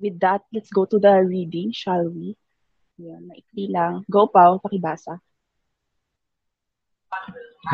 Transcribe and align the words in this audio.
with 0.00 0.18
that, 0.20 0.42
let's 0.52 0.70
go 0.70 0.84
to 0.84 0.98
the 0.98 1.22
reading, 1.22 1.72
shall 1.72 2.08
we? 2.08 2.36
Yan, 2.98 3.28
maikli 3.28 3.70
lang. 3.72 4.04
Go, 4.10 4.26
Pao, 4.26 4.60
pakibasa. 4.60 5.20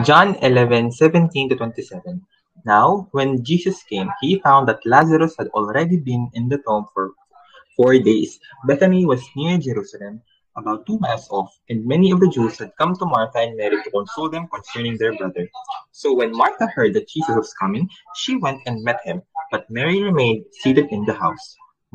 John 0.04 0.34
11:17 0.42 1.48
to 1.50 1.56
27. 1.56 2.22
Now, 2.64 3.08
when 3.12 3.42
Jesus 3.42 3.82
came, 3.84 4.10
he 4.20 4.38
found 4.40 4.68
that 4.68 4.84
Lazarus 4.84 5.34
had 5.38 5.48
already 5.54 5.96
been 5.96 6.30
in 6.34 6.48
the 6.48 6.58
tomb 6.58 6.86
for 6.92 7.14
four 7.76 7.98
days. 7.98 8.38
Bethany 8.66 9.06
was 9.06 9.22
near 9.36 9.58
Jerusalem, 9.58 10.22
about 10.56 10.86
two 10.86 10.98
miles 10.98 11.28
off, 11.30 11.52
and 11.68 11.86
many 11.86 12.10
of 12.10 12.20
the 12.20 12.28
Jews 12.28 12.58
had 12.58 12.72
come 12.78 12.96
to 12.96 13.06
Martha 13.06 13.38
and 13.38 13.56
Mary 13.56 13.82
to 13.82 13.90
console 13.90 14.28
them 14.28 14.48
concerning 14.48 14.96
their 14.98 15.14
brother. 15.16 15.48
So 15.92 16.14
when 16.14 16.32
Martha 16.32 16.66
heard 16.74 16.94
that 16.94 17.08
Jesus 17.08 17.36
was 17.36 17.54
coming, 17.54 17.88
she 18.16 18.36
went 18.36 18.62
and 18.66 18.82
met 18.82 19.00
him, 19.04 19.22
but 19.50 19.70
Mary 19.70 20.02
remained 20.02 20.46
seated 20.62 20.88
in 20.90 21.04
the 21.04 21.14
house. 21.14 21.56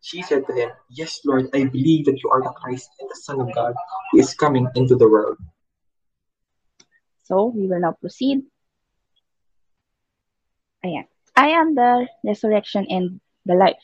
She 0.00 0.22
said 0.22 0.46
to 0.46 0.52
him, 0.52 0.70
Yes, 0.90 1.20
Lord, 1.24 1.48
I 1.54 1.64
believe 1.64 2.06
that 2.06 2.22
you 2.22 2.30
are 2.30 2.42
the 2.42 2.50
Christ 2.56 2.88
and 3.00 3.08
the 3.10 3.20
Son 3.20 3.40
of 3.40 3.52
God 3.54 3.74
who 4.10 4.18
is 4.18 4.34
coming 4.34 4.66
into 4.74 4.96
the 4.96 5.08
world. 5.08 5.36
So, 7.24 7.52
we 7.54 7.68
will 7.68 7.80
now 7.80 7.92
proceed. 8.00 8.42
Ayan. 10.84 11.06
I 11.36 11.54
am 11.54 11.74
the 11.74 12.08
resurrection 12.24 12.86
and 12.88 13.20
the 13.46 13.54
life. 13.54 13.80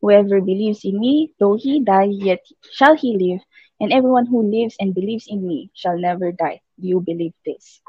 Whoever 0.00 0.40
believes 0.40 0.84
in 0.84 0.98
me, 0.98 1.32
though 1.38 1.56
he 1.56 1.80
die, 1.80 2.10
yet 2.10 2.40
shall 2.72 2.96
he 2.96 3.16
live. 3.16 3.42
And 3.80 3.92
everyone 3.92 4.26
who 4.26 4.42
lives 4.42 4.74
and 4.80 4.94
believes 4.94 5.26
in 5.28 5.46
me 5.46 5.70
shall 5.74 5.98
never 5.98 6.32
die. 6.32 6.60
Do 6.80 6.88
you 6.88 7.00
believe 7.00 7.34
this? 7.46 7.80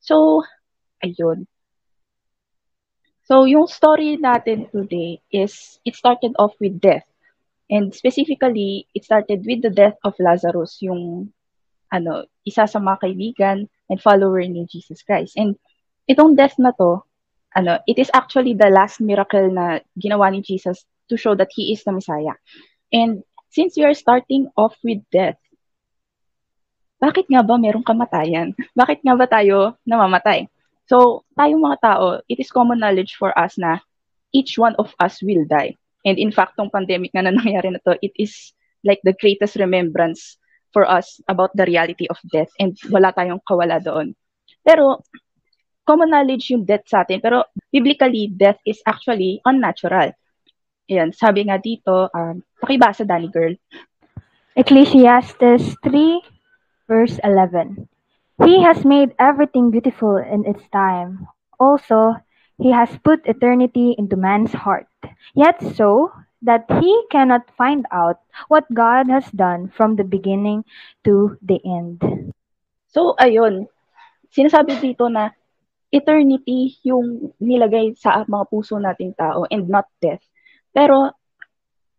So, 0.00 0.42
ayun. 1.04 1.46
So, 3.26 3.44
yung 3.44 3.66
story 3.66 4.18
natin 4.18 4.70
today 4.70 5.22
is, 5.30 5.78
it 5.84 5.94
started 5.94 6.34
off 6.38 6.54
with 6.58 6.80
death. 6.80 7.06
And 7.66 7.90
specifically, 7.90 8.86
it 8.94 9.04
started 9.04 9.42
with 9.42 9.62
the 9.62 9.74
death 9.74 9.98
of 10.06 10.14
Lazarus, 10.22 10.78
yung 10.80 11.34
ano, 11.90 12.26
isa 12.46 12.66
sa 12.66 12.78
mga 12.78 13.02
kaibigan 13.02 13.66
and 13.90 13.98
follower 13.98 14.42
ni 14.42 14.66
Jesus 14.70 15.02
Christ. 15.02 15.34
And 15.34 15.58
itong 16.06 16.38
death 16.38 16.54
na 16.58 16.70
to, 16.78 17.02
ano, 17.58 17.82
it 17.90 17.98
is 17.98 18.10
actually 18.14 18.54
the 18.54 18.70
last 18.70 19.02
miracle 19.02 19.50
na 19.50 19.82
ginawa 19.98 20.30
ni 20.30 20.42
Jesus 20.42 20.86
to 21.10 21.18
show 21.18 21.34
that 21.34 21.50
He 21.50 21.74
is 21.74 21.82
the 21.82 21.94
Messiah. 21.94 22.38
And 22.94 23.26
since 23.50 23.74
we 23.74 23.82
are 23.82 23.96
starting 23.98 24.50
off 24.54 24.78
with 24.86 25.02
death, 25.10 25.38
bakit 26.96 27.26
nga 27.28 27.44
ba 27.44 27.60
merong 27.60 27.84
kamatayan? 27.84 28.56
Bakit 28.80 29.04
nga 29.04 29.14
ba 29.14 29.26
tayo 29.28 29.76
namamatay? 29.84 30.48
So, 30.88 31.28
tayong 31.36 31.60
mga 31.60 31.78
tao, 31.82 32.24
it 32.24 32.40
is 32.40 32.48
common 32.48 32.80
knowledge 32.80 33.20
for 33.20 33.36
us 33.36 33.58
na 33.60 33.84
each 34.32 34.56
one 34.56 34.72
of 34.80 34.94
us 34.96 35.20
will 35.20 35.44
die. 35.44 35.76
And 36.06 36.16
in 36.22 36.30
fact, 36.30 36.54
tong 36.54 36.70
pandemic 36.70 37.10
na 37.10 37.26
nangyari 37.26 37.74
na 37.74 37.82
to, 37.82 37.98
it 37.98 38.14
is 38.14 38.54
like 38.86 39.02
the 39.02 39.18
greatest 39.18 39.58
remembrance 39.58 40.38
for 40.70 40.86
us 40.86 41.18
about 41.26 41.50
the 41.58 41.66
reality 41.66 42.06
of 42.06 42.22
death 42.30 42.52
and 42.62 42.78
wala 42.94 43.10
tayong 43.10 43.42
kawala 43.42 43.82
doon. 43.82 44.14
Pero, 44.62 45.02
common 45.82 46.14
knowledge 46.14 46.54
yung 46.54 46.62
death 46.62 46.86
sa 46.86 47.02
atin, 47.02 47.18
pero 47.18 47.42
biblically, 47.74 48.30
death 48.30 48.62
is 48.62 48.78
actually 48.86 49.42
unnatural. 49.42 50.14
Ayan, 50.86 51.10
sabi 51.10 51.50
nga 51.50 51.58
dito, 51.58 52.06
um, 52.14 52.42
pakibasa, 52.62 53.02
Danny 53.02 53.26
Girl. 53.26 53.58
Ecclesiastes 54.54 55.74
3, 55.82 56.22
verse 56.86 57.18
11. 57.26 57.90
He 58.44 58.62
has 58.62 58.84
made 58.84 59.16
everything 59.18 59.74
beautiful 59.74 60.16
in 60.20 60.46
its 60.46 60.62
time. 60.70 61.26
Also, 61.58 62.20
he 62.60 62.70
has 62.70 62.92
put 63.02 63.24
eternity 63.26 63.96
into 63.98 64.16
man's 64.16 64.52
heart, 64.52 64.86
yet 65.34 65.58
so 65.74 66.12
that 66.42 66.68
he 66.80 66.92
cannot 67.10 67.48
find 67.56 67.86
out 67.90 68.20
what 68.48 68.68
God 68.72 69.08
has 69.08 69.26
done 69.32 69.72
from 69.72 69.96
the 69.96 70.04
beginning 70.04 70.64
to 71.04 71.36
the 71.42 71.58
end. 71.64 72.02
So, 72.92 73.16
ayun, 73.18 73.66
sinasabi 74.30 74.78
dito 74.80 75.08
na 75.10 75.32
eternity 75.90 76.76
yung 76.84 77.32
nilagay 77.40 77.96
sa 77.96 78.24
mga 78.28 78.44
puso 78.52 78.76
nating 78.76 79.16
tao 79.16 79.48
and 79.48 79.68
not 79.68 79.88
death. 79.98 80.22
Pero, 80.76 81.12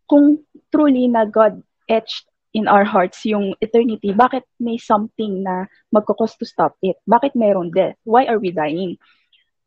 kung 0.08 0.40
truly 0.70 1.10
na 1.10 1.26
God 1.26 1.60
etched 1.90 2.28
in 2.56 2.70
our 2.70 2.84
hearts 2.86 3.26
yung 3.28 3.52
eternity, 3.60 4.14
bakit 4.16 4.46
may 4.56 4.80
something 4.80 5.44
na 5.44 5.68
magkakos 5.92 6.38
to 6.40 6.46
stop 6.48 6.78
it? 6.80 6.96
Bakit 7.04 7.36
mayroon 7.36 7.74
death? 7.74 7.98
Why 8.08 8.24
are 8.24 8.40
we 8.40 8.54
dying? 8.54 8.96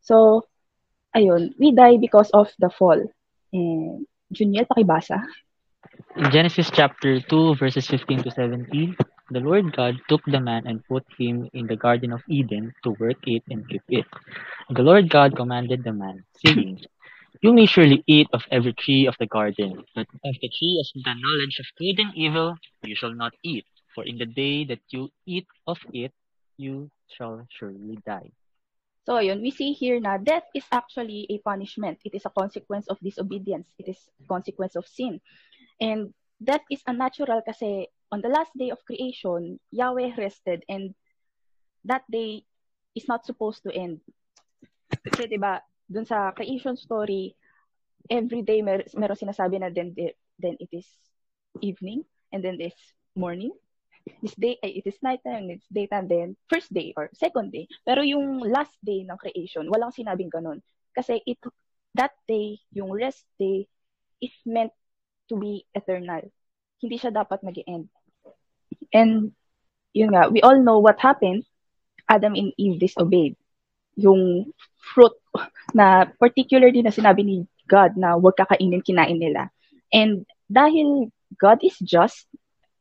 So, 0.01 0.47
ayun, 1.13 1.53
we 1.61 1.71
die 1.75 2.01
because 2.01 2.33
of 2.33 2.49
the 2.57 2.73
fall. 2.73 2.99
And, 3.53 4.07
Juniel, 4.31 4.65
pakibasa. 4.65 5.27
In 6.15 6.31
Genesis 6.31 6.71
chapter 6.71 7.19
2, 7.19 7.55
verses 7.55 7.87
15 7.87 8.23
to 8.23 8.31
17, 8.31 8.95
the 9.31 9.39
Lord 9.39 9.75
God 9.75 9.95
took 10.07 10.21
the 10.25 10.39
man 10.39 10.67
and 10.67 10.83
put 10.87 11.03
him 11.17 11.49
in 11.53 11.67
the 11.67 11.75
Garden 11.75 12.11
of 12.11 12.21
Eden 12.27 12.73
to 12.83 12.91
work 12.99 13.19
it 13.27 13.43
and 13.49 13.67
keep 13.67 13.83
it. 13.89 14.05
The 14.69 14.83
Lord 14.83 15.09
God 15.09 15.35
commanded 15.35 15.83
the 15.83 15.93
man, 15.93 16.23
saying, 16.45 16.81
You 17.41 17.53
may 17.53 17.65
surely 17.65 18.03
eat 18.07 18.27
of 18.33 18.43
every 18.51 18.73
tree 18.73 19.07
of 19.07 19.15
the 19.19 19.27
garden, 19.27 19.83
but 19.95 20.07
of 20.23 20.35
the 20.41 20.49
tree 20.49 20.77
of 20.79 20.87
the 21.03 21.15
knowledge 21.15 21.59
of 21.59 21.67
good 21.77 21.99
and 21.99 22.15
evil 22.15 22.55
you 22.83 22.95
shall 22.95 23.13
not 23.13 23.33
eat, 23.43 23.65
for 23.95 24.05
in 24.05 24.17
the 24.17 24.25
day 24.25 24.65
that 24.65 24.79
you 24.89 25.09
eat 25.25 25.47
of 25.67 25.79
it, 25.93 26.11
you 26.57 26.91
shall 27.07 27.47
surely 27.49 27.97
die. 28.05 28.31
So, 29.11 29.19
ayun, 29.19 29.43
we 29.43 29.51
see 29.51 29.75
here 29.75 29.99
na 29.99 30.15
death 30.15 30.47
is 30.55 30.63
actually 30.71 31.27
a 31.27 31.43
punishment. 31.43 31.99
It 32.07 32.15
is 32.15 32.23
a 32.23 32.31
consequence 32.31 32.87
of 32.87 32.95
disobedience. 33.03 33.67
It 33.75 33.91
is 33.91 33.99
consequence 34.23 34.79
of 34.79 34.87
sin. 34.87 35.19
And 35.83 36.15
death 36.39 36.63
is 36.71 36.79
unnatural 36.87 37.43
kasi 37.43 37.91
on 38.07 38.23
the 38.23 38.31
last 38.31 38.55
day 38.55 38.71
of 38.71 38.79
creation, 38.87 39.59
Yahweh 39.75 40.15
rested 40.15 40.63
and 40.71 40.95
that 41.83 42.07
day 42.07 42.47
is 42.95 43.03
not 43.11 43.27
supposed 43.27 43.67
to 43.67 43.75
end. 43.75 43.99
Kasi 45.03 45.27
'di 45.27 45.43
ba, 45.43 45.59
dun 45.91 46.07
sa 46.07 46.31
creation 46.31 46.79
story, 46.79 47.35
every 48.07 48.47
day 48.47 48.63
mer 48.63 48.87
meron 48.95 49.19
sinasabi 49.19 49.59
na 49.59 49.67
then 49.75 49.91
then 50.39 50.55
it 50.63 50.71
is 50.71 50.87
evening 51.59 52.07
and 52.31 52.47
then 52.47 52.55
this 52.55 52.79
morning 53.19 53.51
this 54.21 54.35
day, 54.35 54.57
ay, 54.63 54.81
it 54.81 54.85
is 54.87 54.99
nighttime, 55.01 55.49
it's 55.49 55.67
daytime 55.71 56.07
then, 56.07 56.35
first 56.49 56.71
day 56.73 56.93
or 56.97 57.09
second 57.13 57.51
day. 57.51 57.67
Pero 57.85 58.01
yung 58.01 58.41
last 58.41 58.73
day 58.81 59.05
ng 59.05 59.17
creation, 59.17 59.69
walang 59.69 59.93
sinabing 59.93 60.29
ganun. 60.29 60.61
Kasi 60.93 61.21
it, 61.25 61.39
that 61.95 62.15
day, 62.27 62.59
yung 62.73 62.91
rest 62.91 63.25
day, 63.39 63.67
is 64.21 64.35
meant 64.45 64.71
to 65.27 65.35
be 65.35 65.65
eternal. 65.73 66.21
Hindi 66.77 66.95
siya 67.01 67.09
dapat 67.13 67.41
mag 67.41 67.57
end 67.65 67.89
And, 68.91 69.31
yun 69.95 70.11
nga, 70.11 70.27
we 70.27 70.43
all 70.43 70.59
know 70.59 70.79
what 70.79 70.99
happened. 70.99 71.47
Adam 72.11 72.35
and 72.35 72.51
Eve 72.59 72.79
disobeyed. 72.79 73.39
Yung 73.95 74.51
fruit 74.77 75.15
na 75.71 76.11
particularly 76.19 76.83
na 76.83 76.91
sinabi 76.91 77.23
ni 77.23 77.35
God 77.71 77.95
na 77.95 78.19
huwag 78.19 78.35
kakainin, 78.35 78.83
kinain 78.83 79.15
nila. 79.15 79.47
And 79.95 80.27
dahil 80.51 81.11
God 81.39 81.63
is 81.63 81.79
just, 81.79 82.27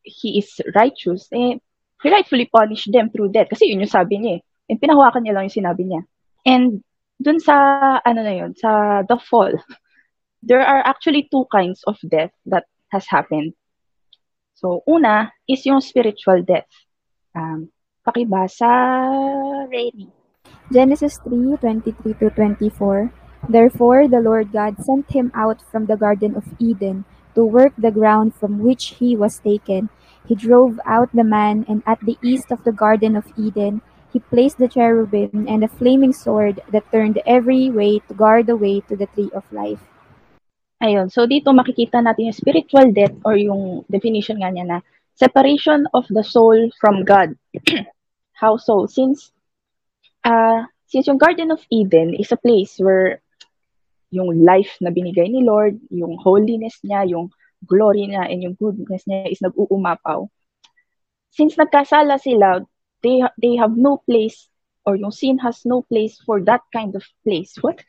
he 0.02 0.38
is 0.38 0.60
righteous, 0.74 1.28
eh, 1.32 1.58
he 2.02 2.06
rightfully 2.10 2.48
punished 2.48 2.90
them 2.92 3.10
through 3.10 3.32
death. 3.32 3.48
Kasi 3.50 3.68
yun 3.70 3.84
yung 3.84 3.92
sabi 3.92 4.18
niya 4.18 4.32
eh. 4.38 4.40
And 4.70 4.78
pinahawakan 4.80 5.26
niya 5.26 5.34
lang 5.36 5.44
yung 5.50 5.58
sinabi 5.60 5.82
niya. 5.84 6.02
And 6.46 6.84
dun 7.20 7.40
sa, 7.40 7.54
ano 8.00 8.20
na 8.24 8.34
yun, 8.34 8.56
sa 8.56 9.02
the 9.04 9.18
fall, 9.20 9.52
there 10.42 10.64
are 10.64 10.80
actually 10.80 11.28
two 11.28 11.44
kinds 11.52 11.84
of 11.84 12.00
death 12.08 12.32
that 12.46 12.64
has 12.88 13.04
happened. 13.06 13.52
So, 14.60 14.84
una 14.88 15.32
is 15.48 15.64
yung 15.64 15.80
spiritual 15.80 16.44
death. 16.44 16.68
Um, 17.32 17.72
pakibasa, 18.04 18.68
ready. 19.68 20.08
Genesis 20.70 21.18
3, 21.24 21.56
23 21.56 22.14
to 22.20 22.30
24. 22.30 23.12
Therefore, 23.48 24.06
the 24.06 24.20
Lord 24.20 24.52
God 24.52 24.76
sent 24.84 25.10
him 25.10 25.32
out 25.34 25.64
from 25.72 25.86
the 25.86 25.96
Garden 25.96 26.36
of 26.36 26.44
Eden 26.60 27.04
to 27.34 27.44
work 27.44 27.72
the 27.78 27.90
ground 27.90 28.34
from 28.34 28.60
which 28.60 29.00
he 29.00 29.16
was 29.16 29.40
taken. 29.40 29.88
He 30.26 30.34
drove 30.34 30.80
out 30.86 31.10
the 31.12 31.24
man, 31.24 31.64
and 31.68 31.82
at 31.86 32.00
the 32.00 32.18
east 32.22 32.50
of 32.50 32.62
the 32.64 32.72
Garden 32.72 33.16
of 33.16 33.26
Eden, 33.36 33.82
he 34.12 34.18
placed 34.18 34.58
the 34.58 34.68
cherubim 34.68 35.46
and 35.48 35.62
a 35.62 35.68
flaming 35.68 36.12
sword 36.12 36.60
that 36.70 36.90
turned 36.90 37.22
every 37.26 37.70
way 37.70 38.00
to 38.08 38.14
guard 38.14 38.46
the 38.46 38.56
way 38.56 38.80
to 38.90 38.96
the 38.96 39.06
tree 39.14 39.30
of 39.34 39.46
life. 39.52 39.80
Ayun, 40.82 41.12
so 41.12 41.28
dito 41.28 41.52
makikita 41.52 42.00
natin 42.00 42.32
yung 42.32 42.40
spiritual 42.40 42.88
death 42.90 43.12
or 43.22 43.36
yung 43.36 43.84
definition 43.92 44.40
nga 44.40 44.48
niya 44.48 44.64
na 44.64 44.78
separation 45.12 45.84
of 45.92 46.08
the 46.08 46.24
soul 46.24 46.56
from 46.80 47.04
God. 47.04 47.36
How 48.40 48.56
so? 48.56 48.88
Since 48.88 49.30
uh, 50.24 50.64
since 50.88 51.06
yung 51.06 51.20
Garden 51.20 51.52
of 51.52 51.60
Eden 51.68 52.16
is 52.16 52.32
a 52.32 52.40
place 52.40 52.80
where 52.80 53.20
yung 54.10 54.42
life 54.42 54.74
na 54.80 54.90
binigay 54.90 55.28
ni 55.28 55.44
Lord, 55.44 55.78
yung 55.92 56.18
holiness 56.18 56.80
niya, 56.82 57.06
yung 57.06 57.30
glory 57.66 58.08
niya, 58.08 58.28
and 58.28 58.42
yung 58.42 58.56
goodness 58.56 59.04
niya 59.04 59.28
is 59.30 59.40
nag-uumapaw. 59.44 60.28
Since 61.30 61.56
nagkasala 61.56 62.18
sila, 62.18 62.64
they, 63.02 63.22
they 63.40 63.56
have 63.56 63.76
no 63.76 64.02
place 64.04 64.50
or 64.86 64.96
yung 64.96 65.12
sin 65.12 65.38
has 65.38 65.62
no 65.64 65.82
place 65.86 66.18
for 66.24 66.40
that 66.42 66.64
kind 66.72 66.96
of 66.96 67.04
place. 67.24 67.54
What? 67.64 67.84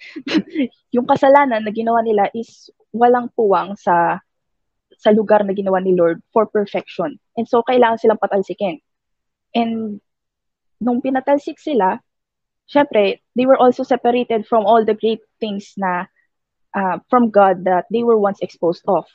yung 0.91 1.07
kasalanan 1.07 1.63
na 1.63 1.71
ginawa 1.71 2.03
nila 2.03 2.27
is 2.35 2.69
walang 2.91 3.31
puwang 3.33 3.79
sa 3.79 4.19
sa 5.01 5.09
lugar 5.09 5.41
na 5.41 5.55
ginawa 5.57 5.81
ni 5.81 5.97
Lord 5.97 6.21
for 6.29 6.45
perfection. 6.45 7.17
And 7.33 7.49
so, 7.49 7.65
kailangan 7.65 7.97
silang 7.97 8.21
patalsikin. 8.21 8.85
And 9.57 9.97
nung 10.77 11.01
pinatalsik 11.01 11.57
sila, 11.57 11.97
syempre, 12.69 13.17
they 13.33 13.49
were 13.49 13.57
also 13.57 13.81
separated 13.81 14.45
from 14.45 14.69
all 14.69 14.85
the 14.85 14.93
great 14.93 15.25
things 15.41 15.73
na 15.73 16.05
uh, 16.77 17.01
from 17.09 17.33
God 17.33 17.65
that 17.65 17.89
they 17.89 18.05
were 18.05 18.19
once 18.19 18.37
exposed 18.45 18.85
of. 18.85 19.09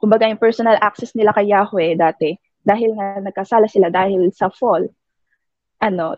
Kumbaga, 0.00 0.26
yung 0.26 0.40
personal 0.40 0.80
access 0.80 1.12
nila 1.12 1.36
kay 1.36 1.52
Yahweh 1.52 1.94
dati, 2.00 2.32
dahil 2.64 2.96
nga 2.96 3.20
nagkasala 3.20 3.68
sila 3.68 3.92
dahil 3.92 4.32
sa 4.32 4.48
fall, 4.48 4.88
ano, 5.80 6.16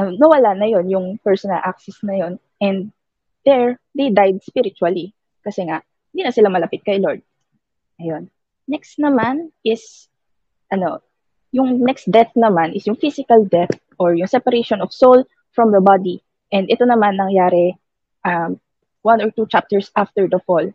um, 0.00 0.16
nawala 0.16 0.56
na 0.56 0.68
yon 0.68 0.88
yung 0.88 1.06
personal 1.20 1.60
access 1.60 1.96
na 2.04 2.16
yon 2.16 2.32
and 2.60 2.92
there, 3.44 3.76
they 3.96 4.08
died 4.12 4.40
spiritually. 4.44 5.12
Kasi 5.44 5.64
nga, 5.64 5.80
hindi 6.12 6.22
na 6.24 6.34
sila 6.34 6.52
malapit 6.52 6.84
kay 6.84 7.00
Lord. 7.00 7.24
Ayun. 8.00 8.28
Next 8.68 9.00
naman 9.00 9.52
is, 9.64 10.08
ano, 10.68 11.00
yung 11.52 11.80
next 11.80 12.08
death 12.12 12.32
naman 12.36 12.76
is 12.76 12.84
yung 12.84 13.00
physical 13.00 13.40
death 13.48 13.72
or 13.96 14.12
yung 14.12 14.28
separation 14.28 14.84
of 14.84 14.92
soul 14.92 15.24
from 15.56 15.72
the 15.72 15.80
body. 15.80 16.20
And 16.52 16.68
ito 16.68 16.84
naman 16.84 17.16
nangyari 17.16 17.76
um, 18.28 18.60
one 19.00 19.24
or 19.24 19.32
two 19.32 19.48
chapters 19.48 19.88
after 19.96 20.28
the 20.28 20.40
fall. 20.44 20.68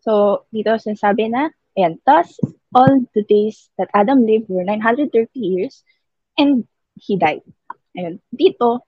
So, 0.00 0.44
dito 0.48 0.74
sinasabi 0.76 1.32
na, 1.32 1.52
and 1.76 2.00
thus, 2.04 2.36
all 2.72 3.04
the 3.12 3.24
days 3.28 3.68
that 3.76 3.92
Adam 3.92 4.24
lived 4.24 4.48
were 4.48 4.64
930 4.64 5.12
years, 5.36 5.84
and 6.38 6.64
he 6.96 7.16
died. 7.20 7.44
Ayun. 7.96 8.20
Dito, 8.32 8.84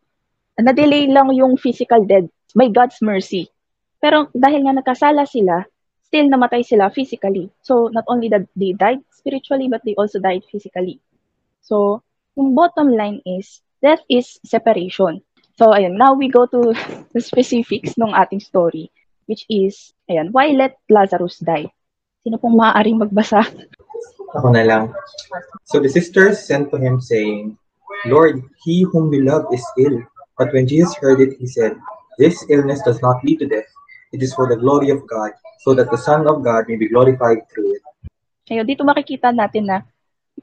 na-delay 0.57 1.11
lang 1.11 1.33
yung 1.35 1.57
physical 1.61 2.05
death 2.05 2.29
by 2.57 2.69
God's 2.73 3.01
mercy. 3.05 3.49
Pero 4.01 4.33
dahil 4.35 4.67
nga 4.67 4.75
nagkasala 4.77 5.29
sila, 5.29 5.65
still 6.03 6.29
namatay 6.29 6.65
sila 6.65 6.93
physically. 6.93 7.49
So, 7.63 7.89
not 7.93 8.05
only 8.09 8.29
that 8.33 8.49
they 8.57 8.73
died 8.73 9.05
spiritually, 9.13 9.69
but 9.69 9.85
they 9.85 9.97
also 9.97 10.19
died 10.19 10.43
physically. 10.49 10.99
So, 11.63 12.03
yung 12.35 12.57
bottom 12.57 12.93
line 12.93 13.21
is, 13.25 13.63
Death 13.83 14.07
is 14.07 14.39
separation. 14.47 15.27
So, 15.59 15.75
ayun, 15.75 15.99
now 15.99 16.15
we 16.15 16.31
go 16.31 16.47
to 16.47 16.71
the 17.15 17.21
specifics 17.21 17.99
ng 17.99 18.15
ating 18.15 18.39
story, 18.39 18.95
which 19.33 19.49
is, 19.49 19.97
ayun, 20.13 20.29
why 20.29 20.53
let 20.53 20.77
Lazarus 20.93 21.41
die? 21.41 21.73
Sino 22.21 22.37
pong 22.37 22.53
maaaring 22.53 23.01
magbasa? 23.01 23.41
Ako 24.37 24.53
na 24.53 24.61
lang. 24.61 24.93
So 25.65 25.81
the 25.81 25.89
sisters 25.89 26.45
sent 26.45 26.69
to 26.69 26.77
him 26.77 27.01
saying, 27.01 27.57
Lord, 28.05 28.45
he 28.61 28.85
whom 28.85 29.09
we 29.09 29.25
love 29.25 29.49
is 29.49 29.65
ill. 29.81 30.05
But 30.37 30.53
when 30.53 30.69
Jesus 30.69 30.93
heard 31.01 31.25
it, 31.25 31.41
he 31.41 31.49
said, 31.49 31.81
This 32.21 32.45
illness 32.53 32.85
does 32.85 33.01
not 33.01 33.25
lead 33.25 33.41
to 33.41 33.49
death. 33.49 33.65
It 34.13 34.21
is 34.21 34.37
for 34.37 34.45
the 34.53 34.61
glory 34.61 34.93
of 34.93 35.01
God, 35.09 35.33
so 35.65 35.73
that 35.73 35.89
the 35.89 35.97
Son 35.97 36.29
of 36.29 36.45
God 36.45 36.69
may 36.69 36.77
be 36.77 36.93
glorified 36.93 37.49
through 37.49 37.81
it. 37.81 37.83
Ayun, 38.53 38.69
dito 38.69 38.85
makikita 38.85 39.33
natin 39.33 39.65
na 39.65 39.81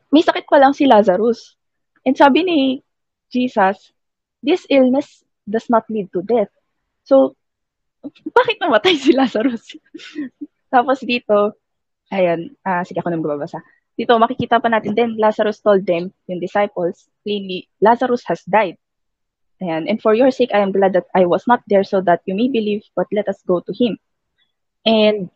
may 0.09 0.25
sakit 0.25 0.49
pa 0.49 0.57
lang 0.57 0.73
si 0.73 0.89
Lazarus. 0.89 1.53
And 2.01 2.17
sabi 2.17 2.41
ni 2.41 2.59
Jesus, 3.29 3.93
this 4.41 4.65
illness 4.73 5.21
does 5.45 5.69
not 5.69 5.85
lead 5.93 6.09
to 6.17 6.25
death. 6.25 6.49
So, 7.05 7.37
bakit 8.31 8.57
namatay 8.59 8.95
si 9.01 9.11
Lazarus? 9.11 9.75
Tapos 10.71 11.01
dito, 11.03 11.57
ayan, 12.13 12.53
uh, 12.63 12.83
sige 12.85 13.01
ako 13.01 13.09
nang 13.11 13.25
babasa. 13.25 13.59
Dito, 13.99 14.15
makikita 14.15 14.63
pa 14.63 14.71
natin 14.71 14.95
din, 14.95 15.19
Lazarus 15.19 15.59
told 15.59 15.83
them, 15.83 16.07
yung 16.31 16.39
disciples, 16.39 17.11
plainly, 17.27 17.67
Lazarus 17.83 18.23
has 18.31 18.39
died. 18.47 18.79
Ayan, 19.59 19.91
and 19.91 19.99
for 19.99 20.15
your 20.15 20.31
sake, 20.31 20.55
I 20.55 20.63
am 20.63 20.71
glad 20.71 20.95
that 20.95 21.11
I 21.11 21.27
was 21.27 21.43
not 21.43 21.59
there 21.67 21.83
so 21.83 21.99
that 22.07 22.23
you 22.23 22.31
may 22.31 22.47
believe, 22.47 22.87
but 22.95 23.11
let 23.11 23.27
us 23.27 23.43
go 23.43 23.59
to 23.59 23.73
him. 23.75 23.99
And, 24.87 25.27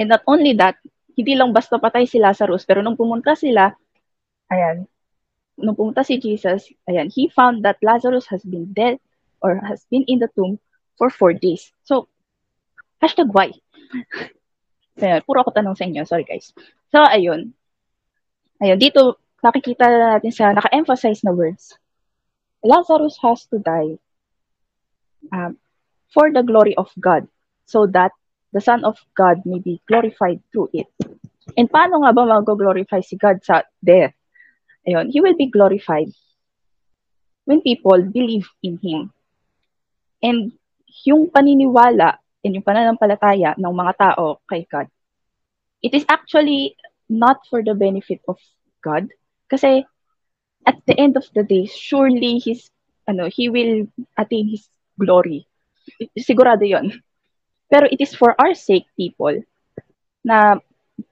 and 0.00 0.08
not 0.08 0.24
only 0.24 0.56
that, 0.56 0.80
hindi 1.12 1.36
lang 1.36 1.52
basta 1.52 1.76
patay 1.76 2.08
si 2.08 2.16
Lazarus, 2.16 2.64
pero 2.64 2.80
nung 2.80 2.96
pumunta 2.96 3.36
sila, 3.36 3.76
ayan, 4.48 4.88
nung 5.60 5.76
pumunta 5.76 6.00
si 6.00 6.16
Jesus, 6.16 6.64
ayan, 6.88 7.12
he 7.12 7.28
found 7.28 7.60
that 7.68 7.76
Lazarus 7.84 8.24
has 8.32 8.40
been 8.40 8.72
dead 8.72 8.96
or 9.44 9.60
has 9.60 9.84
been 9.92 10.08
in 10.08 10.16
the 10.16 10.32
tomb 10.32 10.56
for 10.98 11.08
four 11.08 11.32
days. 11.32 11.70
So, 11.86 12.10
hashtag 12.98 13.30
why? 13.30 13.54
ayan, 15.00 15.22
puro 15.22 15.46
ako 15.46 15.54
tanong 15.54 15.78
sa 15.78 15.86
inyo. 15.86 16.02
Sorry, 16.02 16.26
guys. 16.26 16.50
So, 16.90 17.00
ayun. 17.06 17.54
Ayun, 18.58 18.78
dito, 18.82 19.22
nakikita 19.38 19.86
natin 19.86 20.34
sa 20.34 20.50
naka-emphasize 20.50 21.22
na 21.22 21.30
words. 21.30 21.78
Lazarus 22.66 23.14
has 23.22 23.46
to 23.54 23.62
die 23.62 23.94
um, 25.30 25.54
for 26.10 26.34
the 26.34 26.42
glory 26.42 26.74
of 26.74 26.90
God 26.98 27.30
so 27.70 27.86
that 27.94 28.10
the 28.50 28.58
Son 28.58 28.82
of 28.82 28.98
God 29.14 29.46
may 29.46 29.62
be 29.62 29.78
glorified 29.86 30.42
through 30.50 30.74
it. 30.74 30.90
And 31.54 31.70
paano 31.70 32.02
nga 32.02 32.10
ba 32.10 32.26
mag-glorify 32.26 33.06
si 33.06 33.14
God 33.14 33.46
sa 33.46 33.62
death? 33.78 34.12
Ayun, 34.82 35.12
he 35.14 35.22
will 35.22 35.38
be 35.38 35.46
glorified 35.46 36.10
when 37.46 37.62
people 37.62 38.02
believe 38.02 38.48
in 38.64 38.80
him. 38.82 39.12
And 40.18 40.52
yung 41.04 41.30
paniniwala 41.30 42.18
and 42.42 42.54
yung 42.54 42.66
pananampalataya 42.66 43.54
ng 43.58 43.74
mga 43.74 43.92
tao 43.98 44.40
kay 44.48 44.66
God, 44.66 44.88
it 45.82 45.94
is 45.94 46.06
actually 46.08 46.74
not 47.06 47.42
for 47.46 47.62
the 47.62 47.74
benefit 47.74 48.22
of 48.26 48.38
God. 48.82 49.10
Kasi 49.46 49.84
at 50.66 50.78
the 50.84 50.96
end 50.98 51.16
of 51.16 51.24
the 51.32 51.42
day, 51.42 51.66
surely 51.68 52.42
his 52.42 52.68
ano, 53.08 53.30
he 53.32 53.48
will 53.48 53.88
attain 54.18 54.52
his 54.52 54.68
glory. 54.98 55.48
Sigurado 56.18 56.66
'yon. 56.66 56.92
Pero 57.68 57.84
it 57.88 58.00
is 58.00 58.16
for 58.16 58.32
our 58.40 58.56
sake, 58.56 58.88
people, 58.96 59.44
na 60.24 60.56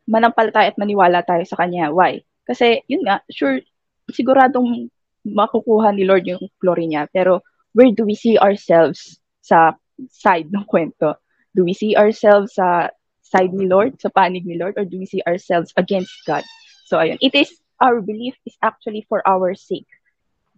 manampalataya 0.09 0.73
at 0.73 0.81
maniwala 0.81 1.21
tayo 1.25 1.45
sa 1.45 1.61
kanya. 1.61 1.93
Why? 1.93 2.25
Kasi, 2.49 2.81
yun 2.89 3.05
nga, 3.05 3.21
sure, 3.29 3.61
siguradong 4.09 4.89
makukuha 5.27 5.93
ni 5.93 6.09
Lord 6.09 6.25
yung 6.25 6.41
glory 6.57 6.89
niya. 6.89 7.13
Pero, 7.13 7.45
where 7.77 7.93
do 7.93 8.09
we 8.09 8.17
see 8.17 8.41
ourselves 8.41 9.21
sa 9.47 9.79
side 10.11 10.51
ng 10.51 10.67
kwento? 10.67 11.15
Do 11.55 11.63
we 11.63 11.73
see 11.73 11.95
ourselves 11.95 12.59
sa 12.59 12.91
side 13.23 13.55
ni 13.55 13.71
Lord, 13.71 14.03
sa 14.03 14.11
panig 14.11 14.43
ni 14.43 14.59
Lord, 14.59 14.75
or 14.75 14.83
do 14.83 14.99
we 14.99 15.07
see 15.07 15.23
ourselves 15.23 15.71
against 15.79 16.11
God? 16.27 16.43
So, 16.91 16.99
ayun. 16.99 17.23
It 17.23 17.39
is, 17.39 17.55
our 17.79 18.03
belief 18.03 18.35
is 18.43 18.59
actually 18.63 19.07
for 19.07 19.23
our 19.23 19.55
sake. 19.55 19.87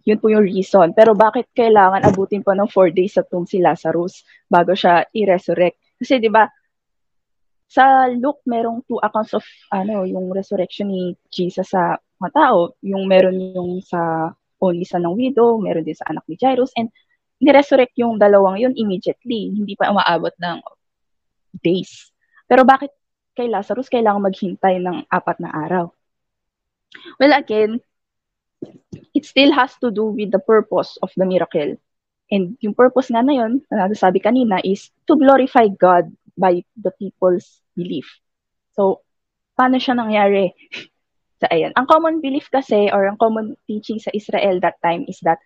Yun 0.09 0.17
po 0.17 0.33
yung 0.33 0.45
reason. 0.45 0.97
Pero 0.97 1.13
bakit 1.13 1.45
kailangan 1.53 2.01
abutin 2.01 2.41
pa 2.41 2.57
ng 2.57 2.69
four 2.73 2.89
days 2.89 3.13
sa 3.13 3.25
tomb 3.25 3.45
si 3.45 3.61
Lazarus 3.61 4.25
bago 4.49 4.73
siya 4.73 5.05
i-resurrect? 5.13 5.77
Kasi, 6.01 6.17
di 6.17 6.29
ba, 6.29 6.49
sa 7.69 8.09
Luke, 8.09 8.41
merong 8.49 8.81
two 8.89 8.97
accounts 9.05 9.37
of 9.37 9.45
ano, 9.69 10.01
yung 10.01 10.33
resurrection 10.33 10.89
ni 10.89 11.13
Jesus 11.29 11.69
sa 11.69 12.01
mga 12.17 12.31
tao. 12.33 12.73
Yung 12.81 13.05
meron 13.05 13.37
yung 13.37 13.77
sa 13.85 14.33
only 14.59 14.83
sa 14.83 14.97
ng 14.97 15.13
widow, 15.13 15.61
meron 15.61 15.85
din 15.85 15.95
sa 15.95 16.09
anak 16.09 16.25
ni 16.25 16.35
Jairus, 16.35 16.73
and 16.75 16.89
ni-resurrect 17.39 17.95
yung 17.95 18.19
dalawang 18.19 18.59
yun 18.59 18.75
immediately. 18.75 19.51
Hindi 19.55 19.73
pa 19.79 19.91
umaabot 19.91 20.35
ng 20.35 20.59
days. 21.63 22.11
Pero 22.45 22.67
bakit 22.67 22.91
kay 23.33 23.47
Lazarus 23.47 23.87
kailangan 23.87 24.27
maghintay 24.27 24.83
ng 24.83 25.07
apat 25.07 25.39
na 25.39 25.51
araw? 25.55 25.89
Well, 27.21 27.31
again, 27.31 27.79
it 29.15 29.23
still 29.23 29.53
has 29.55 29.77
to 29.79 29.91
do 29.91 30.11
with 30.11 30.31
the 30.35 30.43
purpose 30.43 30.97
of 30.99 31.13
the 31.15 31.23
miracle. 31.23 31.79
And 32.29 32.57
yung 32.61 32.77
purpose 32.77 33.09
nga 33.09 33.25
na 33.25 33.33
yun, 33.33 33.63
na 33.71 33.89
nasabi 33.89 34.21
kanina, 34.21 34.61
is 34.61 34.93
to 35.09 35.17
glorify 35.17 35.71
God 35.71 36.11
by 36.37 36.61
the 36.77 36.93
people's 36.99 37.63
belief. 37.73 38.05
So, 38.77 39.01
paano 39.57 39.81
siya 39.81 39.97
nangyari? 39.97 40.53
so, 41.41 41.49
ayan. 41.49 41.73
Ang 41.73 41.87
common 41.89 42.21
belief 42.21 42.51
kasi, 42.53 42.91
or 42.93 43.09
ang 43.09 43.17
common 43.17 43.57
teaching 43.65 43.97
sa 43.97 44.13
Israel 44.13 44.61
that 44.61 44.77
time 44.85 45.09
is 45.09 45.17
that 45.25 45.41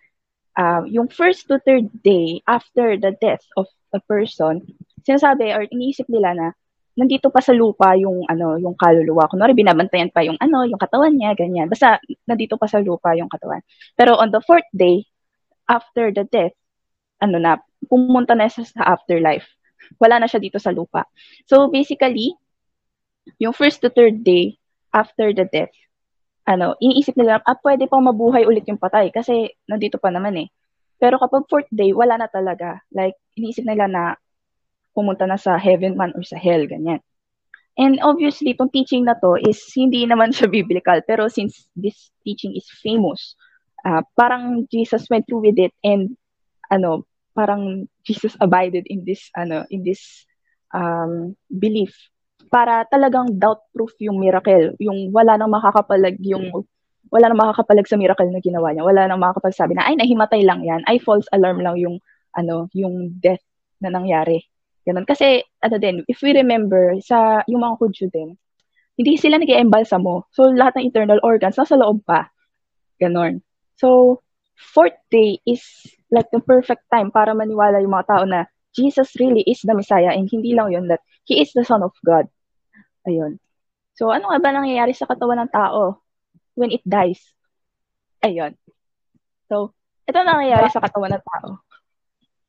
um, 0.58 0.82
yung 0.90 1.08
first 1.10 1.46
to 1.50 1.58
third 1.62 1.90
day 2.02 2.42
after 2.46 2.96
the 2.98 3.14
death 3.18 3.44
of 3.58 3.66
a 3.94 4.00
person, 4.04 4.62
sinasabi 5.06 5.54
or 5.54 5.66
iniisip 5.68 6.08
nila 6.10 6.34
na 6.34 6.46
nandito 6.94 7.26
pa 7.30 7.42
sa 7.42 7.50
lupa 7.50 7.98
yung 7.98 8.22
ano, 8.30 8.58
yung 8.58 8.78
kaluluwa. 8.78 9.26
Kunwari 9.26 9.54
binabantayan 9.54 10.14
pa 10.14 10.22
yung 10.22 10.38
ano, 10.38 10.62
yung 10.66 10.78
katawan 10.78 11.14
niya, 11.14 11.34
ganyan. 11.34 11.66
Basta 11.66 11.98
nandito 12.26 12.54
pa 12.54 12.70
sa 12.70 12.78
lupa 12.78 13.14
yung 13.18 13.30
katawan. 13.30 13.62
Pero 13.98 14.14
on 14.14 14.30
the 14.30 14.42
fourth 14.42 14.66
day 14.70 15.06
after 15.66 16.14
the 16.14 16.22
death, 16.30 16.54
ano 17.18 17.38
na, 17.40 17.58
pumunta 17.90 18.32
na 18.32 18.48
siya 18.48 18.64
sa 18.64 18.96
afterlife 18.96 19.44
wala 19.98 20.20
na 20.20 20.28
siya 20.30 20.40
dito 20.40 20.58
sa 20.60 20.72
lupa. 20.72 21.06
So 21.48 21.68
basically, 21.68 22.36
yung 23.40 23.56
first 23.56 23.80
to 23.82 23.90
third 23.90 24.22
day 24.24 24.56
after 24.92 25.32
the 25.32 25.46
death, 25.48 25.72
ano, 26.44 26.76
iniisip 26.80 27.16
nila, 27.16 27.40
ah, 27.44 27.56
pwede 27.64 27.88
pang 27.88 28.04
mabuhay 28.04 28.44
ulit 28.44 28.68
yung 28.68 28.80
patay 28.80 29.08
kasi 29.08 29.52
nandito 29.64 29.96
pa 29.96 30.12
naman 30.12 30.36
eh. 30.44 30.48
Pero 31.00 31.16
kapag 31.16 31.48
fourth 31.48 31.70
day, 31.72 31.90
wala 31.92 32.20
na 32.20 32.28
talaga. 32.28 32.80
Like, 32.92 33.16
iniisip 33.36 33.64
nila 33.64 33.88
na 33.88 34.02
pumunta 34.94 35.26
na 35.26 35.40
sa 35.40 35.58
heaven 35.58 35.98
man 35.98 36.14
or 36.14 36.22
sa 36.22 36.38
hell, 36.38 36.62
ganyan. 36.68 37.02
And 37.74 37.98
obviously, 38.06 38.54
itong 38.54 38.70
teaching 38.70 39.02
na 39.04 39.18
to 39.18 39.34
is 39.34 39.58
hindi 39.74 40.06
naman 40.06 40.30
siya 40.30 40.46
biblical. 40.46 41.02
Pero 41.02 41.26
since 41.26 41.66
this 41.74 42.14
teaching 42.22 42.54
is 42.54 42.70
famous, 42.78 43.34
uh, 43.82 44.06
parang 44.14 44.70
Jesus 44.70 45.10
went 45.10 45.26
through 45.26 45.50
with 45.50 45.58
it 45.58 45.74
and 45.82 46.14
ano, 46.70 47.02
parang 47.34 47.90
Jesus 48.06 48.38
abided 48.38 48.86
in 48.86 49.02
this 49.02 49.26
ano, 49.34 49.66
in 49.74 49.82
this 49.82 50.00
um, 50.70 51.34
belief 51.50 51.90
para 52.48 52.84
talagang 52.88 53.36
doubt 53.36 53.64
proof 53.74 53.92
yung 54.00 54.20
miracle, 54.20 54.74
yung 54.80 55.10
wala 55.10 55.38
nang 55.38 55.52
makakapalag 55.52 56.18
yung 56.24 56.50
wala 57.12 57.30
nang 57.30 57.38
makakapalag 57.38 57.86
sa 57.86 58.00
miracle 58.00 58.26
na 58.32 58.42
ginawa 58.42 58.72
niya. 58.74 58.82
Wala 58.82 59.06
nang 59.06 59.20
makakapagsabi 59.22 59.76
na 59.76 59.86
ay 59.86 59.94
nahimatay 60.00 60.42
lang 60.42 60.64
'yan. 60.64 60.82
Ay 60.88 60.98
false 60.98 61.28
alarm 61.30 61.62
lang 61.62 61.78
yung 61.78 61.96
ano, 62.34 62.66
yung 62.74 63.14
death 63.22 63.42
na 63.78 63.94
nangyari. 63.94 64.42
Ganun. 64.84 65.08
Kasi, 65.08 65.40
ano 65.64 65.76
din, 65.80 66.04
if 66.10 66.20
we 66.20 66.36
remember, 66.36 66.92
sa 67.00 67.40
yung 67.48 67.64
mga 67.64 67.80
Kudyo 67.80 68.06
din, 68.12 68.36
hindi 69.00 69.16
sila 69.16 69.40
nag 69.40 69.50
mo. 69.98 70.28
So, 70.30 70.52
lahat 70.52 70.78
ng 70.78 70.86
internal 70.92 71.18
organs 71.24 71.56
nasa 71.58 71.74
loob 71.74 72.04
pa. 72.04 72.30
Ganon. 73.00 73.42
So, 73.80 74.20
fourth 74.54 74.94
day 75.10 75.42
is 75.48 75.64
like 76.14 76.30
the 76.30 76.38
perfect 76.38 76.86
time 76.92 77.10
para 77.10 77.34
maniwala 77.34 77.82
yung 77.82 77.96
mga 77.96 78.06
tao 78.06 78.24
na 78.28 78.46
Jesus 78.74 79.10
really 79.18 79.42
is 79.50 79.62
the 79.66 79.74
Messiah 79.74 80.14
and 80.14 80.30
hindi 80.30 80.54
lang 80.54 80.70
yun 80.70 80.86
that 80.90 81.02
He 81.26 81.42
is 81.42 81.50
the 81.56 81.66
Son 81.66 81.82
of 81.82 81.94
God. 82.06 82.30
Ayun. 83.04 83.40
So, 83.94 84.10
ano 84.10 84.32
nga 84.32 84.38
ba 84.40 84.50
nangyayari 84.50 84.96
sa 84.96 85.06
katawan 85.06 85.44
ng 85.44 85.52
tao 85.52 86.02
when 86.58 86.72
it 86.74 86.82
dies? 86.82 87.20
Ayun. 88.24 88.56
So, 89.46 89.76
ito 90.08 90.18
nangyayari 90.20 90.68
sa 90.72 90.82
katawan 90.82 91.14
ng 91.14 91.24
tao 91.24 91.64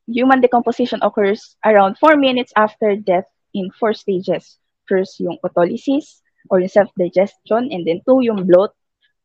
human 0.07 0.41
decomposition 0.41 0.99
occurs 1.01 1.57
around 1.65 1.97
4 1.97 2.17
minutes 2.17 2.53
after 2.55 2.95
death 2.95 3.25
in 3.53 3.71
four 3.79 3.93
stages. 3.93 4.57
First, 4.85 5.19
yung 5.19 5.37
autolysis 5.41 6.21
or 6.49 6.61
yung 6.61 6.69
self-digestion, 6.69 7.73
and 7.73 7.87
then 7.89 8.05
two, 8.05 8.21
yung 8.21 8.45
bloat, 8.45 8.69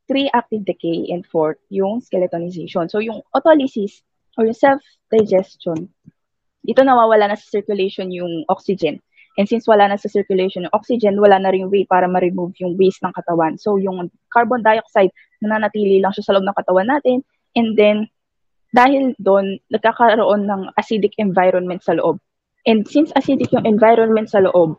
three, 0.08 0.32
active 0.32 0.64
decay, 0.64 1.12
and 1.12 1.26
four, 1.28 1.60
yung 1.68 2.00
skeletonization. 2.00 2.88
So, 2.88 3.04
yung 3.04 3.20
autolysis 3.36 4.00
or 4.40 4.48
yung 4.48 4.56
self-digestion, 4.56 5.92
dito 6.64 6.80
nawawala 6.80 7.28
na 7.28 7.36
sa 7.36 7.60
circulation 7.60 8.08
yung 8.08 8.48
oxygen. 8.48 9.04
And 9.38 9.46
since 9.46 9.68
wala 9.70 9.86
na 9.86 9.98
sa 9.98 10.10
circulation 10.10 10.66
yung 10.66 10.74
oxygen, 10.74 11.20
wala 11.22 11.38
na 11.38 11.54
rin 11.54 11.70
way 11.70 11.86
para 11.86 12.10
ma-remove 12.10 12.58
yung 12.58 12.74
waste 12.74 13.02
ng 13.06 13.14
katawan. 13.14 13.54
So, 13.60 13.78
yung 13.78 14.10
carbon 14.34 14.66
dioxide, 14.66 15.14
nananatili 15.38 16.02
lang 16.02 16.10
siya 16.10 16.26
sa 16.26 16.32
loob 16.34 16.46
ng 16.46 16.58
katawan 16.58 16.90
natin. 16.90 17.22
And 17.54 17.78
then, 17.78 18.10
dahil 18.74 19.14
doon, 19.22 19.58
nagkakaroon 19.70 20.46
ng 20.46 20.62
acidic 20.78 21.14
environment 21.18 21.82
sa 21.82 21.94
loob. 21.94 22.18
And 22.66 22.86
since 22.86 23.14
acidic 23.14 23.50
yung 23.54 23.66
environment 23.66 24.30
sa 24.30 24.42
loob, 24.42 24.78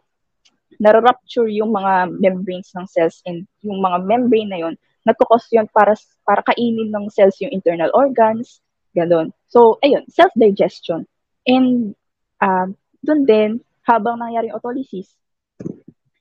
nararupture 0.79 1.47
yung 1.51 1.75
mga 1.75 2.09
membranes 2.19 2.71
ng 2.73 2.87
cells 2.87 3.21
and 3.27 3.45
yung 3.61 3.79
mga 3.83 4.03
membrane 4.07 4.49
na 4.49 4.59
yun, 4.67 4.75
nagkukos 5.05 5.49
yun 5.51 5.67
para, 5.73 5.97
para 6.23 6.41
kainin 6.45 6.93
ng 6.93 7.09
cells 7.09 7.37
yung 7.41 7.51
internal 7.51 7.89
organs, 7.93 8.61
gano'n. 8.93 9.33
So, 9.49 9.81
ayun, 9.81 10.05
self-digestion. 10.09 11.07
And 11.47 11.97
uh, 12.39 12.69
doon 13.01 13.21
din, 13.25 13.49
habang 13.91 14.15
nangyari 14.15 14.47
autolysis, 14.47 15.11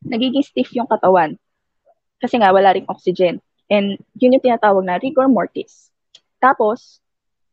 nagiging 0.03 0.43
stiff 0.43 0.75
yung 0.75 0.91
katawan. 0.91 1.39
Kasi 2.19 2.43
nga, 2.43 2.51
wala 2.51 2.75
ring 2.75 2.91
oxygen. 2.91 3.39
And 3.71 3.95
yun 4.19 4.35
yung 4.35 4.43
tinatawag 4.43 4.83
na 4.83 4.99
rigor 4.99 5.31
mortis. 5.31 5.95
Tapos, 6.43 6.99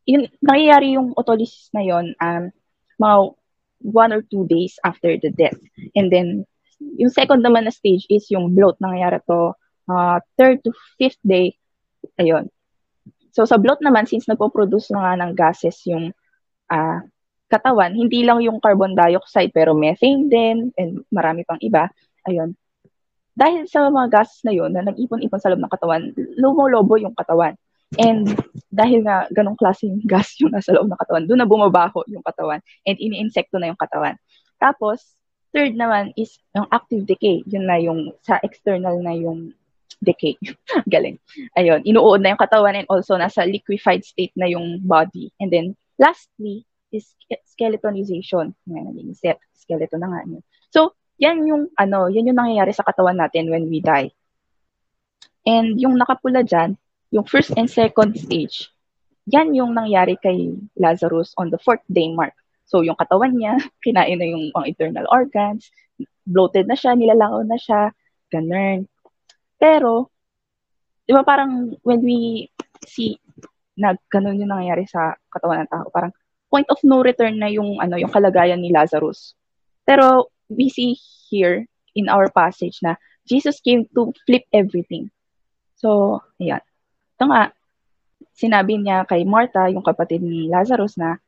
yun, 0.02 0.26
nangyayari 0.42 0.98
yung 0.98 1.14
autolysis 1.14 1.70
na 1.70 1.86
yon 1.86 2.18
um, 2.18 2.50
mga 2.98 3.16
one 3.86 4.10
or 4.10 4.26
two 4.26 4.42
days 4.50 4.74
after 4.82 5.14
the 5.14 5.30
death. 5.30 5.56
And 5.94 6.10
then, 6.10 6.42
yung 6.98 7.14
second 7.14 7.46
naman 7.46 7.70
na 7.70 7.74
stage 7.74 8.10
is 8.10 8.26
yung 8.34 8.58
bloat. 8.58 8.82
Nangyayari 8.82 9.22
to 9.30 9.54
uh, 9.86 10.18
third 10.34 10.66
to 10.66 10.74
fifth 10.98 11.22
day. 11.22 11.54
Ayun. 12.18 12.50
So, 13.30 13.46
sa 13.46 13.54
bloat 13.54 13.78
naman, 13.78 14.10
since 14.10 14.26
nagpo-produce 14.26 14.90
na 14.90 15.00
nga 15.06 15.14
ng 15.22 15.32
gases 15.38 15.78
yung 15.86 16.10
uh, 16.74 17.00
katawan, 17.48 17.96
hindi 17.96 18.22
lang 18.22 18.44
yung 18.44 18.60
carbon 18.60 18.92
dioxide, 18.92 19.50
pero 19.50 19.72
methane 19.72 20.28
din, 20.28 20.56
and 20.76 21.02
marami 21.08 21.42
pang 21.48 21.58
iba. 21.64 21.88
Ayun. 22.28 22.52
Dahil 23.32 23.64
sa 23.70 23.88
mga 23.88 24.08
gases 24.12 24.44
na 24.44 24.52
yun, 24.52 24.70
na 24.74 24.84
nag-ipon-ipon 24.84 25.40
sa 25.40 25.48
loob 25.48 25.62
ng 25.62 25.72
katawan, 25.72 26.02
lumolobo 26.36 27.00
yung 27.00 27.16
katawan. 27.16 27.56
And 27.96 28.28
dahil 28.68 29.00
nga 29.00 29.24
ganong 29.32 29.56
klaseng 29.56 30.04
gas 30.12 30.36
yung 30.42 30.52
nasa 30.52 30.76
loob 30.76 30.92
ng 30.92 31.00
katawan, 31.00 31.24
doon 31.24 31.40
na 31.40 31.48
bumabaho 31.48 32.04
yung 32.12 32.20
katawan 32.20 32.60
and 32.84 32.96
ini-insekto 33.00 33.56
na 33.56 33.72
yung 33.72 33.80
katawan. 33.80 34.18
Tapos, 34.60 35.16
third 35.54 35.72
naman 35.72 36.12
is 36.18 36.36
yung 36.52 36.68
active 36.68 37.08
decay. 37.08 37.40
Yun 37.48 37.64
na 37.64 37.80
yung 37.80 38.12
sa 38.20 38.36
external 38.44 39.00
na 39.00 39.16
yung 39.16 39.56
decay. 40.04 40.36
Galing. 40.92 41.16
Ayun, 41.56 41.86
inuod 41.86 42.20
na 42.20 42.36
yung 42.36 42.42
katawan 42.42 42.76
and 42.76 42.90
also 42.92 43.16
nasa 43.16 43.48
liquefied 43.48 44.04
state 44.04 44.34
na 44.36 44.50
yung 44.50 44.82
body. 44.84 45.32
And 45.40 45.48
then, 45.48 45.66
lastly, 45.96 46.68
is 46.92 47.12
skeletonization. 47.48 48.56
Ngayon, 48.64 48.94
naging 48.94 49.16
set. 49.16 49.38
Skeleton 49.56 50.00
na 50.00 50.08
nga. 50.12 50.20
Yun. 50.24 50.44
So, 50.72 50.96
yan 51.18 51.44
yung, 51.44 51.68
ano, 51.74 52.08
yan 52.08 52.30
yung 52.30 52.38
nangyayari 52.38 52.72
sa 52.72 52.86
katawan 52.86 53.18
natin 53.18 53.50
when 53.50 53.66
we 53.68 53.82
die. 53.82 54.14
And 55.44 55.80
yung 55.80 55.96
nakapula 55.96 56.44
dyan, 56.44 56.76
yung 57.10 57.24
first 57.24 57.52
and 57.56 57.68
second 57.68 58.16
stage, 58.16 58.68
yan 59.28 59.52
yung 59.52 59.76
nangyari 59.76 60.16
kay 60.20 60.56
Lazarus 60.76 61.32
on 61.36 61.52
the 61.52 61.60
fourth 61.60 61.84
day 61.88 62.08
mark. 62.12 62.32
So, 62.68 62.84
yung 62.84 62.96
katawan 62.96 63.36
niya, 63.36 63.56
kinain 63.84 64.20
na 64.20 64.28
yung 64.28 64.52
ang 64.52 64.68
internal 64.68 65.08
organs, 65.08 65.72
bloated 66.28 66.68
na 66.68 66.76
siya, 66.76 66.92
nilalangaw 66.96 67.44
na 67.44 67.56
siya, 67.56 67.92
ganun. 68.28 68.84
Pero, 69.56 70.12
di 71.08 71.16
ba 71.16 71.24
parang 71.24 71.72
when 71.80 72.04
we 72.04 72.48
see 72.84 73.16
na 73.78 73.96
ganun 74.12 74.36
yung 74.36 74.52
nangyayari 74.52 74.84
sa 74.84 75.16
katawan 75.32 75.64
ng 75.64 75.72
tao, 75.72 75.88
parang 75.88 76.12
point 76.48 76.66
of 76.72 76.80
no 76.84 77.04
return 77.04 77.38
na 77.38 77.48
yung 77.52 77.80
ano 77.80 77.96
yung 78.00 78.12
kalagayan 78.12 78.60
ni 78.60 78.72
Lazarus. 78.72 79.36
Pero 79.84 80.32
we 80.48 80.68
see 80.68 80.96
here 81.28 81.68
in 81.94 82.08
our 82.08 82.28
passage 82.32 82.80
na 82.80 82.96
Jesus 83.28 83.60
came 83.60 83.84
to 83.92 84.12
flip 84.24 84.48
everything. 84.52 85.12
So, 85.76 86.20
ayan 86.40 86.64
ito 87.18 87.26
nga, 87.34 87.50
sinabi 88.38 88.78
niya 88.78 89.02
kay 89.02 89.26
Martha, 89.26 89.66
yung 89.66 89.82
kapatid 89.82 90.22
ni 90.22 90.46
Lazarus 90.46 90.94
na, 90.94 91.18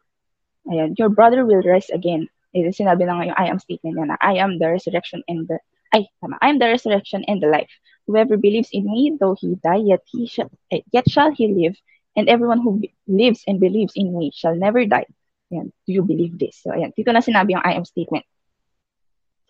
ayan, 0.71 0.95
your 0.95 1.11
brother 1.11 1.43
will 1.43 1.67
rise 1.67 1.91
again. 1.91 2.31
Ito 2.55 2.71
sinabi 2.71 3.11
na 3.11 3.19
nga 3.19 3.27
yung 3.27 3.39
I 3.43 3.47
am 3.51 3.59
statement 3.59 3.99
niya 3.99 4.15
na, 4.15 4.19
I 4.23 4.39
am 4.39 4.63
the 4.63 4.71
resurrection 4.71 5.27
and 5.27 5.51
the, 5.51 5.59
ay, 5.91 6.07
tama, 6.23 6.39
I 6.39 6.55
am 6.55 6.63
the 6.63 6.71
resurrection 6.71 7.27
and 7.27 7.43
the 7.43 7.51
life. 7.51 7.75
Whoever 8.07 8.39
believes 8.39 8.71
in 8.71 8.87
me, 8.87 9.19
though 9.19 9.35
he 9.35 9.59
die, 9.59 9.83
yet, 9.83 10.07
he 10.07 10.31
shall, 10.31 10.47
eh, 10.71 10.87
yet 10.95 11.11
shall 11.11 11.35
he 11.35 11.51
live, 11.51 11.75
and 12.17 12.29
everyone 12.29 12.61
who 12.61 12.83
lives 13.07 13.45
and 13.47 13.61
believes 13.61 13.93
in 13.95 14.17
me 14.17 14.33
shall 14.35 14.55
never 14.55 14.85
die. 14.85 15.07
Ayan, 15.53 15.75
do 15.87 15.91
you 15.91 16.03
believe 16.03 16.39
this? 16.39 16.63
So, 16.63 16.71
ayan, 16.71 16.95
dito 16.95 17.11
na 17.11 17.23
sinabi 17.23 17.59
yung 17.59 17.67
I 17.67 17.75
am 17.75 17.85
statement. 17.85 18.25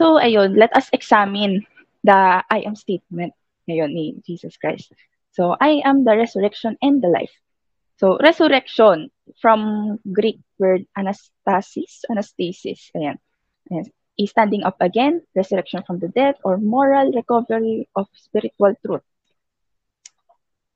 So, 0.01 0.17
ayun, 0.17 0.57
let 0.57 0.73
us 0.73 0.89
examine 0.97 1.69
the 2.05 2.41
I 2.41 2.65
am 2.65 2.73
statement 2.73 3.37
ngayon 3.69 3.93
ni 3.93 4.17
Jesus 4.25 4.57
Christ. 4.57 4.97
So, 5.37 5.61
I 5.61 5.85
am 5.85 6.09
the 6.09 6.17
resurrection 6.17 6.81
and 6.81 7.05
the 7.05 7.13
life. 7.13 7.33
So, 8.01 8.17
resurrection 8.17 9.13
from 9.45 10.01
Greek 10.09 10.41
word 10.57 10.89
anastasis, 10.97 12.09
anastasis, 12.09 12.89
ayan. 12.97 13.21
ayan. 13.69 13.87
Is 14.21 14.33
standing 14.37 14.65
up 14.69 14.77
again, 14.81 15.25
resurrection 15.33 15.81
from 15.89 15.97
the 16.01 16.09
dead, 16.13 16.37
or 16.45 16.61
moral 16.61 17.09
recovery 17.13 17.89
of 17.97 18.05
spiritual 18.13 18.77
truth. 18.85 19.05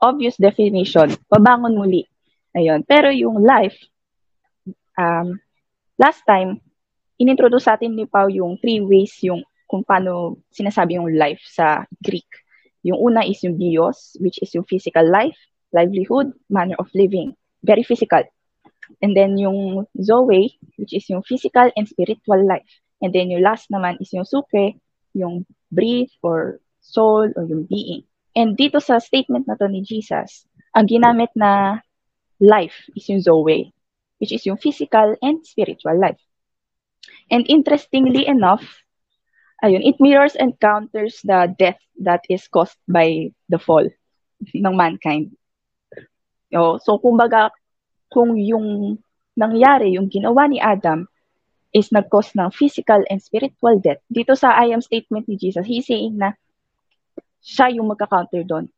Obvious 0.04 0.36
definition, 0.36 1.08
pabangon 1.32 1.80
muli. 1.80 2.04
Ayun. 2.52 2.84
Pero 2.84 3.08
yung 3.08 3.40
life, 3.40 3.80
um, 5.00 5.40
last 5.96 6.20
time, 6.28 6.60
inintroduce 7.16 7.64
sa 7.64 7.80
atin 7.80 7.96
ni 7.96 8.04
Pau 8.04 8.28
yung 8.28 8.60
three 8.60 8.84
ways 8.84 9.16
yung 9.24 9.40
kung 9.64 9.80
paano 9.80 10.44
sinasabi 10.52 11.00
yung 11.00 11.08
life 11.16 11.40
sa 11.48 11.88
Greek. 12.04 12.28
Yung 12.84 13.00
una 13.00 13.24
is 13.24 13.40
yung 13.40 13.56
bios, 13.56 14.12
which 14.20 14.36
is 14.44 14.52
yung 14.52 14.68
physical 14.68 15.08
life, 15.08 15.40
livelihood, 15.72 16.36
manner 16.52 16.76
of 16.76 16.92
living. 16.92 17.32
Very 17.64 17.82
physical. 17.82 18.22
And 19.00 19.16
then 19.16 19.40
yung 19.40 19.88
zoe, 19.96 20.60
which 20.76 20.92
is 20.92 21.08
yung 21.08 21.24
physical 21.24 21.72
and 21.74 21.88
spiritual 21.88 22.44
life. 22.44 22.68
And 23.00 23.16
then 23.16 23.32
yung 23.32 23.40
last 23.40 23.72
naman 23.72 23.96
is 24.04 24.12
yung 24.12 24.28
suke, 24.28 24.76
yung 25.16 25.48
breath 25.72 26.12
or 26.20 26.60
soul 26.84 27.32
or 27.32 27.48
yung 27.48 27.64
being. 27.64 28.04
And 28.34 28.58
dito 28.58 28.82
sa 28.82 28.98
statement 28.98 29.46
na 29.46 29.54
to 29.54 29.70
ni 29.70 29.86
Jesus, 29.86 30.46
ang 30.74 30.90
ginamit 30.90 31.30
na 31.38 31.82
life 32.42 32.90
is 32.98 33.06
yung 33.06 33.22
zoe, 33.22 33.70
which 34.18 34.34
is 34.34 34.42
yung 34.42 34.58
physical 34.58 35.14
and 35.22 35.46
spiritual 35.46 35.94
life. 35.94 36.18
And 37.30 37.46
interestingly 37.46 38.26
enough, 38.26 38.66
ayun, 39.62 39.86
it 39.86 40.02
mirrors 40.02 40.34
and 40.34 40.58
counters 40.58 41.22
the 41.22 41.46
death 41.54 41.78
that 42.02 42.26
is 42.26 42.50
caused 42.50 42.78
by 42.90 43.30
the 43.46 43.62
fall. 43.62 43.86
ng 44.52 44.74
mankind. 44.76 45.32
O, 46.52 46.76
so, 46.76 47.00
kumbaga, 47.00 47.48
kung 48.12 48.36
yung 48.36 48.98
nangyari, 49.34 49.96
yung 49.96 50.12
ginawa 50.12 50.46
ni 50.46 50.60
Adam, 50.60 51.08
is 51.74 51.90
nag-cause 51.90 52.38
ng 52.38 52.54
physical 52.54 53.02
and 53.10 53.18
spiritual 53.18 53.82
death. 53.82 53.98
Dito 54.06 54.38
sa 54.38 54.54
I 54.54 54.70
am 54.70 54.78
statement 54.78 55.26
ni 55.26 55.34
Jesus, 55.34 55.66
he's 55.66 55.90
saying 55.90 56.14
na 56.20 56.38
siya 57.44 57.68
yung 57.76 57.92
magka-counter 57.92 58.40
doon. 58.48 58.72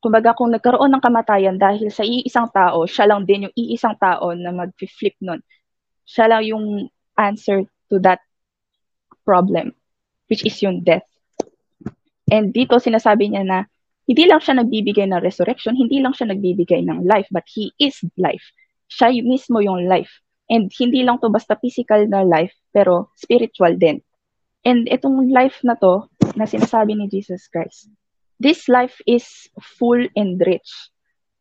Kumbaga, 0.00 0.32
kung 0.32 0.48
nagkaroon 0.48 0.88
ng 0.96 1.04
kamatayan 1.04 1.60
dahil 1.60 1.92
sa 1.92 2.00
iisang 2.00 2.48
tao, 2.48 2.88
siya 2.88 3.04
lang 3.04 3.28
din 3.28 3.46
yung 3.46 3.54
iisang 3.54 4.00
tao 4.00 4.32
na 4.32 4.48
mag-flip 4.48 5.12
nun. 5.20 5.44
Siya 6.08 6.32
lang 6.32 6.42
yung 6.48 6.88
answer 7.20 7.68
to 7.92 8.00
that 8.00 8.24
problem, 9.28 9.76
which 10.32 10.40
is 10.48 10.56
yung 10.64 10.80
death. 10.80 11.04
And 12.32 12.56
dito 12.56 12.80
sinasabi 12.80 13.28
niya 13.28 13.44
na 13.44 13.58
hindi 14.08 14.24
lang 14.24 14.40
siya 14.40 14.64
nagbibigay 14.64 15.06
ng 15.12 15.20
resurrection, 15.20 15.76
hindi 15.76 16.00
lang 16.00 16.16
siya 16.16 16.32
nagbibigay 16.32 16.80
ng 16.88 17.04
life, 17.04 17.28
but 17.28 17.44
He 17.52 17.70
is 17.76 18.00
life. 18.16 18.42
Siya 18.88 19.12
mismo 19.20 19.60
yung 19.60 19.84
life. 19.84 20.10
And 20.50 20.72
hindi 20.80 21.04
lang 21.06 21.20
to 21.22 21.30
basta 21.30 21.54
physical 21.60 22.08
na 22.10 22.24
life, 22.26 22.56
pero 22.72 23.12
spiritual 23.14 23.76
din. 23.76 24.02
And 24.66 24.88
itong 24.90 25.30
life 25.30 25.62
na 25.62 25.78
to, 25.78 26.10
na 26.34 26.46
sinasabi 26.46 26.94
ni 26.94 27.06
Jesus 27.10 27.46
Christ, 27.48 27.90
this 28.40 28.68
life 28.68 28.96
is 29.06 29.24
full 29.78 30.00
and 30.16 30.40
rich. 30.42 30.68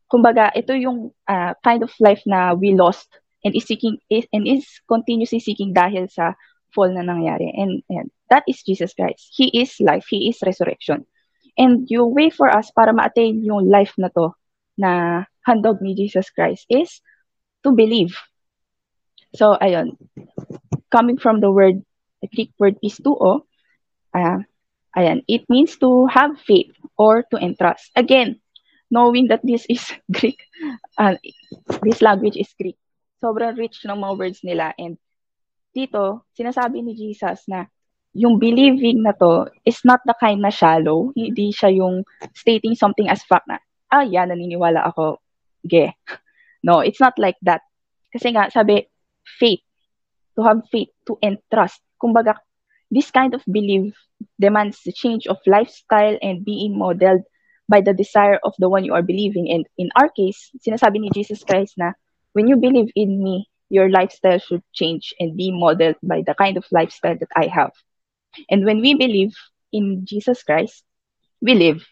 Kumbaga, 0.10 0.50
ito 0.58 0.74
yung 0.74 1.14
uh, 1.30 1.54
kind 1.62 1.86
of 1.86 1.94
life 2.02 2.22
na 2.26 2.54
we 2.58 2.74
lost 2.74 3.08
and 3.46 3.56
is 3.56 3.66
seeking 3.66 3.98
is, 4.10 4.26
and 4.34 4.50
is 4.50 4.66
continuously 4.90 5.40
seeking 5.40 5.72
dahil 5.72 6.10
sa 6.10 6.34
fall 6.74 6.90
na 6.90 7.06
nangyari. 7.06 7.50
And, 7.54 7.82
and 7.90 8.12
that 8.30 8.44
is 8.50 8.62
Jesus 8.66 8.94
Christ. 8.94 9.30
He 9.32 9.54
is 9.54 9.78
life. 9.80 10.06
He 10.10 10.30
is 10.30 10.42
resurrection. 10.42 11.06
And 11.58 11.86
yung 11.90 12.14
way 12.14 12.30
for 12.30 12.50
us 12.50 12.72
para 12.72 12.94
ma-attain 12.94 13.44
yung 13.44 13.70
life 13.70 13.94
na 13.98 14.10
to 14.16 14.34
na 14.80 15.24
handog 15.46 15.82
ni 15.82 15.94
Jesus 15.94 16.30
Christ 16.32 16.66
is 16.70 17.02
to 17.64 17.76
believe. 17.76 18.16
So, 19.36 19.58
ayun. 19.60 19.98
Coming 20.90 21.22
from 21.22 21.42
the 21.42 21.52
word, 21.52 21.86
the 22.22 22.30
Greek 22.34 22.50
word 22.58 22.82
pistuo, 22.82 23.46
uh, 24.16 24.40
ayan, 24.98 25.22
it 25.28 25.46
means 25.50 25.78
to 25.78 26.08
have 26.10 26.40
faith 26.42 26.72
or 26.98 27.24
to 27.30 27.38
entrust. 27.38 27.92
Again, 27.96 28.42
knowing 28.90 29.30
that 29.30 29.42
this 29.46 29.66
is 29.70 29.86
Greek, 30.12 30.42
uh, 30.98 31.16
this 31.84 32.02
language 32.02 32.38
is 32.38 32.50
Greek. 32.58 32.78
Sobrang 33.22 33.58
rich 33.58 33.84
ng 33.86 34.00
mga 34.00 34.16
words 34.18 34.42
nila. 34.42 34.74
And 34.80 34.98
dito, 35.76 36.26
sinasabi 36.34 36.82
ni 36.82 36.96
Jesus 36.98 37.46
na 37.46 37.70
yung 38.18 38.42
believing 38.42 39.06
na 39.06 39.14
to 39.14 39.46
is 39.66 39.86
not 39.86 40.02
the 40.08 40.16
kind 40.18 40.42
na 40.42 40.50
shallow. 40.50 41.14
Hindi 41.14 41.54
siya 41.54 41.70
yung 41.70 42.02
stating 42.34 42.74
something 42.74 43.06
as 43.06 43.22
fact 43.22 43.46
na, 43.46 43.62
ah, 43.94 44.06
yan, 44.06 44.34
naniniwala 44.34 44.86
ako. 44.90 45.22
Ge. 45.66 45.94
No, 46.60 46.84
it's 46.84 47.00
not 47.00 47.16
like 47.16 47.40
that. 47.40 47.64
Kasi 48.12 48.36
nga, 48.36 48.52
sabi, 48.52 48.84
faith, 49.24 49.64
to 50.36 50.44
have 50.44 50.60
faith, 50.68 50.92
to 51.08 51.16
entrust. 51.24 51.80
Kumbaga, 51.96 52.36
this 52.92 53.12
kind 53.12 53.34
of 53.34 53.44
belief 53.46 53.94
demands 54.40 54.82
the 54.84 54.92
change 54.92 55.28
of 55.28 55.38
lifestyle 55.46 56.18
and 56.22 56.46
being 56.46 56.78
modeled 56.78 57.22
by 57.70 57.82
the 57.82 57.94
desire 57.94 58.40
of 58.44 58.54
the 58.58 58.68
one 58.68 58.84
you 58.84 58.94
are 58.94 59.06
believing. 59.06 59.50
And 59.50 59.66
in 59.78 59.90
our 59.96 60.10
case, 60.10 60.50
sinasabi 60.58 61.00
ni 61.00 61.10
Jesus 61.14 61.44
Christ 61.44 61.78
na, 61.78 61.94
when 62.34 62.48
you 62.48 62.58
believe 62.58 62.90
in 62.96 63.22
me, 63.24 63.48
your 63.70 63.90
lifestyle 63.90 64.40
should 64.40 64.66
change 64.74 65.14
and 65.20 65.38
be 65.38 65.54
modeled 65.54 65.96
by 66.02 66.26
the 66.26 66.34
kind 66.34 66.58
of 66.58 66.66
lifestyle 66.72 67.16
that 67.16 67.30
I 67.38 67.46
have. 67.46 67.72
And 68.50 68.66
when 68.66 68.82
we 68.82 68.98
believe 68.98 69.38
in 69.72 70.06
Jesus 70.06 70.42
Christ, 70.42 70.84
we 71.42 71.54
live. 71.54 71.86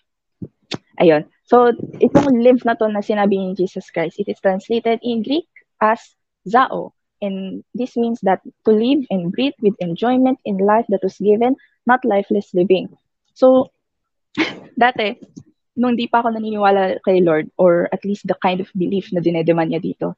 Ayun. 0.98 1.30
So, 1.46 1.72
itong 2.01 2.42
live 2.42 2.66
na 2.66 2.74
to 2.74 2.89
na 2.89 3.06
sinabi 3.06 3.38
ni 3.38 3.54
Jesus 3.54 3.94
Christ, 3.94 4.18
it 4.18 4.27
is 4.27 4.42
translated 4.42 5.00
in 5.06 5.22
Greek 5.22 5.48
as 5.77 6.01
zao. 6.50 6.97
And 7.21 7.63
this 7.73 7.97
means 7.97 8.21
that 8.21 8.41
to 8.65 8.71
live 8.71 9.06
and 9.10 9.32
breathe 9.32 9.58
with 9.62 9.73
enjoyment 9.80 10.39
in 10.45 10.58
life 10.58 10.86
that 10.89 11.01
was 11.01 11.17
given, 11.17 11.56
not 11.86 12.06
lifeless 12.06 12.53
living. 12.53 12.93
So, 13.34 13.73
dati, 14.77 15.17
nung 15.77 15.97
di 15.97 16.10
pa 16.10 16.21
ako 16.21 16.34
naniniwala 16.34 17.01
kay 17.06 17.21
Lord, 17.21 17.49
or 17.58 17.89
at 17.93 18.06
least 18.06 18.25
the 18.25 18.38
kind 18.41 18.62
of 18.62 18.69
belief 18.77 19.10
na 19.13 19.21
dinedeman 19.21 19.73
niya 19.73 19.82
dito, 19.82 20.17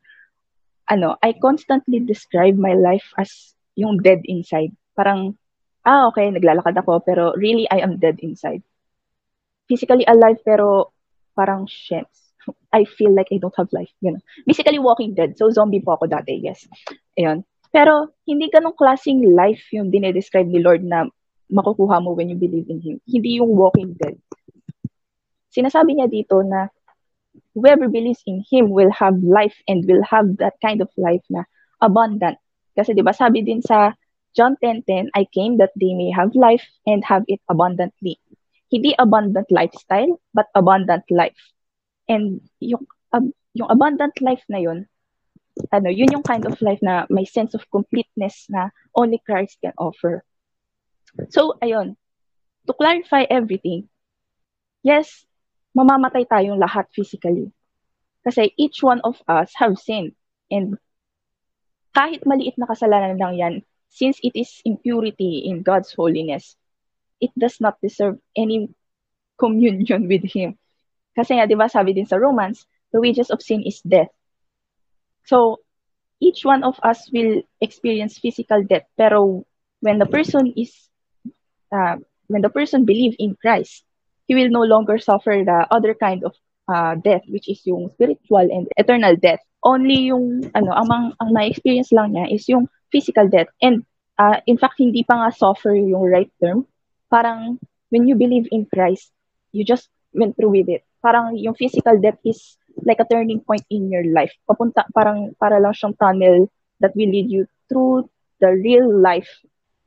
ano, 0.90 1.16
I 1.22 1.36
constantly 1.38 2.00
describe 2.00 2.58
my 2.58 2.74
life 2.74 3.06
as 3.20 3.54
yung 3.76 4.02
dead 4.04 4.26
inside. 4.26 4.74
Parang, 4.98 5.38
ah, 5.86 6.10
okay, 6.12 6.28
naglalakad 6.32 6.76
ako, 6.76 7.00
pero 7.06 7.32
really, 7.40 7.70
I 7.72 7.80
am 7.80 8.02
dead 8.02 8.20
inside. 8.20 8.66
Physically 9.70 10.04
alive, 10.10 10.42
pero 10.44 10.92
parang, 11.38 11.70
shit, 11.70 12.10
I 12.72 12.86
feel 12.86 13.14
like 13.14 13.28
I 13.32 13.38
don't 13.38 13.56
have 13.58 13.70
life. 13.72 13.92
You 14.02 14.18
know? 14.18 14.24
Basically, 14.46 14.80
walking 14.80 15.14
dead. 15.14 15.38
So, 15.38 15.50
zombie 15.52 15.84
po 15.84 15.98
ako 15.98 16.08
dati, 16.08 16.40
yes. 16.40 16.66
Ayun. 17.18 17.44
Pero, 17.70 18.14
hindi 18.26 18.50
ganong 18.50 18.78
klaseng 18.78 19.22
life 19.34 19.62
yung 19.74 19.94
dinedescribe 19.94 20.50
ni 20.50 20.62
Lord 20.62 20.82
na 20.82 21.06
makukuha 21.50 22.02
mo 22.02 22.14
when 22.14 22.30
you 22.30 22.38
believe 22.38 22.70
in 22.70 22.82
Him. 22.82 22.98
Hindi 23.06 23.42
yung 23.42 23.54
walking 23.54 23.98
dead. 23.98 24.18
Sinasabi 25.50 25.98
niya 25.98 26.10
dito 26.10 26.42
na 26.46 26.70
whoever 27.58 27.90
believes 27.90 28.22
in 28.30 28.46
Him 28.46 28.70
will 28.70 28.94
have 28.94 29.18
life 29.22 29.58
and 29.66 29.86
will 29.86 30.06
have 30.06 30.38
that 30.38 30.58
kind 30.62 30.82
of 30.82 30.90
life 30.98 31.26
na 31.30 31.46
abundant. 31.82 32.38
Kasi 32.78 32.94
di 32.94 33.02
ba 33.02 33.12
sabi 33.12 33.42
din 33.42 33.62
sa 33.66 33.98
John 34.38 34.56
10.10, 34.62 35.10
I 35.18 35.26
came 35.34 35.58
that 35.58 35.74
they 35.74 35.98
may 35.98 36.14
have 36.14 36.38
life 36.38 36.64
and 36.86 37.02
have 37.04 37.26
it 37.26 37.42
abundantly. 37.50 38.22
Hindi 38.70 38.94
abundant 39.02 39.50
lifestyle, 39.50 40.22
but 40.38 40.54
abundant 40.54 41.04
life. 41.10 41.38
And 42.10 42.42
yung, 42.60 42.90
um, 43.14 43.32
yung 43.54 43.70
abundant 43.70 44.18
life 44.20 44.42
na 44.50 44.58
yun, 44.58 44.90
ano, 45.72 45.90
yun 45.94 46.12
yung 46.12 46.26
kind 46.26 46.46
of 46.46 46.58
life 46.62 46.82
na 46.82 47.06
may 47.10 47.26
sense 47.26 47.54
of 47.54 47.70
completeness 47.70 48.50
na 48.50 48.74
only 48.96 49.22
Christ 49.22 49.62
can 49.62 49.74
offer. 49.78 50.24
So, 51.30 51.54
ayun. 51.62 51.96
To 52.68 52.74
clarify 52.74 53.26
everything, 53.30 53.90
yes, 54.86 55.26
mamamatay 55.78 56.26
tayong 56.30 56.62
lahat 56.62 56.90
physically. 56.94 57.50
Kasi 58.26 58.54
each 58.58 58.84
one 58.84 59.02
of 59.02 59.18
us 59.26 59.54
have 59.58 59.80
sinned. 59.80 60.14
And 60.52 60.78
kahit 61.96 62.26
maliit 62.26 62.58
na 62.58 62.70
kasalanan 62.70 63.18
lang 63.18 63.34
yan, 63.38 63.56
since 63.90 64.22
it 64.22 64.38
is 64.38 64.62
impurity 64.66 65.50
in 65.50 65.66
God's 65.66 65.94
holiness, 65.94 66.54
it 67.18 67.34
does 67.34 67.58
not 67.58 67.82
deserve 67.82 68.22
any 68.38 68.70
communion 69.40 70.08
with 70.12 70.24
Him. 70.30 70.58
Kasi 71.20 71.36
nga, 71.36 71.44
di 71.44 71.60
ba, 71.60 71.68
sabi 71.68 71.92
din 71.92 72.08
sa 72.08 72.16
Romans, 72.16 72.64
the 72.96 73.04
wages 73.04 73.28
of 73.28 73.44
sin 73.44 73.60
is 73.68 73.84
death. 73.84 74.08
So, 75.28 75.60
each 76.24 76.48
one 76.48 76.64
of 76.64 76.80
us 76.80 77.12
will 77.12 77.44
experience 77.60 78.16
physical 78.16 78.64
death. 78.64 78.88
Pero 78.96 79.44
when 79.84 80.00
the 80.00 80.08
person 80.08 80.56
is, 80.56 80.72
uh, 81.76 82.00
when 82.32 82.40
the 82.40 82.50
person 82.50 82.88
believe 82.88 83.20
in 83.20 83.36
Christ, 83.36 83.84
he 84.32 84.36
will 84.36 84.48
no 84.48 84.64
longer 84.64 84.96
suffer 84.96 85.44
the 85.44 85.68
other 85.68 85.92
kind 85.92 86.24
of 86.24 86.32
uh, 86.72 86.96
death, 86.96 87.28
which 87.28 87.52
is 87.52 87.60
yung 87.68 87.92
spiritual 87.92 88.48
and 88.48 88.72
eternal 88.80 89.20
death. 89.20 89.44
Only 89.60 90.08
yung, 90.08 90.48
ano, 90.56 90.72
ang, 90.72 90.88
ang, 90.88 91.06
ang 91.20 91.30
na-experience 91.36 91.92
lang 91.92 92.16
niya 92.16 92.32
is 92.32 92.48
yung 92.48 92.72
physical 92.96 93.28
death. 93.28 93.52
And, 93.60 93.84
uh, 94.16 94.40
in 94.48 94.56
fact, 94.56 94.80
hindi 94.80 95.04
pa 95.04 95.20
nga 95.20 95.36
suffer 95.36 95.76
yung 95.76 96.08
right 96.08 96.32
term. 96.40 96.64
Parang, 97.12 97.60
when 97.92 98.08
you 98.08 98.16
believe 98.16 98.48
in 98.56 98.72
Christ, 98.72 99.12
you 99.52 99.68
just 99.68 99.92
went 100.16 100.40
through 100.40 100.56
with 100.56 100.72
it 100.72 100.88
parang 101.00 101.36
yung 101.36 101.56
physical 101.56 101.98
death 102.00 102.20
is 102.24 102.60
like 102.84 103.00
a 103.00 103.08
turning 103.08 103.40
point 103.44 103.64
in 103.72 103.92
your 103.92 104.06
life. 104.08 104.32
Papunta, 104.48 104.88
parang, 104.96 105.36
para 105.36 105.60
lang 105.60 105.76
siyang 105.76 105.96
tunnel 106.00 106.48
that 106.80 106.96
will 106.96 107.10
lead 107.12 107.28
you 107.28 107.44
through 107.68 108.08
the 108.40 108.52
real 108.52 108.88
life 108.88 109.30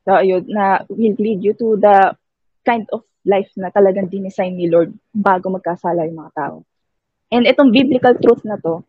na, 0.05 0.21
yun, 0.21 0.45
na 0.49 0.85
will 0.89 1.17
lead 1.17 1.41
you 1.41 1.53
to 1.57 1.77
the 1.79 2.13
kind 2.65 2.85
of 2.93 3.01
life 3.23 3.49
na 3.55 3.71
talagang 3.71 4.11
dinesign 4.11 4.59
ni 4.59 4.67
Lord 4.67 4.91
bago 5.15 5.49
magkasala 5.49 6.05
yung 6.05 6.19
mga 6.19 6.33
tao. 6.35 6.55
And 7.33 7.49
itong 7.49 7.73
biblical 7.73 8.13
truth 8.19 8.45
na 8.45 8.59
to, 8.61 8.83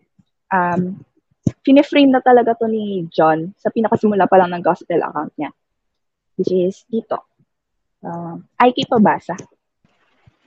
um, 0.53 1.01
finiframe 1.65 2.13
na 2.13 2.21
talaga 2.21 2.53
to 2.61 2.69
ni 2.69 3.09
John 3.09 3.57
sa 3.57 3.73
pinakasimula 3.73 4.29
pa 4.29 4.37
lang 4.37 4.53
ng 4.53 4.63
gospel 4.65 5.01
account 5.01 5.33
niya. 5.41 5.51
Which 6.37 6.51
is 6.51 6.83
dito. 6.91 7.25
Uh, 8.05 8.37
ay 8.61 8.75
kipabasa. 8.75 9.39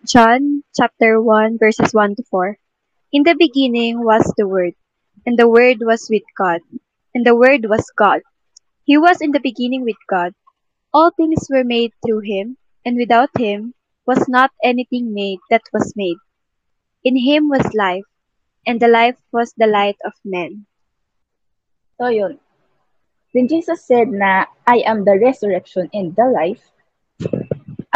John 0.06 0.62
chapter 0.78 1.20
1 1.20 1.58
verses 1.58 1.92
1 1.92 2.16
to 2.18 2.24
4. 2.30 2.58
In 3.14 3.24
the 3.24 3.34
beginning 3.34 4.06
was 4.06 4.32
the 4.38 4.48
Word, 4.48 4.74
and 5.26 5.40
the 5.40 5.50
Word 5.50 5.82
was 5.82 6.06
with 6.10 6.22
God, 6.38 6.62
and 7.16 7.26
the 7.26 7.36
Word 7.36 7.66
was 7.66 7.90
God. 7.98 8.22
He 8.86 8.98
was 8.98 9.22
in 9.22 9.32
the 9.32 9.42
beginning 9.42 9.82
with 9.82 9.98
God. 10.08 10.34
All 10.94 11.10
things 11.10 11.50
were 11.50 11.64
made 11.64 11.94
through 12.06 12.22
him, 12.30 12.58
and 12.86 12.96
without 12.96 13.34
him 13.38 13.74
was 14.06 14.30
not 14.30 14.52
anything 14.64 15.14
made 15.14 15.40
that 15.50 15.66
was 15.74 15.94
made. 15.96 16.18
In 17.04 17.18
him 17.18 17.50
was 17.50 17.74
life, 17.74 18.06
and 18.68 18.80
the 18.80 18.88
life 18.88 19.18
was 19.34 19.52
the 19.58 19.68
light 19.68 19.98
of 20.06 20.14
men. 20.24 20.68
So 21.98 22.08
yun. 22.14 22.38
When 23.34 23.50
Jesus 23.50 23.84
said 23.84 24.10
na, 24.14 24.46
I 24.68 24.86
am 24.86 25.06
the 25.06 25.18
resurrection 25.18 25.90
and 25.92 26.16
the 26.16 26.30
life, 26.30 26.62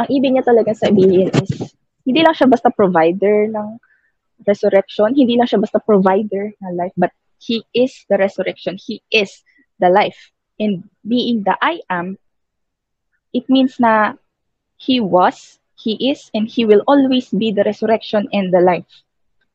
ang 0.01 0.09
ibig 0.09 0.33
niya 0.33 0.43
talaga 0.43 0.73
sabihin 0.73 1.29
is 1.29 1.70
hindi 2.05 2.21
lang 2.25 2.33
siya 2.33 2.49
basta 2.49 2.69
provider 2.73 3.49
ng 3.49 3.77
resurrection, 4.45 5.13
hindi 5.13 5.37
lang 5.37 5.47
siya 5.49 5.61
basta 5.61 5.77
provider 5.81 6.49
ng 6.61 6.73
life, 6.77 6.93
but 6.97 7.13
He 7.41 7.65
is 7.73 8.05
the 8.05 8.21
resurrection. 8.21 8.77
He 8.77 9.01
is 9.09 9.41
the 9.81 9.89
life. 9.89 10.29
And 10.61 10.85
being 11.01 11.41
the 11.41 11.57
I 11.57 11.81
am, 11.89 12.21
it 13.33 13.49
means 13.49 13.81
na 13.81 14.13
He 14.77 15.01
was, 15.01 15.57
He 15.73 15.97
is, 16.13 16.29
and 16.37 16.45
He 16.45 16.69
will 16.69 16.85
always 16.85 17.33
be 17.33 17.49
the 17.49 17.65
resurrection 17.65 18.29
and 18.29 18.53
the 18.53 18.61
life. 18.61 18.89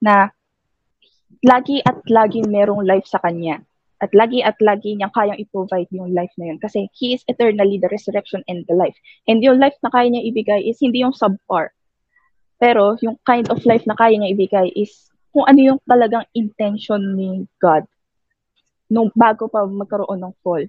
Na 0.02 0.34
lagi 1.46 1.78
at 1.86 2.02
lagi 2.10 2.42
merong 2.42 2.82
life 2.82 3.06
sa 3.06 3.22
Kanya. 3.22 3.62
At 4.02 4.10
lagi 4.12 4.42
at 4.42 4.58
lagi 4.58 4.98
niya 4.98 5.08
kayang 5.14 5.38
i-provide 5.38 5.88
yung 5.94 6.10
life 6.10 6.34
na 6.36 6.50
yun. 6.50 6.58
Kasi 6.58 6.90
He 6.90 7.14
is 7.14 7.22
eternally 7.30 7.78
the 7.78 7.88
resurrection 7.88 8.42
and 8.50 8.66
the 8.66 8.74
life. 8.74 8.98
And 9.30 9.38
yung 9.46 9.62
life 9.62 9.78
na 9.86 9.94
kaya 9.94 10.10
niya 10.10 10.26
ibigay 10.26 10.66
is 10.66 10.82
hindi 10.82 11.06
yung 11.06 11.14
subpar. 11.14 11.70
Pero 12.56 12.96
yung 13.04 13.20
kind 13.24 13.48
of 13.52 13.60
life 13.68 13.84
na 13.84 13.96
kaya 13.96 14.16
niya 14.16 14.32
ibigay 14.32 14.72
is 14.72 15.12
kung 15.32 15.44
ano 15.44 15.60
yung 15.60 15.80
talagang 15.84 16.24
intention 16.32 17.12
ni 17.12 17.44
God 17.60 17.84
nung 18.88 19.10
bago 19.12 19.50
pa 19.50 19.66
magkaroon 19.66 20.22
ng 20.22 20.34
fall. 20.40 20.64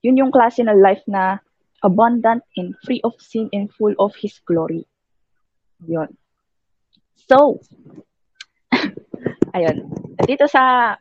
Yun 0.00 0.20
yung 0.24 0.32
klase 0.32 0.62
ng 0.64 0.78
life 0.78 1.02
na 1.10 1.42
abundant 1.84 2.40
and 2.56 2.72
free 2.80 3.04
of 3.04 3.12
sin 3.20 3.52
and 3.52 3.68
full 3.76 3.92
of 4.00 4.16
His 4.16 4.40
glory. 4.48 4.88
Yun. 5.84 6.08
So, 7.28 7.60
ayun. 9.56 9.92
Dito 10.24 10.48
sa 10.48 10.96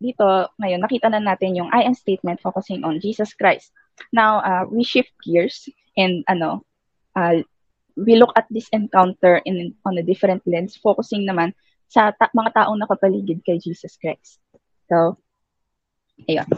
dito, 0.00 0.24
ngayon, 0.56 0.80
nakita 0.80 1.12
na 1.12 1.20
natin 1.20 1.60
yung 1.60 1.68
I 1.70 1.84
am 1.84 1.92
statement 1.92 2.40
focusing 2.40 2.82
on 2.88 3.04
Jesus 3.04 3.36
Christ. 3.36 3.70
Now, 4.16 4.40
uh, 4.40 4.64
we 4.64 4.80
shift 4.80 5.12
gears 5.20 5.68
and 5.92 6.24
ano, 6.24 6.64
uh, 7.12 7.44
we 8.00 8.16
look 8.16 8.32
at 8.36 8.48
this 8.48 8.68
encounter 8.72 9.40
in 9.44 9.74
on 9.84 9.98
a 9.98 10.04
different 10.04 10.40
lens, 10.48 10.76
focusing 10.80 11.28
naman 11.28 11.52
sa 11.90 12.14
ta- 12.16 12.32
mga 12.32 12.54
taong 12.56 12.80
nakapaligid 12.80 13.44
kay 13.44 13.60
Jesus 13.60 13.98
Christ. 14.00 14.40
So, 14.88 15.18
ayun. 16.24 16.48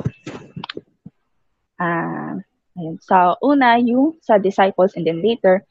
Uh, 1.80 2.38
ayun. 2.78 2.96
So, 3.02 3.36
una, 3.42 3.80
yung 3.82 4.22
sa 4.22 4.38
disciples 4.38 4.94
and 4.94 5.08
then 5.08 5.24
later, 5.24 5.66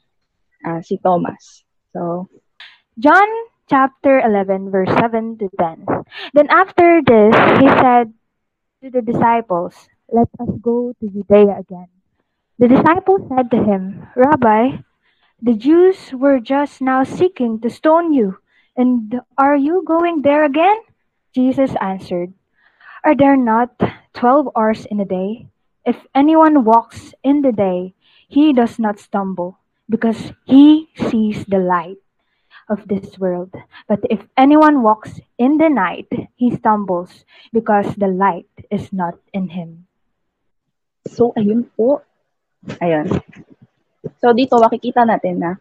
uh, 0.65 0.81
si 0.83 0.97
Thomas. 0.99 1.63
So, 1.93 2.27
John 2.99 3.29
chapter 3.71 4.19
11, 4.19 4.69
verse 4.69 4.91
7 4.99 5.39
to 5.39 5.47
10. 5.55 5.87
Then 6.35 6.47
after 6.51 6.99
this, 6.99 7.33
he 7.63 7.67
said 7.79 8.11
to 8.83 8.87
the 8.91 9.01
disciples, 9.01 9.73
Let 10.11 10.27
us 10.43 10.51
go 10.59 10.91
to 10.99 11.05
Judea 11.07 11.55
again. 11.55 11.87
The 12.59 12.67
disciples 12.67 13.23
said 13.31 13.49
to 13.55 13.63
him, 13.63 14.05
Rabbi, 14.13 14.83
the 15.41 15.53
Jews 15.53 16.13
were 16.13 16.39
just 16.39 16.81
now 16.81 17.03
seeking 17.03 17.59
to 17.61 17.69
stone 17.69 18.13
you, 18.13 18.37
and 18.77 19.21
are 19.37 19.55
you 19.57 19.83
going 19.85 20.21
there 20.21 20.45
again? 20.45 20.77
Jesus 21.33 21.73
answered, 21.81 22.33
Are 23.03 23.15
there 23.15 23.37
not 23.37 23.73
twelve 24.13 24.49
hours 24.55 24.85
in 24.85 24.99
a 24.99 25.05
day? 25.05 25.47
If 25.85 25.97
anyone 26.13 26.63
walks 26.63 27.13
in 27.23 27.41
the 27.41 27.51
day, 27.51 27.95
he 28.29 28.53
does 28.53 28.77
not 28.77 28.99
stumble, 28.99 29.57
because 29.89 30.31
he 30.45 30.89
sees 31.09 31.43
the 31.45 31.57
light 31.57 31.97
of 32.69 32.87
this 32.87 33.17
world. 33.17 33.51
But 33.87 33.99
if 34.09 34.21
anyone 34.37 34.83
walks 34.83 35.19
in 35.37 35.57
the 35.57 35.69
night, 35.69 36.07
he 36.35 36.55
stumbles, 36.55 37.25
because 37.51 37.95
the 37.95 38.07
light 38.07 38.47
is 38.69 38.93
not 38.93 39.17
in 39.33 39.49
him. 39.49 39.87
So, 41.09 41.33
ayun 41.35 41.65
po. 41.75 42.05
Ayun. 42.77 43.09
So 44.21 44.31
dito 44.37 44.61
makikita 44.61 45.03
natin 45.03 45.41
na 45.41 45.51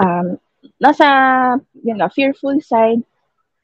um, 0.00 0.40
nasa 0.80 1.06
yun 1.84 2.00
nga, 2.00 2.10
fearful 2.10 2.56
side 2.64 3.04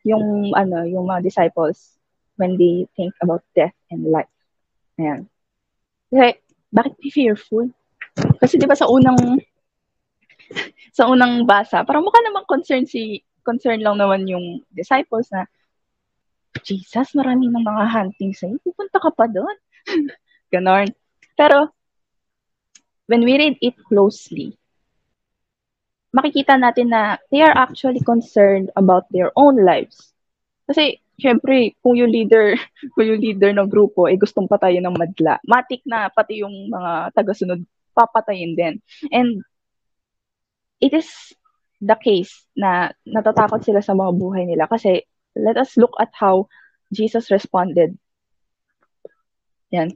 yung 0.04 0.52
ano, 0.52 0.84
yung 0.84 1.08
mga 1.08 1.24
disciples 1.24 1.96
when 2.36 2.60
they 2.60 2.84
think 2.94 3.14
about 3.24 3.40
death 3.56 3.74
and 3.88 4.04
life. 4.10 4.30
Ayan. 5.00 5.26
Kasi, 6.12 6.38
bakit 6.70 6.94
fearful? 7.10 7.66
Kasi 8.38 8.60
di 8.60 8.66
ba 8.68 8.76
sa 8.76 8.86
unang 8.86 9.18
sa 10.96 11.08
unang 11.08 11.48
basa, 11.48 11.82
parang 11.82 12.04
mukha 12.04 12.20
namang 12.20 12.46
concern 12.46 12.84
si 12.84 13.24
concern 13.42 13.80
lang 13.80 13.98
naman 13.98 14.28
yung 14.28 14.62
disciples 14.72 15.28
na 15.32 15.48
Jesus, 16.62 17.12
marami 17.18 17.50
ng 17.50 17.60
mga 17.66 17.84
hunting 17.90 18.32
sa'yo. 18.32 18.56
Pupunta 18.62 19.02
ka 19.02 19.10
pa 19.10 19.26
doon. 19.26 19.56
Ganon. 20.54 20.86
Pero, 21.34 21.74
when 23.06 23.22
we 23.24 23.36
read 23.36 23.56
it 23.60 23.76
closely, 23.88 24.56
makikita 26.14 26.54
natin 26.54 26.94
na 26.94 27.18
they 27.28 27.42
are 27.42 27.54
actually 27.54 28.00
concerned 28.00 28.70
about 28.78 29.04
their 29.10 29.34
own 29.34 29.58
lives. 29.58 30.14
Kasi, 30.64 31.02
syempre, 31.18 31.74
kung 31.82 31.98
yung 31.98 32.14
leader, 32.14 32.54
kung 32.94 33.06
yung 33.06 33.20
leader 33.20 33.50
ng 33.52 33.68
grupo 33.68 34.06
ay 34.06 34.16
gustong 34.16 34.48
patayin 34.48 34.86
ng 34.86 34.96
madla, 34.96 35.42
matik 35.44 35.82
na 35.84 36.08
pati 36.08 36.46
yung 36.46 36.70
mga 36.70 37.12
tagasunod 37.12 37.60
papatayin 37.94 38.58
din. 38.58 38.74
And 39.14 39.46
it 40.82 40.92
is 40.92 41.08
the 41.78 41.94
case 41.94 42.32
na 42.58 42.90
natatakot 43.06 43.62
sila 43.62 43.80
sa 43.80 43.94
mga 43.94 44.12
buhay 44.18 44.44
nila 44.50 44.66
kasi 44.66 45.06
let 45.38 45.54
us 45.54 45.78
look 45.78 45.94
at 46.02 46.10
how 46.14 46.50
Jesus 46.90 47.30
responded. 47.30 47.94
Yan. 49.70 49.94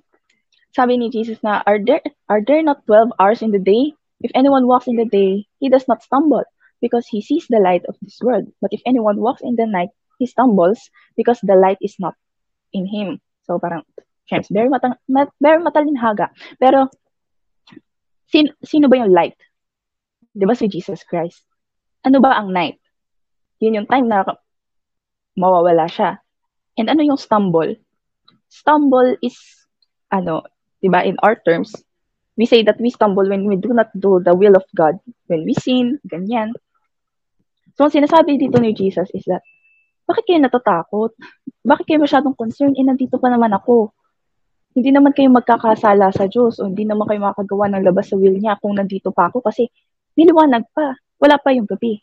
Sabi 0.78 0.94
ni 0.94 1.10
Jesus 1.10 1.42
na, 1.42 1.66
are 1.66 1.82
there, 1.82 1.98
are 2.30 2.38
there 2.38 2.62
not 2.62 2.86
12 2.86 3.10
hours 3.18 3.42
in 3.42 3.50
the 3.50 3.58
day? 3.58 3.98
If 4.22 4.30
anyone 4.38 4.70
walks 4.70 4.86
in 4.86 4.94
the 4.94 5.10
day, 5.10 5.50
he 5.58 5.66
does 5.66 5.90
not 5.90 6.06
stumble 6.06 6.46
because 6.78 7.02
he 7.10 7.18
sees 7.18 7.50
the 7.50 7.58
light 7.58 7.82
of 7.90 7.98
this 7.98 8.22
world. 8.22 8.46
But 8.62 8.70
if 8.70 8.78
anyone 8.86 9.18
walks 9.18 9.42
in 9.42 9.58
the 9.58 9.66
night, 9.66 9.90
he 10.22 10.30
stumbles 10.30 10.78
because 11.18 11.42
the 11.42 11.58
light 11.58 11.82
is 11.82 11.98
not 11.98 12.14
in 12.70 12.86
him. 12.86 13.18
So 13.42 13.58
parang, 13.58 13.82
syempre, 14.30 14.54
very, 14.54 14.70
matang, 14.70 14.94
mat, 15.10 15.34
very 15.42 15.58
matalinhaga. 15.58 16.30
Pero, 16.62 16.86
sino, 18.30 18.54
sino 18.62 18.86
ba 18.86 19.02
yung 19.02 19.10
light? 19.10 19.34
Di 20.30 20.46
ba 20.46 20.54
si 20.54 20.70
Jesus 20.70 21.02
Christ? 21.02 21.42
Ano 22.06 22.22
ba 22.22 22.38
ang 22.38 22.54
night? 22.54 22.78
Yun 23.58 23.82
yung 23.82 23.90
time 23.90 24.06
na 24.06 24.22
mawawala 25.34 25.90
siya. 25.90 26.22
And 26.78 26.86
ano 26.86 27.02
yung 27.02 27.18
stumble? 27.18 27.82
Stumble 28.46 29.18
is, 29.26 29.34
ano, 30.14 30.46
di 30.78 30.88
ba, 30.90 31.02
in 31.02 31.18
our 31.22 31.38
terms, 31.38 31.74
we 32.38 32.46
say 32.46 32.62
that 32.62 32.78
we 32.78 32.94
stumble 32.94 33.26
when 33.26 33.44
we 33.50 33.58
do 33.58 33.74
not 33.74 33.90
do 33.98 34.22
the 34.22 34.34
will 34.34 34.54
of 34.54 34.64
God. 34.74 35.02
When 35.26 35.42
we 35.42 35.58
sin, 35.58 35.98
ganyan. 36.06 36.54
So, 37.74 37.86
ang 37.86 37.94
sinasabi 37.94 38.38
dito 38.38 38.58
ni 38.62 38.74
Jesus 38.74 39.10
is 39.14 39.26
that, 39.26 39.42
bakit 40.08 40.24
kayo 40.24 40.40
natatakot? 40.40 41.12
Bakit 41.66 41.84
kayo 41.84 42.00
masyadong 42.00 42.32
concerned? 42.32 42.78
Eh, 42.80 42.86
nandito 42.86 43.20
pa 43.20 43.28
naman 43.28 43.52
ako. 43.52 43.92
Hindi 44.72 44.94
naman 44.94 45.12
kayo 45.12 45.28
magkakasala 45.28 46.14
sa 46.14 46.24
Diyos 46.30 46.62
o 46.62 46.70
hindi 46.70 46.88
naman 46.88 47.04
kayo 47.04 47.20
makagawa 47.28 47.68
ng 47.74 47.84
labas 47.84 48.08
sa 48.08 48.16
will 48.16 48.38
niya 48.38 48.56
kung 48.62 48.78
nandito 48.78 49.12
pa 49.12 49.28
ako 49.28 49.44
kasi 49.44 49.68
may 50.16 50.24
liwanag 50.24 50.64
pa. 50.72 50.96
Wala 51.18 51.36
pa 51.36 51.52
yung 51.52 51.68
gabi. 51.68 52.00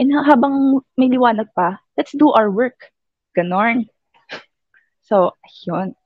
And 0.00 0.16
habang 0.16 0.80
may 0.96 1.12
liwanag 1.12 1.52
pa, 1.52 1.78
let's 1.94 2.16
do 2.16 2.32
our 2.32 2.48
work. 2.48 2.90
Ganon. 3.36 3.86
So, 5.10 5.34
yun. 5.66 5.98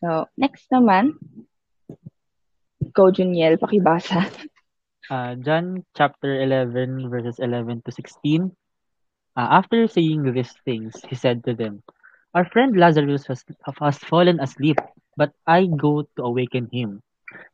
So, 0.00 0.24
next 0.40 0.64
naman, 0.72 1.20
go 2.96 3.12
Juniel, 3.12 3.60
pakibasa. 3.60 4.24
Uh, 5.12 5.36
John 5.44 5.84
chapter 5.92 6.40
11 6.40 7.12
verses 7.12 7.36
11 7.36 7.84
to 7.84 7.92
16. 7.92 8.48
Uh, 9.36 9.48
after 9.60 9.84
saying 9.86 10.24
these 10.32 10.56
things, 10.64 10.96
he 11.04 11.14
said 11.14 11.44
to 11.44 11.52
them, 11.52 11.84
Our 12.32 12.48
friend 12.48 12.76
Lazarus 12.76 13.28
has, 13.28 13.44
has 13.64 13.98
fallen 13.98 14.40
asleep, 14.40 14.80
but 15.16 15.36
I 15.46 15.68
go 15.68 16.08
to 16.16 16.20
awaken 16.24 16.72
him. 16.72 17.02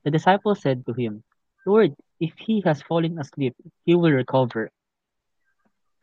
The 0.04 0.14
disciples 0.14 0.62
said 0.62 0.86
to 0.86 0.94
him, 0.94 1.26
Lord, 1.66 1.98
if 2.20 2.32
he 2.38 2.62
has 2.64 2.80
fallen 2.80 3.18
asleep, 3.18 3.58
he 3.84 3.94
will 3.94 4.14
recover. 4.14 4.70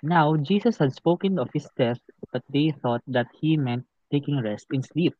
Now, 0.03 0.35
Jesus 0.35 0.77
had 0.77 0.91
spoken 0.91 1.39
of 1.39 1.49
his 1.53 1.71
death, 1.77 2.03
but 2.33 2.43
they 2.51 2.75
thought 2.83 3.01
that 3.07 3.31
he 3.39 3.55
meant 3.55 3.87
taking 4.11 4.43
rest 4.43 4.67
in 4.75 4.83
sleep. 4.83 5.15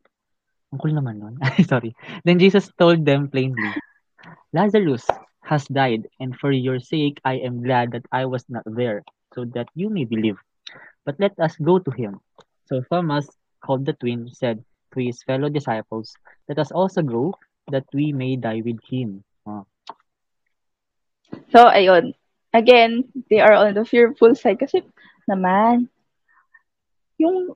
Ang 0.73 0.81
cool 0.81 0.97
naman 0.97 1.21
nun. 1.21 1.37
Sorry. 1.69 1.93
Then 2.25 2.41
Jesus 2.41 2.65
told 2.81 3.05
them 3.05 3.29
plainly, 3.29 3.77
Lazarus 4.57 5.05
has 5.45 5.69
died, 5.69 6.09
and 6.17 6.33
for 6.33 6.49
your 6.49 6.81
sake 6.81 7.21
I 7.21 7.37
am 7.45 7.61
glad 7.61 7.93
that 7.93 8.09
I 8.09 8.25
was 8.25 8.41
not 8.49 8.65
there, 8.65 9.05
so 9.37 9.45
that 9.53 9.69
you 9.77 9.93
may 9.93 10.09
believe. 10.09 10.41
But 11.05 11.21
let 11.21 11.37
us 11.37 11.53
go 11.61 11.77
to 11.77 11.91
him. 11.93 12.17
So 12.65 12.81
Thomas, 12.89 13.29
called 13.61 13.85
the 13.85 13.93
twin, 13.93 14.33
said 14.33 14.65
to 14.93 14.97
his 14.97 15.21
fellow 15.21 15.45
disciples, 15.45 16.17
Let 16.49 16.57
us 16.57 16.73
also 16.73 17.05
go, 17.05 17.37
that 17.69 17.85
we 17.93 18.09
may 18.09 18.33
die 18.35 18.65
with 18.65 18.81
him. 18.81 19.23
Oh. 19.45 19.69
So, 21.53 21.69
ayun. 21.69 22.17
Again, 22.53 23.05
they 23.29 23.39
are 23.41 23.53
on 23.53 23.73
the 23.73 23.85
fearful 23.85 24.33
side 24.33 24.57
kasi 24.57 24.81
naman, 25.29 25.89
yung 27.17 27.53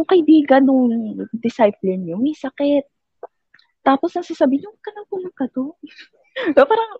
yung 0.00 0.08
kaibigan 0.08 0.64
nung 0.64 0.88
disciple 1.36 1.92
niyo, 2.00 2.16
may 2.16 2.32
sakit. 2.32 2.88
Tapos 3.84 4.16
nasasabi 4.16 4.56
niyo, 4.56 4.72
ka 4.80 4.88
na 4.96 5.04
pumunta 5.04 5.44
to. 5.52 5.76
so, 6.56 6.64
parang, 6.64 6.92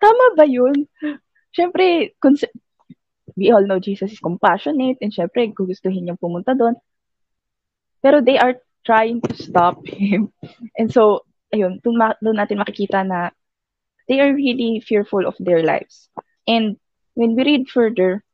tama 0.00 0.24
ba 0.32 0.48
yun? 0.48 0.88
Siyempre, 1.52 2.16
cons- 2.16 2.48
we 3.36 3.52
all 3.52 3.64
know 3.68 3.76
Jesus 3.76 4.16
is 4.16 4.24
compassionate 4.24 4.96
and 5.04 5.12
syempre 5.12 5.52
gugustuhin 5.52 6.08
niyang 6.08 6.20
pumunta 6.20 6.56
doon. 6.56 6.76
Pero 8.00 8.24
they 8.24 8.40
are 8.40 8.56
trying 8.84 9.20
to 9.20 9.36
stop 9.36 9.84
him. 9.88 10.32
And 10.80 10.88
so, 10.88 11.28
ayun, 11.52 11.84
doon, 11.84 12.00
doon 12.24 12.36
natin 12.40 12.64
makikita 12.64 13.04
na 13.04 13.30
they 14.08 14.24
are 14.24 14.32
really 14.32 14.80
fearful 14.80 15.28
of 15.28 15.36
their 15.38 15.62
lives. 15.62 16.08
And 16.48 16.80
when 17.14 17.36
we 17.36 17.44
read 17.44 17.68
further, 17.68 18.24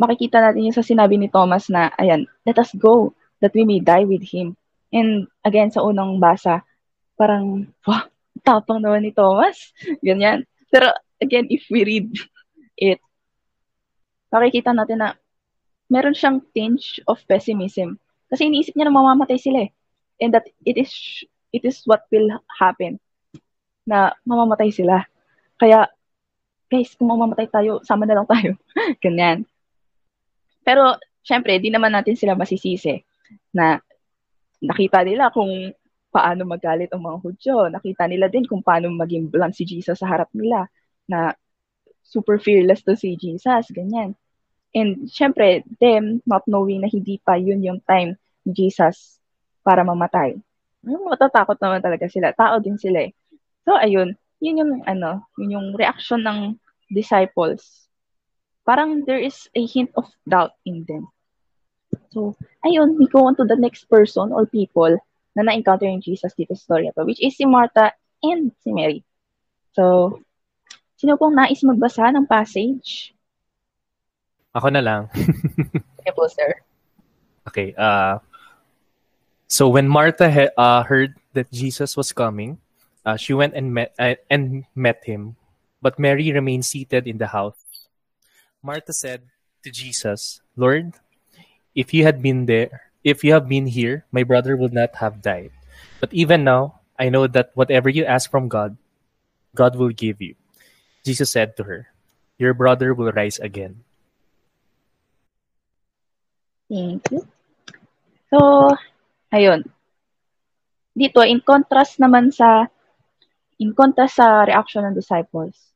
makikita 0.00 0.40
natin 0.40 0.72
yung 0.72 0.76
sa 0.76 0.80
sinabi 0.80 1.20
ni 1.20 1.28
Thomas 1.28 1.68
na, 1.68 1.92
ayan, 2.00 2.24
let 2.48 2.56
us 2.56 2.72
go 2.72 3.12
that 3.44 3.52
we 3.52 3.68
may 3.68 3.84
die 3.84 4.08
with 4.08 4.24
him. 4.24 4.56
And 4.88 5.28
again, 5.44 5.68
sa 5.68 5.84
unang 5.84 6.16
basa, 6.16 6.64
parang, 7.20 7.68
wow, 7.84 8.08
tapang 8.40 8.80
naman 8.80 9.04
ni 9.04 9.12
Thomas. 9.12 9.76
Ganyan. 10.06 10.48
Pero 10.72 10.88
again, 11.20 11.52
if 11.52 11.68
we 11.68 11.84
read 11.84 12.08
it, 12.80 12.98
makikita 14.32 14.72
natin 14.72 15.04
na 15.04 15.08
meron 15.92 16.16
siyang 16.16 16.40
tinge 16.56 17.04
of 17.04 17.20
pessimism. 17.28 18.00
Kasi 18.32 18.48
iniisip 18.48 18.72
niya 18.72 18.88
na 18.88 18.96
mamamatay 18.96 19.36
sila 19.36 19.68
eh. 19.68 19.70
And 20.22 20.32
that 20.32 20.48
it 20.64 20.80
is 20.80 20.92
it 21.52 21.66
is 21.66 21.82
what 21.84 22.06
will 22.08 22.30
happen 22.56 23.02
na 23.84 24.14
mamamatay 24.22 24.70
sila. 24.70 25.02
Kaya, 25.58 25.90
guys, 26.70 26.94
kung 26.94 27.10
mamamatay 27.10 27.50
tayo, 27.50 27.82
sama 27.82 28.06
na 28.06 28.22
lang 28.22 28.28
tayo. 28.30 28.54
Ganyan. 29.04 29.44
Pero, 30.64 30.96
syempre, 31.24 31.58
di 31.58 31.68
naman 31.72 31.92
natin 31.92 32.16
sila 32.16 32.36
masisisi 32.36 33.00
na 33.54 33.80
nakita 34.60 35.02
nila 35.02 35.32
kung 35.32 35.72
paano 36.10 36.42
magalit 36.44 36.90
ang 36.90 37.06
mga 37.06 37.18
Hudyo. 37.22 37.56
Nakita 37.70 38.10
nila 38.10 38.26
din 38.26 38.44
kung 38.44 38.60
paano 38.60 38.90
maging 38.90 39.30
blunt 39.30 39.54
si 39.54 39.64
Jesus 39.64 40.02
sa 40.02 40.10
harap 40.10 40.28
nila 40.34 40.66
na 41.06 41.32
super 42.02 42.42
fearless 42.42 42.82
to 42.82 42.98
si 42.98 43.14
Jesus, 43.14 43.70
ganyan. 43.70 44.18
And 44.74 45.10
syempre, 45.10 45.66
them 45.82 46.22
not 46.26 46.46
knowing 46.46 46.82
na 46.82 46.90
hindi 46.90 47.18
pa 47.22 47.38
yun 47.38 47.62
yung 47.62 47.80
time 47.86 48.18
ni 48.46 48.54
Jesus 48.54 49.18
para 49.66 49.82
mamatay. 49.82 50.38
Matatakot 50.82 51.58
naman 51.58 51.82
talaga 51.82 52.06
sila. 52.10 52.34
Tao 52.34 52.58
din 52.58 52.78
sila 52.78 53.06
eh. 53.06 53.12
So, 53.66 53.78
ayun. 53.78 54.14
Yun 54.40 54.60
yung, 54.62 54.72
ano, 54.88 55.26
yun 55.36 55.54
yung 55.58 55.68
reaction 55.76 56.24
ng 56.24 56.56
disciples. 56.90 57.79
Parang 58.66 59.04
there 59.04 59.18
is 59.18 59.48
a 59.54 59.64
hint 59.64 59.90
of 59.96 60.06
doubt 60.28 60.54
in 60.64 60.84
them. 60.86 61.08
So, 62.14 62.36
ayun, 62.64 62.98
we 62.98 63.06
go 63.06 63.26
on 63.26 63.36
to 63.36 63.44
the 63.44 63.56
next 63.56 63.86
person 63.90 64.32
or 64.32 64.46
people 64.46 64.98
na 65.34 65.42
na-encounter 65.42 65.86
yung 65.86 66.02
Jesus 66.02 66.34
dito 66.34 66.54
sa 66.54 66.74
story 66.74 66.90
ito, 66.90 67.02
which 67.06 67.22
is 67.22 67.38
si 67.38 67.46
Martha 67.46 67.94
and 68.22 68.50
si 68.62 68.74
Mary. 68.74 69.02
So, 69.72 70.18
sino 70.98 71.16
pong 71.16 71.38
nais 71.38 71.62
magbasa 71.62 72.10
ng 72.10 72.26
passage? 72.26 73.14
Ako 74.54 74.68
na 74.70 74.82
lang. 74.82 75.02
Okay 76.00 76.16
po, 76.16 76.24
sir. 76.32 76.48
Okay. 77.44 77.76
Uh, 77.76 78.24
so 79.44 79.68
when 79.68 79.84
Martha 79.84 80.32
he- 80.32 80.56
uh, 80.56 80.82
heard 80.82 81.12
that 81.36 81.52
Jesus 81.52 81.92
was 81.92 82.08
coming, 82.08 82.56
uh, 83.04 83.20
she 83.20 83.36
went 83.36 83.52
and 83.52 83.76
met 83.76 83.92
uh, 84.00 84.16
and 84.32 84.64
met 84.74 85.04
him, 85.04 85.36
but 85.84 86.00
Mary 86.00 86.32
remained 86.32 86.64
seated 86.64 87.04
in 87.04 87.20
the 87.20 87.28
house. 87.28 87.60
Martha 88.60 88.92
said 88.92 89.24
to 89.64 89.72
Jesus, 89.72 90.44
"Lord, 90.52 91.00
if 91.72 91.96
you 91.96 92.04
had 92.04 92.20
been 92.20 92.44
there, 92.44 92.92
if 93.00 93.24
you 93.24 93.32
have 93.32 93.48
been 93.48 93.72
here, 93.72 94.04
my 94.12 94.20
brother 94.22 94.56
would 94.56 94.76
not 94.76 95.00
have 95.00 95.24
died. 95.24 95.52
But 95.96 96.12
even 96.12 96.44
now, 96.44 96.84
I 97.00 97.08
know 97.08 97.24
that 97.24 97.56
whatever 97.56 97.88
you 97.88 98.04
ask 98.04 98.28
from 98.28 98.52
God, 98.52 98.76
God 99.56 99.80
will 99.80 99.92
give 99.92 100.20
you." 100.20 100.36
Jesus 101.00 101.32
said 101.32 101.56
to 101.56 101.64
her, 101.64 101.88
"Your 102.36 102.52
brother 102.52 102.92
will 102.92 103.12
rise 103.16 103.40
again." 103.40 103.84
Thank 106.68 107.08
you. 107.10 107.24
So, 108.28 108.70
ayun. 109.32 109.64
Dito, 110.94 111.24
in 111.24 111.40
contrast 111.40 111.96
naman 111.96 112.28
sa, 112.30 112.68
in 113.56 113.72
contrast 113.72 114.20
sa 114.20 114.44
reaction 114.44 114.84
ng 114.84 114.94
disciples. 114.94 115.69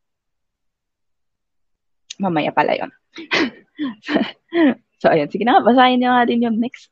Mamaya 2.20 2.54
pala 2.54 2.78
yun. 2.78 2.90
so, 5.00 5.10
ayun. 5.10 5.28
Sige 5.30 5.44
na 5.44 5.58
nga, 5.58 5.66
basahin 5.66 5.98
niyo 6.02 6.10
nga 6.14 6.28
din 6.28 6.44
yung 6.46 6.58
next. 6.58 6.90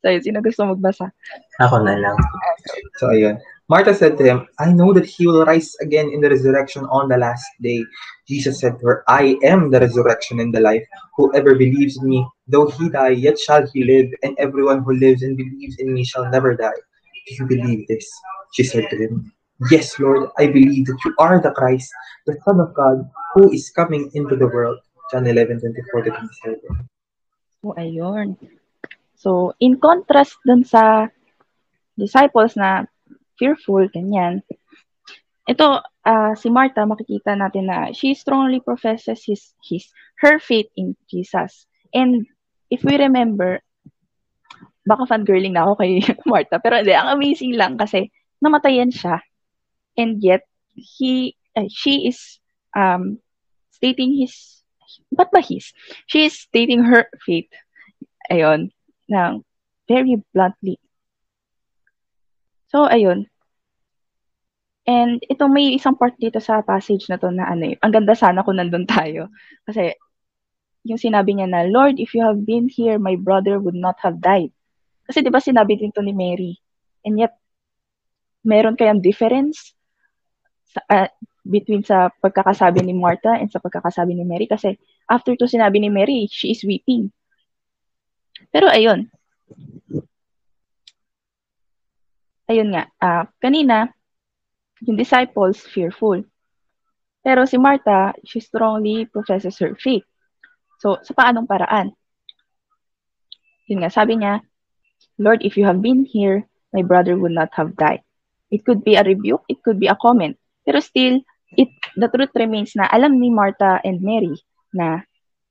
So, 0.00 0.08
ayun, 0.08 0.22
sino 0.24 0.38
gusto 0.40 0.64
magbasa? 0.64 1.12
Ako 1.60 1.84
na 1.84 1.98
lang. 1.98 2.16
So, 2.96 3.12
ayun. 3.12 3.36
Martha 3.70 3.94
said 3.94 4.18
to 4.18 4.24
him, 4.26 4.48
I 4.58 4.72
know 4.72 4.92
that 4.92 5.06
he 5.06 5.30
will 5.30 5.46
rise 5.46 5.76
again 5.78 6.10
in 6.10 6.20
the 6.20 6.30
resurrection 6.30 6.82
on 6.90 7.06
the 7.06 7.16
last 7.16 7.46
day. 7.62 7.86
Jesus 8.26 8.58
said 8.58 8.80
to 8.80 8.86
her, 8.86 9.04
I 9.06 9.38
am 9.46 9.70
the 9.70 9.78
resurrection 9.78 10.40
and 10.40 10.50
the 10.50 10.58
life. 10.58 10.82
Whoever 11.14 11.54
believes 11.54 11.96
in 12.02 12.08
me, 12.08 12.26
though 12.48 12.66
he 12.66 12.88
die, 12.88 13.14
yet 13.14 13.38
shall 13.38 13.62
he 13.70 13.84
live, 13.84 14.10
and 14.24 14.34
everyone 14.38 14.82
who 14.82 14.98
lives 14.98 15.22
and 15.22 15.36
believes 15.36 15.78
in 15.78 15.94
me 15.94 16.02
shall 16.02 16.28
never 16.30 16.56
die. 16.56 16.82
Do 17.28 17.34
you 17.34 17.46
believe 17.46 17.86
this? 17.86 18.10
She 18.52 18.64
said 18.64 18.90
to 18.90 18.96
him, 18.96 19.32
Yes, 19.68 20.00
Lord, 20.00 20.32
I 20.40 20.48
believe 20.48 20.88
that 20.88 20.96
you 21.04 21.12
are 21.20 21.36
the 21.36 21.52
Christ, 21.52 21.92
the 22.24 22.32
Son 22.48 22.60
of 22.64 22.72
God, 22.72 23.04
who 23.36 23.52
is 23.52 23.68
coming 23.68 24.08
into 24.14 24.32
the 24.36 24.48
world. 24.48 24.80
John 25.12 25.26
11, 25.26 25.60
24 25.60 26.02
to 26.06 26.10
27. 26.10 26.88
So, 27.60 27.74
ayun. 27.76 28.38
So, 29.20 29.52
in 29.60 29.76
contrast 29.76 30.40
dun 30.46 30.64
sa 30.64 31.12
disciples 31.98 32.56
na 32.56 32.88
fearful, 33.36 33.90
ganyan, 33.92 34.40
ito, 35.50 35.82
ah, 36.06 36.32
si 36.38 36.48
Martha, 36.48 36.86
makikita 36.86 37.34
natin 37.34 37.68
na 37.68 37.90
she 37.90 38.14
strongly 38.14 38.62
professes 38.62 39.20
his, 39.26 39.52
his, 39.66 39.90
her 40.22 40.38
faith 40.38 40.70
in 40.78 40.94
Jesus. 41.10 41.66
And 41.92 42.24
if 42.70 42.86
we 42.86 42.96
remember, 42.96 43.58
baka 44.86 45.04
fangirling 45.10 45.58
na 45.58 45.66
ako 45.66 45.84
kay 45.84 46.00
Martha, 46.30 46.62
pero 46.62 46.78
hindi, 46.80 46.94
ang 46.94 47.12
amazing 47.12 47.58
lang 47.58 47.76
kasi 47.76 48.08
namatayan 48.38 48.94
siya. 48.94 49.20
And 49.96 50.22
yet, 50.22 50.46
he, 50.74 51.36
uh, 51.56 51.68
she 51.70 52.08
is 52.08 52.38
um, 52.76 53.18
stating 53.70 54.16
his, 54.16 54.62
ba't 55.12 55.30
ba 55.32 55.40
his? 55.40 55.72
She 56.06 56.26
is 56.26 56.38
stating 56.38 56.84
her 56.84 57.08
faith. 57.26 57.50
Ayun, 58.30 58.70
ng 59.10 59.42
very 59.90 60.22
bluntly. 60.30 60.78
So, 62.70 62.86
ayun. 62.86 63.26
And 64.86 65.18
ito 65.26 65.50
may 65.50 65.74
isang 65.74 65.98
part 65.98 66.14
dito 66.18 66.38
sa 66.38 66.62
passage 66.62 67.10
na 67.10 67.18
to 67.18 67.30
na 67.34 67.50
ano 67.50 67.74
eh, 67.74 67.76
ang 67.82 67.90
ganda 67.90 68.14
sana 68.14 68.46
kung 68.46 68.58
nandun 68.58 68.86
tayo. 68.86 69.28
Kasi 69.66 69.94
yung 70.86 70.98
sinabi 70.98 71.36
niya 71.36 71.50
na, 71.50 71.66
Lord, 71.66 72.00
if 72.00 72.14
you 72.14 72.22
have 72.24 72.46
been 72.46 72.70
here, 72.70 72.96
my 72.96 73.18
brother 73.18 73.60
would 73.60 73.76
not 73.76 73.98
have 74.00 74.22
died. 74.22 74.54
Kasi 75.04 75.20
di 75.20 75.28
ba 75.28 75.42
sinabi 75.42 75.76
din 75.76 75.92
to 75.92 76.00
ni 76.00 76.14
Mary? 76.14 76.56
And 77.04 77.18
yet, 77.18 77.34
meron 78.46 78.78
kayang 78.78 79.04
difference 79.04 79.74
sa, 80.70 80.80
ah, 80.90 81.10
between 81.42 81.82
sa 81.82 82.14
pagkakasabi 82.22 82.84
ni 82.84 82.94
Martha 82.94 83.34
and 83.34 83.50
sa 83.50 83.58
pagkakasabi 83.58 84.14
ni 84.14 84.24
Mary? 84.26 84.46
Kasi 84.46 84.78
after 85.10 85.34
to 85.34 85.50
sinabi 85.50 85.82
ni 85.82 85.90
Mary, 85.90 86.30
she 86.30 86.54
is 86.54 86.62
weeping. 86.62 87.10
Pero 88.54 88.70
ayun. 88.70 89.10
Ayun 92.50 92.74
nga, 92.74 92.90
ah, 92.98 93.24
kanina, 93.38 93.90
yung 94.82 94.98
disciples 94.98 95.62
fearful. 95.62 96.24
Pero 97.20 97.44
si 97.44 97.60
Martha, 97.60 98.16
she 98.24 98.40
strongly 98.40 99.04
professes 99.04 99.60
her 99.60 99.76
faith. 99.76 100.06
So, 100.80 100.96
sa 101.04 101.12
paanong 101.12 101.44
paraan? 101.44 101.92
Yun 103.68 103.84
nga, 103.84 103.92
sabi 103.92 104.18
niya, 104.18 104.40
Lord, 105.20 105.44
if 105.44 105.60
you 105.60 105.68
have 105.68 105.84
been 105.84 106.08
here, 106.08 106.48
my 106.72 106.80
brother 106.80 107.14
would 107.14 107.36
not 107.36 107.52
have 107.52 107.76
died. 107.76 108.00
It 108.48 108.64
could 108.64 108.82
be 108.82 108.96
a 108.96 109.04
rebuke, 109.04 109.44
it 109.46 109.62
could 109.62 109.78
be 109.78 109.86
a 109.86 109.94
comment. 109.94 110.40
Pero 110.64 110.78
still, 110.80 111.22
it 111.58 111.70
the 111.98 112.08
truth 112.08 112.34
remains 112.36 112.76
na 112.78 112.86
alam 112.90 113.18
ni 113.18 113.30
Martha 113.32 113.82
and 113.82 114.02
Mary 114.04 114.36
na 114.70 115.02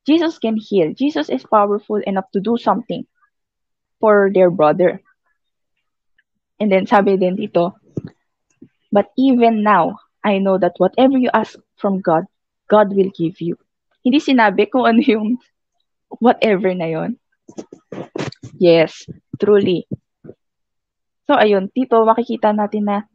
Jesus 0.08 0.40
can 0.40 0.56
heal. 0.56 0.96
Jesus 0.96 1.28
is 1.30 1.46
powerful 1.46 2.02
enough 2.08 2.30
to 2.34 2.40
do 2.40 2.58
something 2.58 3.06
for 4.00 4.32
their 4.34 4.50
brother. 4.50 5.04
And 6.60 6.72
then 6.72 6.88
sabi 6.88 7.20
din 7.20 7.36
dito, 7.36 7.76
But 8.90 9.14
even 9.18 9.62
now, 9.62 10.02
I 10.26 10.42
know 10.42 10.58
that 10.58 10.82
whatever 10.82 11.16
you 11.18 11.30
ask 11.32 11.56
from 11.78 12.02
God, 12.02 12.26
God 12.68 12.90
will 12.92 13.14
give 13.14 13.38
you. 13.40 13.56
Hindi 14.02 14.18
sinabi 14.18 14.66
kung 14.66 14.90
ano 14.90 15.02
yung 15.06 15.28
whatever 16.18 16.74
na 16.74 16.90
yon. 16.90 17.22
Yes, 18.58 19.06
truly. 19.38 19.86
So, 21.30 21.38
ayun, 21.38 21.70
dito 21.72 22.02
makikita 22.02 22.50
natin 22.50 22.90
na 22.90 23.06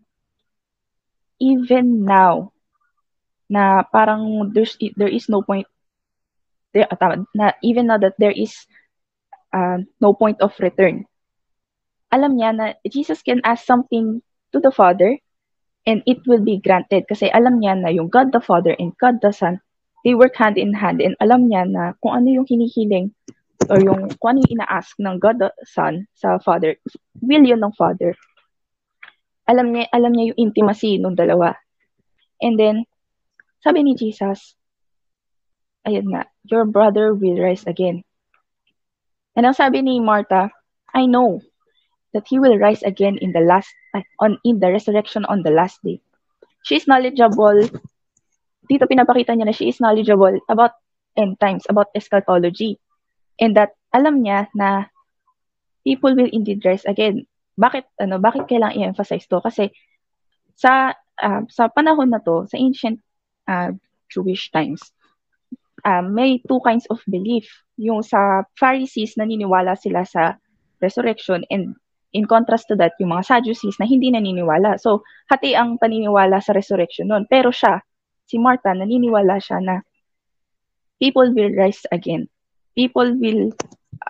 even 1.44 2.08
now, 2.08 2.56
na 3.52 3.84
parang 3.84 4.48
there's, 4.56 4.80
there 4.96 5.12
is 5.12 5.28
no 5.28 5.44
point, 5.44 5.68
there, 6.72 6.88
ah, 6.88 6.96
tama, 6.96 7.28
na 7.36 7.52
even 7.60 7.92
now 7.92 8.00
that 8.00 8.16
there 8.16 8.32
is 8.32 8.56
uh, 9.52 9.84
no 10.00 10.16
point 10.16 10.40
of 10.40 10.56
return. 10.56 11.04
Alam 12.08 12.40
niya 12.40 12.50
na 12.56 12.66
Jesus 12.88 13.20
can 13.20 13.44
ask 13.44 13.68
something 13.68 14.24
to 14.56 14.58
the 14.64 14.72
Father 14.72 15.20
and 15.84 16.00
it 16.08 16.24
will 16.24 16.40
be 16.40 16.56
granted 16.62 17.04
kasi 17.04 17.28
alam 17.28 17.60
niya 17.60 17.76
na 17.76 17.92
yung 17.92 18.08
God 18.08 18.32
the 18.32 18.40
Father 18.40 18.72
and 18.78 18.96
God 18.96 19.20
the 19.20 19.34
Son 19.34 19.60
they 20.04 20.14
work 20.14 20.36
hand 20.36 20.60
in 20.60 20.70
hand 20.76 21.00
and 21.00 21.16
alam 21.18 21.48
niya 21.48 21.64
na 21.66 21.96
kung 22.04 22.14
ano 22.14 22.28
yung 22.28 22.46
hinihiling 22.46 23.10
or 23.72 23.80
yung 23.80 24.12
kung 24.20 24.36
ano 24.36 24.44
yung 24.44 24.60
ina-ask 24.60 24.94
ng 25.00 25.16
God 25.16 25.40
the 25.40 25.50
Son 25.64 26.04
sa 26.12 26.36
Father, 26.38 26.76
will 27.24 27.42
yun 27.42 27.64
ng 27.64 27.74
Father. 27.74 28.12
Alam 29.44 29.76
niya, 29.76 29.88
alam 29.92 30.12
niya 30.12 30.32
yung 30.32 30.50
intimacy 30.50 30.96
ng 30.96 31.16
dalawa. 31.16 31.56
And 32.40 32.56
then, 32.56 32.88
sabi 33.60 33.84
ni 33.84 33.96
Jesus, 33.96 34.56
ayun 35.84 36.08
nga, 36.12 36.28
your 36.48 36.64
brother 36.64 37.12
will 37.12 37.36
rise 37.40 37.64
again. 37.68 38.04
And 39.36 39.44
ang 39.44 39.56
sabi 39.56 39.82
ni 39.82 40.00
Martha, 40.00 40.48
I 40.94 41.04
know 41.04 41.42
that 42.14 42.24
he 42.30 42.38
will 42.38 42.56
rise 42.56 42.86
again 42.86 43.18
in 43.18 43.34
the 43.34 43.42
last 43.42 43.68
on 44.22 44.38
in 44.46 44.62
the 44.62 44.70
resurrection 44.70 45.26
on 45.26 45.42
the 45.42 45.50
last 45.50 45.82
day. 45.82 45.98
She 46.62 46.78
is 46.78 46.86
knowledgeable. 46.86 47.68
Dito 48.64 48.88
pinapakita 48.88 49.34
niya 49.34 49.50
na 49.50 49.56
she 49.56 49.68
is 49.68 49.82
knowledgeable 49.82 50.38
about 50.48 50.78
end 51.18 51.36
times, 51.42 51.66
about 51.68 51.90
eschatology. 51.92 52.78
And 53.42 53.58
that 53.58 53.74
alam 53.90 54.22
niya 54.22 54.48
na 54.54 54.88
people 55.82 56.14
will 56.14 56.30
indeed 56.30 56.62
rise 56.62 56.86
again. 56.86 57.26
Bakit 57.54 58.02
ano, 58.02 58.18
bakit 58.18 58.50
kailangan 58.50 58.76
i-emphasize 58.78 59.26
to? 59.30 59.38
Kasi 59.38 59.70
sa 60.54 60.94
uh, 61.22 61.42
sa 61.50 61.70
panahon 61.70 62.10
na 62.10 62.22
to, 62.22 62.46
sa 62.50 62.58
ancient 62.58 62.98
uh, 63.46 63.70
Jewish 64.10 64.50
times, 64.50 64.82
uh, 65.86 66.02
may 66.02 66.42
two 66.46 66.58
kinds 66.62 66.86
of 66.90 66.98
belief. 67.06 67.46
Yung 67.78 68.02
sa 68.02 68.46
Pharisees, 68.58 69.18
naniniwala 69.18 69.74
sila 69.78 70.06
sa 70.06 70.38
resurrection 70.82 71.42
and 71.50 71.74
in 72.14 72.24
contrast 72.30 72.70
to 72.70 72.78
that, 72.78 72.94
yung 73.02 73.10
mga 73.10 73.26
Sadducees 73.26 73.76
na 73.82 73.90
hindi 73.90 74.08
naniniwala. 74.14 74.78
So, 74.78 75.02
hati 75.26 75.58
ang 75.58 75.82
paniniwala 75.82 76.38
sa 76.38 76.54
resurrection 76.54 77.10
nun. 77.10 77.26
Pero 77.26 77.50
siya, 77.50 77.82
si 78.30 78.38
Martha, 78.38 78.70
naniniwala 78.70 79.42
siya 79.42 79.58
na 79.58 79.82
people 81.02 81.26
will 81.34 81.50
rise 81.58 81.82
again. 81.90 82.30
People 82.78 83.18
will 83.18 83.50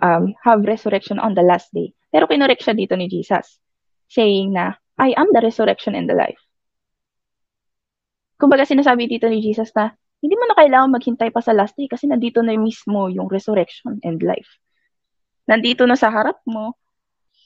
um, 0.04 0.36
have 0.44 0.68
resurrection 0.68 1.16
on 1.16 1.32
the 1.32 1.42
last 1.42 1.72
day. 1.72 1.96
Pero 2.14 2.30
kinorek 2.30 2.62
siya 2.62 2.78
dito 2.78 2.94
ni 2.94 3.10
Jesus, 3.10 3.58
saying 4.06 4.54
na, 4.54 4.78
I 4.94 5.18
am 5.18 5.34
the 5.34 5.42
resurrection 5.42 5.98
and 5.98 6.06
the 6.06 6.14
life. 6.14 6.38
Kumbaga 8.38 8.62
sinasabi 8.62 9.10
dito 9.10 9.26
ni 9.26 9.42
Jesus 9.42 9.74
na, 9.74 9.90
hindi 10.22 10.38
mo 10.38 10.46
na 10.46 10.54
kailangan 10.54 10.94
maghintay 10.94 11.34
pa 11.34 11.42
sa 11.42 11.50
last 11.50 11.74
day 11.74 11.90
kasi 11.90 12.06
nandito 12.06 12.38
na 12.38 12.54
mismo 12.54 13.10
yung 13.10 13.26
resurrection 13.26 13.98
and 14.06 14.22
life. 14.22 14.46
Nandito 15.50 15.82
na 15.90 15.98
sa 15.98 16.14
harap 16.14 16.38
mo 16.46 16.78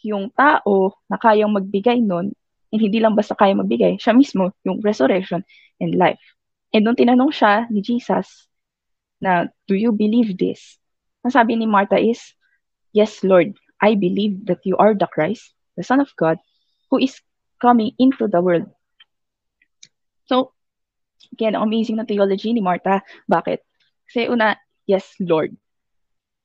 yung 0.04 0.28
tao 0.36 1.00
na 1.08 1.16
kayang 1.16 1.50
magbigay 1.56 2.04
nun, 2.04 2.36
and 2.68 2.80
hindi 2.84 3.00
lang 3.00 3.16
basta 3.16 3.32
kaya 3.32 3.56
magbigay, 3.56 3.96
siya 3.96 4.12
mismo, 4.12 4.52
yung 4.68 4.84
resurrection 4.84 5.40
and 5.80 5.96
life. 5.96 6.20
And 6.76 6.84
nung 6.84 7.00
tinanong 7.00 7.32
siya 7.32 7.72
ni 7.72 7.80
Jesus 7.80 8.46
na, 9.18 9.48
do 9.64 9.72
you 9.72 9.96
believe 9.96 10.36
this? 10.36 10.76
Ang 11.24 11.32
sabi 11.32 11.56
ni 11.56 11.64
Martha 11.64 11.96
is, 11.96 12.20
Yes, 12.92 13.24
Lord, 13.24 13.56
I 13.80 13.94
believe 13.94 14.46
that 14.46 14.64
you 14.64 14.76
are 14.76 14.94
the 14.94 15.06
Christ, 15.06 15.54
the 15.76 15.84
Son 15.84 16.00
of 16.00 16.10
God, 16.16 16.38
who 16.90 16.98
is 16.98 17.20
coming 17.60 17.92
into 17.98 18.26
the 18.26 18.40
world. 18.40 18.66
So, 20.26 20.52
again, 21.32 21.54
amazing 21.54 21.96
na 21.96 22.04
theology 22.04 22.52
ni 22.52 22.60
Martha. 22.60 23.02
Bakit? 23.30 23.62
Kasi 24.08 24.28
una, 24.28 24.56
yes, 24.86 25.06
Lord. 25.20 25.56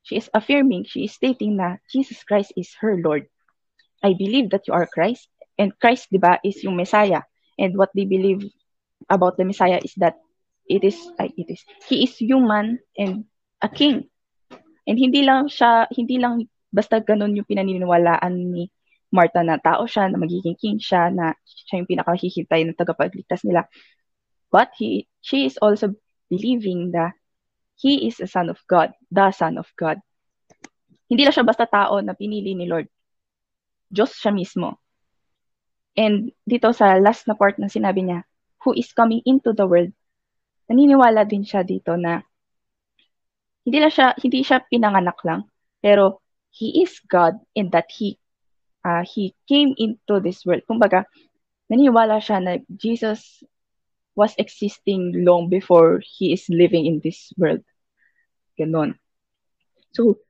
She 0.03 0.19
is 0.19 0.29
affirming, 0.33 0.83
she 0.83 1.07
is 1.07 1.15
stating 1.15 1.57
na 1.57 1.79
Jesus 1.87 2.23
Christ 2.27 2.51
is 2.59 2.75
her 2.83 2.99
Lord. 2.99 3.27
I 4.03 4.13
believe 4.13 4.51
that 4.51 4.67
you 4.67 4.75
are 4.75 4.85
Christ. 4.85 5.31
And 5.55 5.71
Christ, 5.79 6.11
di 6.11 6.19
ba, 6.19 6.43
is 6.43 6.59
yung 6.63 6.75
Messiah. 6.75 7.23
And 7.55 7.77
what 7.77 7.93
they 7.95 8.03
believe 8.03 8.43
about 9.07 9.37
the 9.37 9.45
Messiah 9.47 9.79
is 9.79 9.95
that 9.97 10.19
it 10.67 10.83
is, 10.83 10.99
uh, 11.19 11.29
it 11.31 11.47
is, 11.47 11.63
he 11.87 12.03
is 12.03 12.17
human 12.17 12.79
and 12.97 13.25
a 13.61 13.69
king. 13.69 14.09
And 14.83 14.99
hindi 14.99 15.23
lang 15.23 15.47
siya, 15.47 15.87
hindi 15.95 16.19
lang 16.19 16.49
basta 16.73 16.97
ganun 16.97 17.37
yung 17.37 17.45
pinaniniwalaan 17.45 18.33
ni 18.33 18.73
Martha 19.13 19.45
na 19.45 19.61
tao 19.61 19.85
siya, 19.85 20.09
na 20.09 20.17
magiging 20.17 20.57
king 20.57 20.81
siya, 20.81 21.13
na 21.13 21.37
siya 21.45 21.85
yung 21.85 21.89
pinakahihintay 21.89 22.65
ng 22.65 22.73
tagapagligtas 22.73 23.45
nila. 23.45 23.69
But 24.49 24.73
he, 24.73 25.05
she 25.21 25.45
is 25.45 25.61
also 25.61 25.93
believing 26.33 26.97
that 26.97 27.13
he 27.77 28.09
is 28.09 28.17
a 28.17 28.25
son 28.25 28.49
of 28.49 28.57
God, 28.65 28.97
the 29.13 29.29
son 29.29 29.61
of 29.61 29.69
God. 29.77 30.01
Hindi 31.05 31.29
lang 31.29 31.37
siya 31.37 31.45
basta 31.45 31.69
tao 31.69 32.01
na 32.01 32.17
pinili 32.17 32.57
ni 32.57 32.65
Lord. 32.65 32.89
Diyos 33.93 34.17
siya 34.17 34.33
mismo. 34.33 34.81
And 35.93 36.33
dito 36.41 36.73
sa 36.73 36.97
last 36.97 37.29
na 37.29 37.37
part 37.37 37.61
na 37.61 37.69
sinabi 37.69 38.01
niya, 38.01 38.25
who 38.65 38.73
is 38.73 38.89
coming 38.97 39.21
into 39.29 39.53
the 39.53 39.69
world, 39.69 39.93
naniniwala 40.65 41.21
din 41.29 41.45
siya 41.45 41.61
dito 41.61 41.93
na 41.93 42.25
hindi 43.61 43.77
lang 43.77 43.93
siya 43.93 44.17
hindi 44.17 44.41
siya 44.41 44.65
pinanganak 44.65 45.21
lang, 45.21 45.45
pero 45.77 46.22
he 46.53 46.85
is 46.85 47.01
God 47.09 47.41
in 47.57 47.73
that 47.73 47.89
he 47.89 48.21
uh, 48.85 49.01
he 49.01 49.33
came 49.49 49.73
into 49.77 50.21
this 50.21 50.45
world. 50.45 50.61
Kumbaga, 50.69 51.09
naniniwala 51.71 52.21
siya 52.21 52.37
na 52.37 52.61
Jesus 52.77 53.41
was 54.13 54.37
existing 54.37 55.25
long 55.25 55.49
before 55.49 55.97
he 56.05 56.31
is 56.37 56.45
living 56.53 56.85
in 56.85 57.01
this 57.01 57.33
world. 57.41 57.65
Ganon. 58.53 58.93
So, 59.97 60.21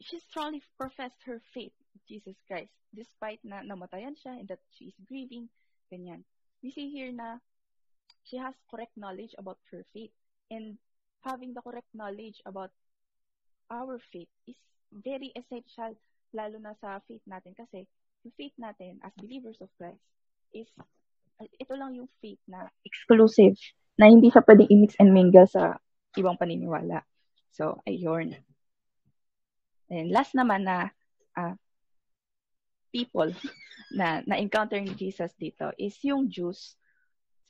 she 0.00 0.16
strongly 0.24 0.64
professed 0.80 1.20
her 1.28 1.44
faith 1.52 1.76
in 1.92 2.00
Jesus 2.08 2.40
Christ. 2.48 2.72
Despite 2.96 3.44
na 3.44 3.60
namatayan 3.60 4.16
siya 4.16 4.40
and 4.40 4.48
that 4.48 4.64
she 4.72 4.88
is 4.88 4.96
grieving, 5.04 5.52
ganyan. 5.92 6.24
We 6.64 6.72
see 6.72 6.88
here 6.88 7.12
na 7.12 7.44
she 8.24 8.40
has 8.40 8.56
correct 8.72 8.96
knowledge 8.96 9.36
about 9.36 9.60
her 9.68 9.84
faith. 9.92 10.16
And 10.48 10.80
having 11.20 11.52
the 11.52 11.60
correct 11.60 11.92
knowledge 11.92 12.40
about 12.48 12.72
our 13.70 14.02
faith 14.10 14.30
is 14.50 14.58
very 14.90 15.30
essential, 15.38 15.94
lalo 16.34 16.58
na 16.58 16.74
sa 16.82 16.98
faith 17.06 17.22
natin. 17.24 17.54
Kasi 17.54 17.86
yung 18.26 18.34
faith 18.34 18.54
natin 18.58 18.98
as 19.06 19.14
believers 19.16 19.56
of 19.62 19.70
Christ 19.78 20.02
is, 20.50 20.68
uh, 21.38 21.46
ito 21.46 21.74
lang 21.78 21.94
yung 21.94 22.10
faith 22.18 22.42
na 22.50 22.66
exclusive, 22.82 23.56
na 23.96 24.10
hindi 24.10 24.28
siya 24.28 24.42
pwedeng 24.44 24.68
i-mix 24.68 24.98
and 24.98 25.14
mingle 25.14 25.46
sa 25.46 25.78
ibang 26.18 26.36
paniniwala. 26.36 27.06
So, 27.54 27.78
ayun. 27.86 28.34
And 29.90 30.10
last 30.10 30.34
naman 30.34 30.66
na 30.66 30.90
uh, 31.38 31.54
people 32.90 33.30
na 33.98 34.22
na-encounter 34.26 34.78
ni 34.82 34.94
Jesus 34.94 35.30
dito 35.38 35.70
is 35.78 35.94
yung 36.02 36.30
Jews. 36.30 36.74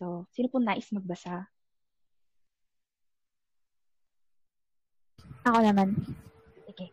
So, 0.00 0.24
sino 0.32 0.48
po 0.48 0.60
nais 0.60 0.88
magbasa? 0.92 1.48
Ako 5.44 5.58
naman. 5.64 5.96
Okay. 6.68 6.92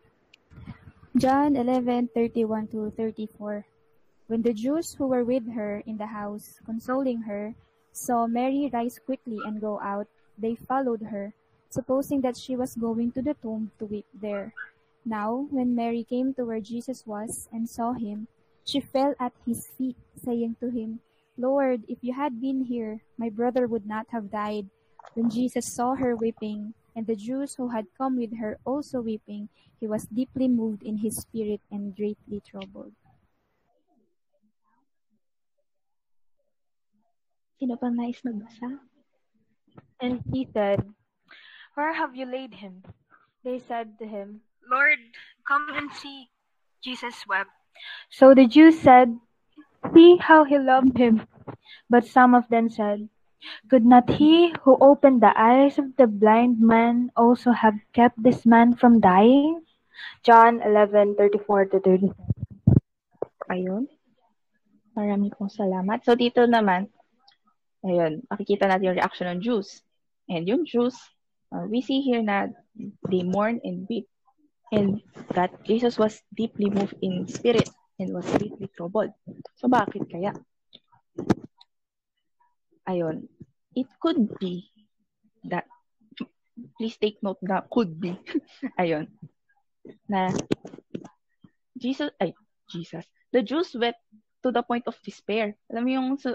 John 1.16 1.56
11:31 1.56 2.70
to 2.72 2.90
34. 2.96 3.66
When 4.28 4.44
the 4.44 4.52
Jews 4.52 4.94
who 4.96 5.08
were 5.08 5.24
with 5.24 5.48
her 5.56 5.80
in 5.88 5.96
the 5.96 6.12
house, 6.12 6.60
consoling 6.64 7.24
her, 7.24 7.56
saw 7.92 8.28
Mary 8.28 8.68
rise 8.72 9.00
quickly 9.00 9.40
and 9.44 9.60
go 9.60 9.80
out, 9.80 10.06
they 10.36 10.54
followed 10.54 11.08
her, 11.08 11.32
supposing 11.72 12.20
that 12.22 12.36
she 12.36 12.54
was 12.54 12.76
going 12.76 13.12
to 13.16 13.22
the 13.24 13.34
tomb 13.40 13.72
to 13.80 13.88
weep 13.88 14.06
there. 14.12 14.52
Now, 15.04 15.48
when 15.48 15.72
Mary 15.72 16.04
came 16.04 16.36
to 16.36 16.44
where 16.44 16.60
Jesus 16.60 17.08
was 17.08 17.48
and 17.48 17.64
saw 17.64 17.96
him, 17.96 18.28
She 18.68 18.84
fell 18.84 19.16
at 19.16 19.32
his 19.48 19.64
feet, 19.64 19.96
saying 20.12 20.60
to 20.60 20.68
him, 20.68 21.00
Lord, 21.40 21.88
if 21.88 22.04
you 22.04 22.12
had 22.12 22.36
been 22.36 22.68
here, 22.68 23.00
my 23.16 23.32
brother 23.32 23.66
would 23.66 23.88
not 23.88 24.04
have 24.12 24.30
died. 24.30 24.68
When 25.14 25.30
Jesus 25.32 25.64
saw 25.64 25.96
her 25.96 26.14
weeping, 26.14 26.74
and 26.98 27.06
the 27.06 27.14
Jews 27.14 27.54
who 27.54 27.68
had 27.70 27.86
come 27.96 28.18
with 28.18 28.34
her 28.42 28.58
also 28.66 28.98
weeping, 29.00 29.48
he 29.78 29.86
was 29.86 30.10
deeply 30.10 30.48
moved 30.48 30.82
in 30.82 30.98
his 30.98 31.14
spirit 31.22 31.60
and 31.70 31.94
greatly 31.94 32.42
troubled. 32.42 32.90
Sino 37.54 37.78
pang 37.78 37.94
nais 37.94 38.18
magbasa? 38.26 38.82
And 40.02 40.26
he 40.34 40.48
said, 40.52 40.82
Where 41.78 41.94
have 41.94 42.16
you 42.18 42.26
laid 42.26 42.58
him? 42.58 42.82
They 43.44 43.62
said 43.62 43.94
to 44.02 44.06
him, 44.06 44.42
Lord, 44.66 44.98
come 45.46 45.70
and 45.70 45.94
see. 45.94 46.26
Jesus 46.82 47.14
wept. 47.28 47.54
So 48.10 48.34
the 48.34 48.48
Jews 48.50 48.74
said, 48.82 49.14
See 49.94 50.18
how 50.18 50.42
he 50.42 50.58
loved 50.58 50.98
him. 50.98 51.22
But 51.88 52.10
some 52.10 52.34
of 52.34 52.48
them 52.48 52.68
said, 52.68 53.08
Could 53.70 53.86
not 53.86 54.10
he 54.10 54.52
who 54.62 54.76
opened 54.80 55.22
the 55.22 55.32
eyes 55.36 55.78
of 55.78 55.94
the 55.96 56.06
blind 56.06 56.58
man 56.60 57.10
also 57.16 57.52
have 57.52 57.78
kept 57.92 58.20
this 58.22 58.44
man 58.44 58.74
from 58.74 59.00
dying? 59.00 59.62
John 60.22 60.60
11:34 60.60 61.70
to 61.70 61.78
37. 61.80 62.14
Ayun. 63.48 63.86
Marami 64.98 65.30
pong 65.30 65.50
salamat. 65.50 66.02
So 66.02 66.18
dito 66.18 66.42
naman, 66.44 66.90
ayun, 67.86 68.26
makikita 68.26 68.66
natin 68.66 68.92
yung 68.92 68.98
reaction 68.98 69.30
ng 69.30 69.40
Jews. 69.40 69.82
And 70.28 70.44
yung 70.44 70.66
Jews, 70.66 70.98
uh, 71.54 71.64
we 71.64 71.80
see 71.80 72.02
here 72.02 72.20
na 72.20 72.50
they 73.08 73.22
mourn 73.24 73.62
and 73.64 73.86
weep 73.88 74.10
and 74.72 75.00
that 75.32 75.54
Jesus 75.64 75.96
was 75.96 76.20
deeply 76.36 76.68
moved 76.68 76.98
in 77.00 77.24
spirit 77.30 77.70
and 77.96 78.12
was 78.12 78.28
greatly 78.36 78.68
troubled. 78.76 79.14
So 79.56 79.70
bakit 79.70 80.10
kaya? 80.10 80.36
Ayun, 82.88 83.28
it 83.76 83.86
could 84.00 84.32
be 84.40 84.64
that 85.44 85.68
please 86.80 86.96
take 86.96 87.20
note 87.22 87.38
na 87.44 87.62
could 87.68 88.00
be. 88.00 88.16
Ayun. 88.80 89.06
Na 90.08 90.32
Jesus, 91.78 92.10
ay, 92.18 92.34
Jesus. 92.66 93.06
The 93.30 93.44
Jews 93.44 93.76
wept 93.76 94.00
to 94.42 94.50
the 94.50 94.64
point 94.64 94.88
of 94.88 94.98
despair. 95.04 95.54
Alam 95.70 95.82
mo 95.84 95.90
yung 95.92 96.08
so, 96.18 96.34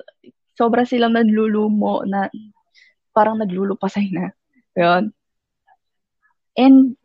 sobra 0.55 0.87
silang 0.87 1.17
naglulumo 1.17 2.05
na 2.07 2.29
parang 3.11 3.41
naglulupasay 3.41 4.13
na. 4.13 4.31
Ayun. 4.77 5.11
And 6.53 6.95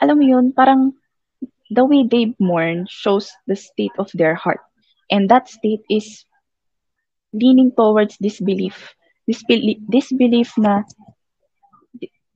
alam 0.00 0.16
mo 0.16 0.24
yun, 0.24 0.56
parang 0.56 0.96
the 1.70 1.84
way 1.84 2.04
they 2.08 2.32
mourn 2.40 2.88
shows 2.88 3.28
the 3.46 3.56
state 3.56 3.94
of 4.00 4.08
their 4.16 4.34
heart. 4.34 4.60
And 5.12 5.28
that 5.30 5.48
state 5.48 5.84
is 5.92 6.24
leaning 7.36 7.70
towards 7.76 8.16
disbelief. 8.16 8.96
Disbelief, 9.28 9.78
disbelief 9.84 10.50
na 10.56 10.86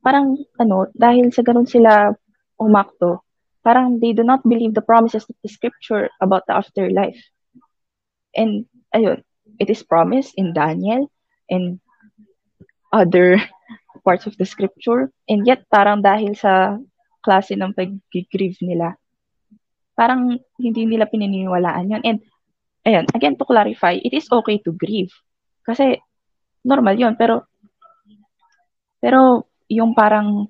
parang 0.05 0.37
ano, 0.61 0.89
dahil 0.93 1.33
sa 1.33 1.41
ganun 1.41 1.69
sila 1.69 2.13
umakto, 2.61 3.25
parang 3.61 4.01
they 4.01 4.13
do 4.13 4.25
not 4.25 4.45
believe 4.45 4.73
the 4.77 4.85
promises 4.85 5.25
of 5.29 5.37
the 5.45 5.49
scripture 5.49 6.09
about 6.21 6.45
the 6.49 6.57
afterlife. 6.57 7.21
And 8.37 8.65
ayun, 8.93 9.25
it 9.61 9.69
is 9.69 9.85
promised 9.85 10.37
in 10.37 10.53
Daniel 10.57 11.09
and 11.49 11.81
other 12.93 13.41
parts 14.05 14.25
of 14.25 14.37
the 14.41 14.49
scripture. 14.49 15.13
And 15.29 15.45
yet, 15.45 15.69
parang 15.69 16.01
dahil 16.01 16.37
sa 16.37 16.81
klase 17.21 17.53
ng 17.53 17.77
pag-grieve 17.77 18.61
nila, 18.65 18.97
parang 19.93 20.41
hindi 20.57 20.89
nila 20.89 21.05
pininiwalaan 21.05 21.93
yun. 21.93 22.03
And, 22.09 22.19
ayan, 22.87 23.05
again, 23.15 23.37
to 23.37 23.45
clarify, 23.45 23.97
it 23.97 24.13
is 24.13 24.29
okay 24.31 24.59
to 24.65 24.73
grieve. 24.73 25.13
Kasi, 25.65 26.01
normal 26.65 26.97
yun. 26.97 27.15
Pero, 27.17 27.49
pero, 29.01 29.49
yung 29.71 29.95
parang 29.95 30.49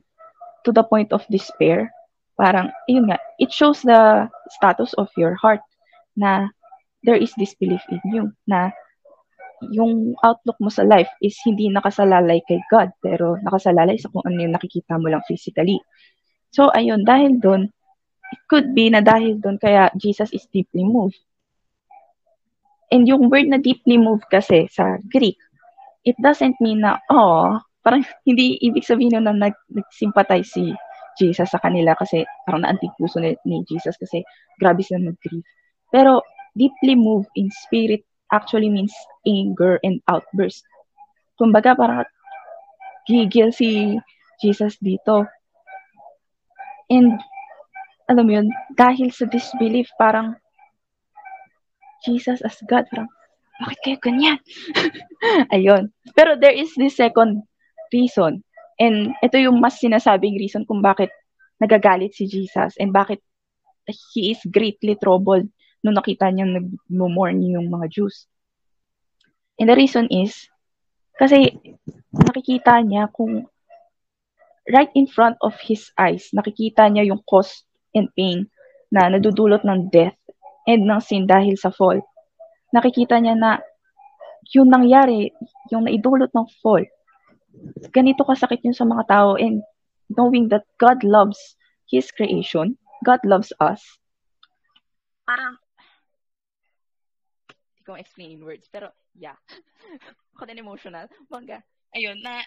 to 0.64 0.70
the 0.72 0.84
point 0.84 1.10
of 1.12 1.26
despair, 1.30 1.90
parang, 2.38 2.70
yun 2.88 3.10
nga, 3.10 3.18
it 3.38 3.52
shows 3.52 3.82
the 3.82 4.26
status 4.58 4.94
of 4.96 5.10
your 5.16 5.34
heart 5.36 5.60
na 6.16 6.48
there 7.04 7.18
is 7.18 7.32
disbelief 7.36 7.82
in 7.88 8.00
you, 8.08 8.24
na 8.44 8.72
yung 9.68 10.16
outlook 10.24 10.56
mo 10.56 10.72
sa 10.72 10.88
life 10.88 11.08
is 11.20 11.36
hindi 11.44 11.68
nakasalalay 11.68 12.40
kay 12.48 12.60
God, 12.72 12.96
pero 13.04 13.36
nakasalalay 13.44 14.00
sa 14.00 14.08
kung 14.08 14.24
ano 14.24 14.40
yung 14.40 14.56
nakikita 14.56 14.96
mo 14.96 15.12
lang 15.12 15.20
physically. 15.28 15.76
So, 16.48 16.72
ayun, 16.72 17.04
dahil 17.04 17.38
doon, 17.38 17.68
it 18.32 18.40
could 18.48 18.72
be 18.72 18.88
na 18.88 19.04
dahil 19.04 19.36
doon 19.36 19.60
kaya 19.60 19.92
Jesus 20.00 20.32
is 20.32 20.48
deeply 20.48 20.82
moved. 20.82 21.20
And 22.90 23.06
yung 23.06 23.30
word 23.30 23.46
na 23.46 23.62
deeply 23.62 23.96
moved 23.96 24.26
kasi 24.28 24.66
sa 24.70 24.98
Greek, 25.14 25.38
it 26.02 26.18
doesn't 26.18 26.58
mean 26.58 26.82
na, 26.82 26.98
oh, 27.10 27.58
parang 27.86 28.02
hindi 28.28 28.58
ibig 28.60 28.84
sabihin 28.84 29.22
na 29.22 29.32
nag, 29.32 29.54
nag-sympathize 29.70 30.50
si 30.50 30.74
Jesus 31.18 31.50
sa 31.50 31.60
kanila 31.62 31.94
kasi 31.94 32.26
parang 32.46 32.66
naantig 32.66 32.94
puso 32.98 33.20
ni, 33.20 33.36
ni 33.46 33.62
Jesus 33.68 33.94
kasi 33.98 34.22
grabe 34.58 34.82
sila 34.82 35.10
nag-grieve. 35.10 35.46
Pero 35.90 36.22
deeply 36.54 36.98
moved 36.98 37.30
in 37.38 37.50
spirit 37.66 38.02
actually 38.30 38.70
means 38.70 38.94
anger 39.26 39.78
and 39.82 40.02
outburst. 40.06 40.62
Kumbaga, 41.38 41.74
parang 41.74 42.06
gigil 43.06 43.50
si 43.50 43.98
Jesus 44.38 44.78
dito. 44.78 45.26
And, 46.90 47.18
alam 48.10 48.24
mo 48.26 48.32
yun, 48.38 48.48
dahil 48.74 49.14
sa 49.14 49.26
disbelief, 49.26 49.90
parang 49.98 50.38
Jesus 52.06 52.40
as 52.40 52.56
God, 52.64 52.88
parang, 52.88 53.10
bakit 53.60 53.78
kayo 53.84 53.96
ganyan? 54.00 54.38
Ayun. 55.54 55.92
Pero 56.16 56.40
there 56.40 56.56
is 56.56 56.72
this 56.80 56.96
second 56.96 57.44
reason. 57.92 58.40
And 58.80 59.12
ito 59.20 59.36
yung 59.36 59.60
mas 59.60 59.76
sinasabing 59.76 60.40
reason 60.40 60.64
kung 60.64 60.80
bakit 60.80 61.12
nagagalit 61.60 62.16
si 62.16 62.24
Jesus 62.24 62.80
and 62.80 62.88
bakit 62.96 63.20
he 64.16 64.32
is 64.32 64.40
greatly 64.48 64.96
troubled 64.96 65.44
nung 65.84 65.96
nakita 65.96 66.32
niya 66.32 66.48
nag-mourn 66.48 67.40
yung 67.44 67.68
mga 67.68 67.92
Jews. 67.92 68.24
And 69.60 69.68
the 69.68 69.76
reason 69.76 70.08
is, 70.08 70.48
kasi 71.20 71.52
nakikita 72.16 72.80
niya 72.80 73.12
kung 73.12 73.44
right 74.68 74.92
in 74.96 75.04
front 75.04 75.36
of 75.44 75.52
his 75.60 75.92
eyes, 76.00 76.32
nakikita 76.32 76.88
niya 76.88 77.12
yung 77.12 77.20
cost 77.28 77.68
and 77.92 78.08
pain 78.16 78.48
na 78.88 79.08
nadudulot 79.12 79.64
ng 79.64 79.92
death 79.92 80.16
and 80.68 80.84
ng 80.84 81.00
sin 81.00 81.24
dahil 81.24 81.56
sa 81.56 81.72
fall. 81.72 82.00
Nakikita 82.74 83.18
niya 83.18 83.36
na 83.36 83.60
yung 84.56 84.68
nangyari, 84.68 85.30
yung 85.70 85.86
naidulot 85.86 86.30
ng 86.32 86.48
fall, 86.60 86.84
ganito 87.94 88.22
kasakit 88.26 88.62
yun 88.62 88.76
sa 88.76 88.86
mga 88.86 89.06
tao 89.10 89.30
and 89.38 89.62
knowing 90.10 90.50
that 90.50 90.66
God 90.78 91.02
loves 91.06 91.38
His 91.86 92.10
creation, 92.10 92.78
God 93.06 93.22
loves 93.26 93.54
us, 93.62 93.82
parang 95.26 95.58
ko 97.90 97.98
explain 97.98 98.38
in 98.38 98.46
words. 98.46 98.70
Pero, 98.70 98.94
yeah. 99.18 99.34
Ako 100.38 100.46
din 100.46 100.62
emotional. 100.62 101.10
Bangga. 101.26 101.58
Ayun, 101.90 102.22
na, 102.22 102.46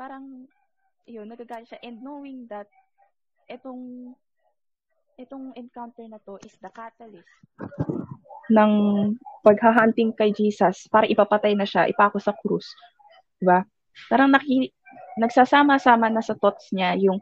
parang, 0.00 0.48
yun, 1.04 1.28
nagagalit 1.28 1.68
siya. 1.68 1.84
And 1.84 2.00
knowing 2.00 2.48
that, 2.48 2.72
itong, 3.52 4.16
itong 5.16 5.56
encounter 5.56 6.04
na 6.04 6.20
to 6.20 6.36
is 6.44 6.52
the 6.60 6.68
catalyst 6.76 7.24
ng 8.52 8.72
paghahunting 9.40 10.12
kay 10.12 10.30
Jesus 10.30 10.86
para 10.92 11.08
ipapatay 11.08 11.56
na 11.56 11.64
siya, 11.64 11.88
ipako 11.88 12.20
sa 12.20 12.36
krus. 12.36 12.68
Diba? 13.40 13.64
Parang 14.12 14.30
naki, 14.30 14.70
nagsasama-sama 15.16 16.12
na 16.12 16.20
sa 16.20 16.36
thoughts 16.36 16.68
niya 16.70 16.94
yung 17.00 17.18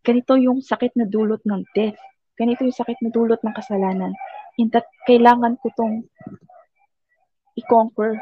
ganito 0.00 0.34
yung 0.40 0.64
sakit 0.64 0.96
na 0.96 1.04
dulot 1.04 1.44
ng 1.44 1.62
death. 1.76 2.00
Ganito 2.34 2.64
yung 2.64 2.74
sakit 2.74 2.98
na 3.04 3.12
dulot 3.12 3.38
ng 3.44 3.54
kasalanan 3.54 4.10
in 4.58 4.72
that 4.72 4.88
kailangan 5.06 5.60
ko 5.60 5.68
tong 5.76 6.08
i-conquer. 7.54 8.18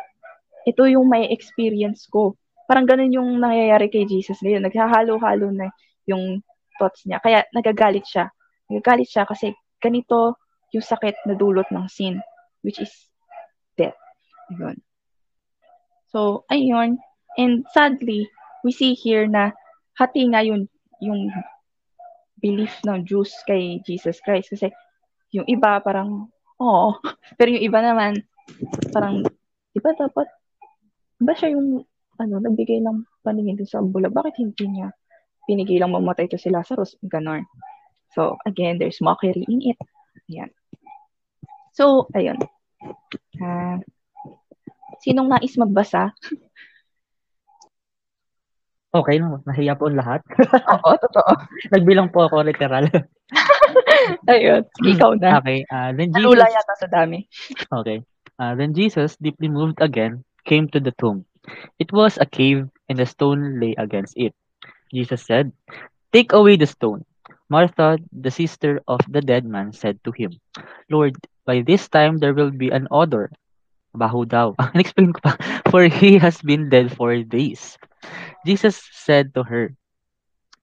Ito 0.69 0.91
yung 0.91 1.09
may 1.09 1.31
experience 1.33 2.05
ko. 2.11 2.37
Parang 2.69 2.85
ganun 2.85 3.15
yung 3.15 3.41
nangyayari 3.41 3.89
kay 3.89 4.05
Jesus 4.05 4.43
ngayon. 4.45 4.67
Naghahalo-halo 4.67 5.49
na 5.55 5.73
yung 6.05 6.45
thoughts 6.77 7.07
niya. 7.09 7.23
Kaya 7.23 7.47
nagagalit 7.55 8.05
siya. 8.05 8.29
Nagagalit 8.73 9.09
siya 9.13 9.29
kasi 9.29 9.53
ganito 9.77 10.41
yung 10.73 10.85
sakit 10.85 11.29
na 11.29 11.37
dulot 11.37 11.69
ng 11.69 11.87
sin, 11.93 12.17
which 12.65 12.81
is 12.81 12.91
death. 13.77 13.97
Ayun. 14.49 14.81
So, 16.09 16.49
ayun. 16.49 16.97
And 17.37 17.65
sadly, 17.73 18.29
we 18.65 18.73
see 18.73 18.97
here 18.97 19.29
na 19.29 19.53
hati 19.97 20.29
nga 20.33 20.41
yun, 20.41 20.69
yung 21.05 21.29
belief 22.41 22.73
ng 22.85 23.05
Jews 23.05 23.33
kay 23.45 23.81
Jesus 23.85 24.21
Christ. 24.25 24.53
Kasi 24.53 24.73
yung 25.33 25.49
iba 25.49 25.81
parang, 25.81 26.29
oo. 26.61 26.89
Pero 27.39 27.49
yung 27.53 27.65
iba 27.65 27.81
naman, 27.81 28.21
parang, 28.93 29.25
di 29.73 29.81
ba 29.81 29.93
dapat, 29.97 30.29
ba 31.23 31.33
siya 31.37 31.57
yung, 31.57 31.85
ano, 32.21 32.35
nagbigay 32.39 32.81
ng 32.85 33.25
paningin 33.25 33.61
sa 33.65 33.81
bulag? 33.81 34.13
Bakit 34.13 34.37
hindi 34.41 34.65
niya 34.69 34.93
pinigil 35.49 35.81
lang 35.81 35.97
mamatay 35.97 36.29
to 36.29 36.39
si 36.39 36.53
Lazarus? 36.53 36.95
Ganon. 37.03 37.43
So, 38.13 38.37
again, 38.45 38.79
there's 38.79 39.01
mockery 39.01 39.45
in 39.49 39.61
it. 39.73 39.79
Ayan. 40.29 40.51
So, 41.73 42.09
ayun. 42.13 42.37
Uh, 43.41 43.81
sinong 45.01 45.33
nais 45.33 45.57
magbasa? 45.57 46.13
Okay 48.93 49.17
lang, 49.17 49.41
nahiya 49.49 49.73
po 49.73 49.89
lahat. 49.89 50.21
Oo, 50.77 50.91
totoo. 51.01 51.33
Nagbilang 51.73 52.13
po 52.13 52.29
ako 52.29 52.45
literal. 52.45 52.85
Ayun, 54.29 54.69
ikaw 54.85 55.17
na. 55.17 55.41
Okay, 55.41 55.65
uh, 55.73 55.97
then 55.97 56.13
Jesus... 56.13 56.37
Yata 56.37 56.75
sa 56.77 56.89
dami. 56.93 57.25
Okay. 57.73 58.05
Uh, 58.37 58.53
then 58.53 58.77
Jesus, 58.77 59.17
deeply 59.17 59.49
moved 59.49 59.81
again, 59.81 60.21
came 60.45 60.69
to 60.69 60.77
the 60.77 60.93
tomb. 61.01 61.25
It 61.81 61.89
was 61.89 62.21
a 62.21 62.29
cave 62.29 62.69
and 62.93 63.01
a 63.01 63.09
stone 63.09 63.57
lay 63.57 63.73
against 63.81 64.13
it. 64.21 64.37
Jesus 64.93 65.25
said, 65.25 65.57
Take 66.13 66.37
away 66.37 66.61
the 66.61 66.69
stone. 66.69 67.09
Martha, 67.53 68.01
the 68.13 68.33
sister 68.33 68.81
of 68.89 69.05
the 69.13 69.21
dead 69.21 69.45
man, 69.45 69.77
said 69.77 70.01
to 70.09 70.13
him, 70.17 70.41
Lord, 70.89 71.21
by 71.45 71.61
this 71.61 71.89
time 71.89 72.17
there 72.17 72.33
will 72.33 72.51
be 72.51 72.73
an 72.73 72.89
odor. 72.91 73.29
Baho 73.93 74.25
daw. 74.25 74.57
Explain 74.75 75.13
ko 75.13 75.21
pa. 75.21 75.33
For 75.71 75.85
he 75.85 76.17
has 76.17 76.41
been 76.41 76.73
dead 76.73 76.97
four 76.97 77.21
days. 77.23 77.77
Jesus 78.49 78.81
said 78.93 79.35
to 79.37 79.45
her, 79.45 79.77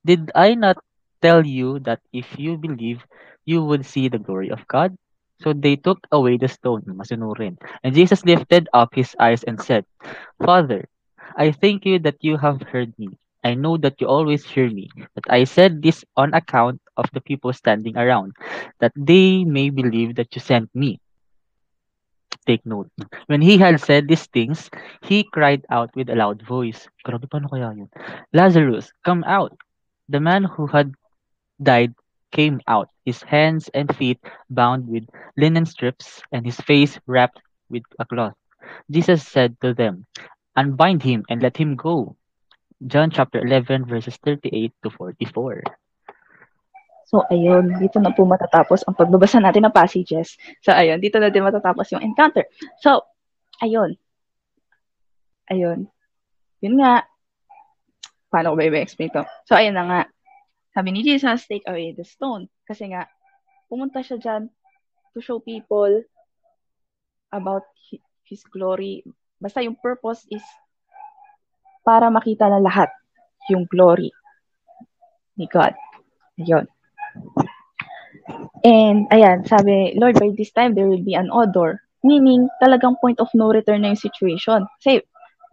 Did 0.05 0.31
I 0.33 0.57
not 0.57 0.81
tell 1.21 1.45
you 1.45 1.79
that 1.85 2.01
if 2.11 2.25
you 2.39 2.57
believe, 2.57 3.05
you 3.45 3.63
would 3.63 3.85
see 3.85 4.09
the 4.09 4.19
glory 4.19 4.49
of 4.49 4.65
God? 4.67 4.97
So 5.45 5.53
they 5.53 5.77
took 5.77 6.01
away 6.11 6.37
the 6.37 6.49
stone, 6.49 6.83
masunurin. 6.89 7.61
And 7.83 7.95
Jesus 7.95 8.25
lifted 8.25 8.67
up 8.73 8.95
his 8.97 9.15
eyes 9.19 9.43
and 9.45 9.61
said, 9.61 9.85
Father, 10.43 10.89
I 11.37 11.51
thank 11.53 11.85
you 11.85 11.99
that 12.01 12.19
you 12.21 12.37
have 12.37 12.61
heard 12.73 12.91
me. 12.97 13.15
I 13.49 13.55
know 13.57 13.77
that 13.81 13.97
you 13.97 14.05
always 14.05 14.45
hear 14.45 14.69
me, 14.69 14.93
but 15.15 15.25
I 15.25 15.43
said 15.43 15.81
this 15.81 16.05
on 16.15 16.37
account 16.37 16.77
of 16.97 17.09
the 17.13 17.21
people 17.21 17.51
standing 17.51 17.97
around, 17.97 18.37
that 18.79 18.93
they 18.95 19.43
may 19.43 19.71
believe 19.73 20.13
that 20.21 20.35
you 20.35 20.41
sent 20.41 20.69
me. 20.75 21.01
Take 22.45 22.63
note. 22.63 22.93
When 23.25 23.41
he 23.41 23.57
had 23.57 23.81
said 23.81 24.07
these 24.07 24.27
things, 24.27 24.69
he 25.01 25.23
cried 25.23 25.65
out 25.71 25.89
with 25.95 26.13
a 26.13 26.15
loud 26.15 26.45
voice. 26.45 26.85
Grabe, 27.01 27.25
paano 27.25 27.49
kaya 27.49 27.73
yun? 27.73 27.89
Lazarus, 28.33 28.93
come 29.03 29.25
out. 29.25 29.57
The 30.09 30.21
man 30.21 30.45
who 30.45 30.69
had 30.69 30.93
died 31.57 31.97
came 32.31 32.61
out, 32.67 32.93
his 33.05 33.25
hands 33.25 33.69
and 33.73 33.89
feet 33.97 34.21
bound 34.49 34.85
with 34.85 35.09
linen 35.41 35.65
strips, 35.65 36.21
and 36.31 36.45
his 36.45 36.61
face 36.61 37.01
wrapped 37.09 37.41
with 37.73 37.81
a 37.97 38.05
cloth. 38.05 38.37
Jesus 38.93 39.25
said 39.25 39.57
to 39.65 39.73
them, 39.73 40.05
Unbind 40.55 41.01
him 41.01 41.25
and 41.33 41.41
let 41.41 41.57
him 41.57 41.75
go. 41.75 42.15
John 42.79 43.11
chapter 43.11 43.43
11 43.43 43.85
verses 43.85 44.15
38 44.23 44.71
to 44.83 44.89
44. 44.89 45.63
So, 47.09 47.25
ayun, 47.27 47.81
dito 47.81 47.97
na 47.97 48.13
po 48.13 48.23
matatapos 48.23 48.85
ang 48.85 48.93
pagbabasa 48.93 49.41
natin 49.41 49.65
ng 49.65 49.73
passages. 49.73 50.37
So, 50.61 50.71
ayun, 50.71 51.01
dito 51.01 51.17
na 51.17 51.33
din 51.33 51.41
matatapos 51.41 51.89
yung 51.91 52.05
encounter. 52.05 52.45
So, 52.79 53.01
ayun. 53.59 53.97
Ayun. 55.49 55.89
Yun 56.61 56.75
nga. 56.77 57.03
Paano 58.29 58.53
ko 58.53 58.61
ba 58.61 58.69
i-explain 58.69 59.09
to? 59.09 59.25
So, 59.49 59.57
ayun 59.57 59.73
na 59.73 59.85
nga. 59.89 60.01
Sabi 60.69 60.93
ni 60.93 61.01
Jesus, 61.01 61.49
take 61.49 61.65
away 61.65 61.97
the 61.97 62.05
stone. 62.05 62.45
Kasi 62.69 62.93
nga, 62.93 63.09
pumunta 63.67 64.05
siya 64.05 64.21
dyan 64.21 64.53
to 65.17 65.19
show 65.19 65.41
people 65.41 66.05
about 67.33 67.65
His 68.29 68.45
glory. 68.45 69.01
Basta 69.41 69.65
yung 69.65 69.81
purpose 69.81 70.29
is 70.29 70.45
para 71.83 72.11
makita 72.11 72.47
na 72.47 72.61
lahat 72.61 72.89
yung 73.49 73.65
glory 73.67 74.11
ni 75.39 75.47
God. 75.47 75.73
Ayun. 76.39 76.67
And, 78.63 79.07
ayan, 79.15 79.47
sabi, 79.47 79.95
Lord, 79.95 80.19
by 80.19 80.35
this 80.35 80.51
time, 80.51 80.75
there 80.75 80.87
will 80.87 81.03
be 81.03 81.15
an 81.15 81.31
odor. 81.31 81.79
Meaning, 82.03 82.51
talagang 82.59 82.99
point 82.99 83.19
of 83.23 83.31
no 83.31 83.51
return 83.51 83.83
na 83.83 83.95
yung 83.95 84.03
situation. 84.03 84.67
Kasi, 84.79 85.03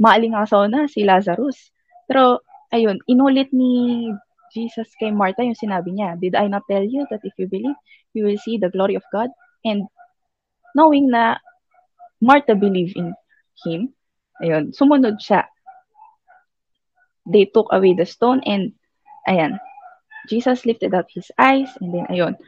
maalingasaw 0.02 0.66
na 0.66 0.90
si 0.90 1.06
Lazarus. 1.06 1.70
Pero, 2.10 2.42
ayun, 2.74 2.98
inulit 3.06 3.54
ni 3.54 4.10
Jesus 4.50 4.90
kay 4.98 5.14
Martha 5.14 5.42
yung 5.42 5.58
sinabi 5.58 5.94
niya, 5.94 6.18
Did 6.18 6.34
I 6.34 6.50
not 6.50 6.66
tell 6.66 6.82
you 6.82 7.06
that 7.10 7.22
if 7.22 7.34
you 7.38 7.46
believe, 7.46 7.78
you 8.14 8.26
will 8.26 8.38
see 8.42 8.58
the 8.58 8.70
glory 8.70 8.98
of 8.98 9.06
God? 9.14 9.30
And, 9.62 9.86
knowing 10.74 11.10
na 11.10 11.38
Martha 12.18 12.58
believed 12.58 12.98
in 12.98 13.14
him, 13.62 13.94
ayun, 14.42 14.74
sumunod 14.74 15.22
siya. 15.22 15.46
They 17.26 17.50
took 17.50 17.66
away 17.74 17.98
the 17.98 18.06
stone 18.06 18.40
and, 18.46 18.72
ayan, 19.26 19.58
Jesus 20.30 20.66
lifted 20.66 20.94
up 20.94 21.06
his 21.10 21.30
eyes 21.38 21.70
and 21.82 21.94
then, 21.94 22.06
ayun, 22.10 22.38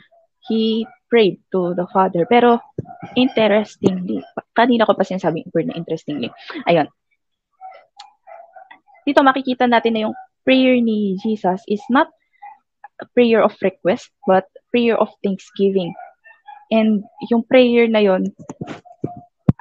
he 0.46 0.86
prayed 1.10 1.42
to 1.52 1.74
the 1.74 1.86
Father. 1.90 2.26
Pero, 2.30 2.62
interestingly, 3.18 4.22
kanina 4.54 4.86
ko 4.86 4.94
pa 4.94 5.02
sinasabi 5.02 5.42
yung 5.42 5.52
word 5.54 5.66
na 5.70 5.78
interestingly. 5.78 6.30
Ayun. 6.66 6.86
Dito 9.06 9.24
makikita 9.24 9.64
natin 9.66 9.96
na 9.96 10.02
yung 10.08 10.16
prayer 10.44 10.78
ni 10.78 11.16
Jesus 11.22 11.64
is 11.66 11.82
not 11.88 12.12
a 13.00 13.06
prayer 13.14 13.40
of 13.40 13.54
request, 13.62 14.10
but 14.26 14.44
prayer 14.70 14.98
of 14.98 15.08
thanksgiving. 15.24 15.94
And 16.68 17.02
yung 17.32 17.48
prayer 17.48 17.88
na 17.88 18.04
yon, 18.04 18.28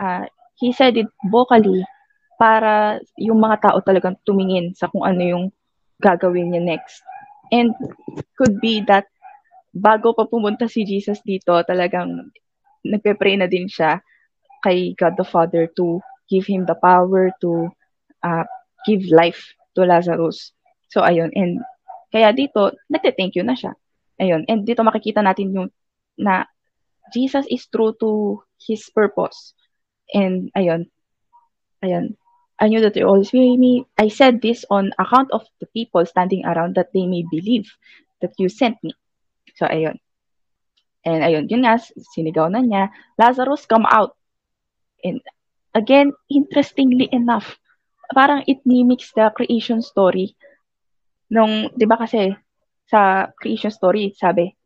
uh, 0.01 0.27
he 0.59 0.73
said 0.73 0.97
it 0.97 1.07
vocally 1.31 1.85
para 2.37 3.01
yung 3.17 3.41
mga 3.41 3.69
tao 3.69 3.77
talagang 3.81 4.15
tumingin 4.21 4.71
sa 4.77 4.87
kung 4.87 5.03
ano 5.03 5.21
yung 5.21 5.45
gagawin 5.97 6.53
niya 6.53 6.63
next. 6.63 7.01
And 7.49 7.73
could 8.37 8.61
be 8.61 8.85
that 8.85 9.09
bago 9.73 10.13
pa 10.13 10.29
pumunta 10.29 10.69
si 10.69 10.85
Jesus 10.85 11.21
dito, 11.25 11.53
talagang 11.65 12.29
nagpe-pray 12.85 13.41
na 13.41 13.49
din 13.49 13.65
siya 13.65 13.99
kay 14.61 14.93
God 14.93 15.17
the 15.17 15.25
Father 15.25 15.69
to 15.77 16.01
give 16.29 16.45
him 16.45 16.65
the 16.65 16.77
power 16.77 17.33
to 17.41 17.69
uh, 18.21 18.45
give 18.85 19.05
life 19.09 19.53
to 19.77 19.85
Lazarus. 19.85 20.53
So, 20.93 21.01
ayun. 21.01 21.33
And 21.33 21.61
kaya 22.13 22.31
dito, 22.31 22.73
nagte-thank 22.89 23.35
you 23.35 23.43
na 23.43 23.57
siya. 23.57 23.75
Ayun. 24.17 24.45
And 24.49 24.65
dito 24.65 24.81
makikita 24.81 25.21
natin 25.21 25.53
yung 25.53 25.69
na 26.17 26.49
Jesus 27.13 27.45
is 27.47 27.69
true 27.69 27.93
to 28.01 28.41
his 28.59 28.89
purpose. 28.89 29.53
And 30.11 30.49
ayun. 30.57 30.89
Ayun. 31.85 32.17
I 32.59 32.67
knew 32.67 32.81
that 32.81 32.93
they 32.93 33.05
always 33.05 33.31
with 33.31 33.59
me. 33.59 33.85
I 33.97 34.09
said 34.09 34.41
this 34.41 34.65
on 34.69 34.91
account 34.97 35.29
of 35.31 35.45
the 35.61 35.67
people 35.69 36.05
standing 36.05 36.45
around 36.45 36.75
that 36.75 36.89
they 36.93 37.05
may 37.05 37.23
believe 37.29 37.69
that 38.21 38.33
you 38.37 38.49
sent 38.49 38.81
me. 38.81 38.97
So, 39.55 39.69
ayun. 39.69 40.01
And 41.05 41.21
ayun, 41.21 41.45
yun 41.49 41.63
nga, 41.63 41.77
sinigaw 42.17 42.49
na 42.49 42.65
niya, 42.65 42.89
Lazarus, 43.17 43.69
come 43.69 43.85
out. 43.85 44.17
And 45.05 45.21
again, 45.77 46.17
interestingly 46.33 47.07
enough, 47.13 47.61
parang 48.09 48.41
it 48.49 48.65
mimics 48.65 49.13
the 49.13 49.29
creation 49.37 49.85
story. 49.85 50.33
Nung, 51.29 51.69
di 51.77 51.85
ba 51.85 52.01
kasi, 52.01 52.33
sa 52.89 53.29
creation 53.37 53.69
story, 53.69 54.17
sabi, 54.17 54.57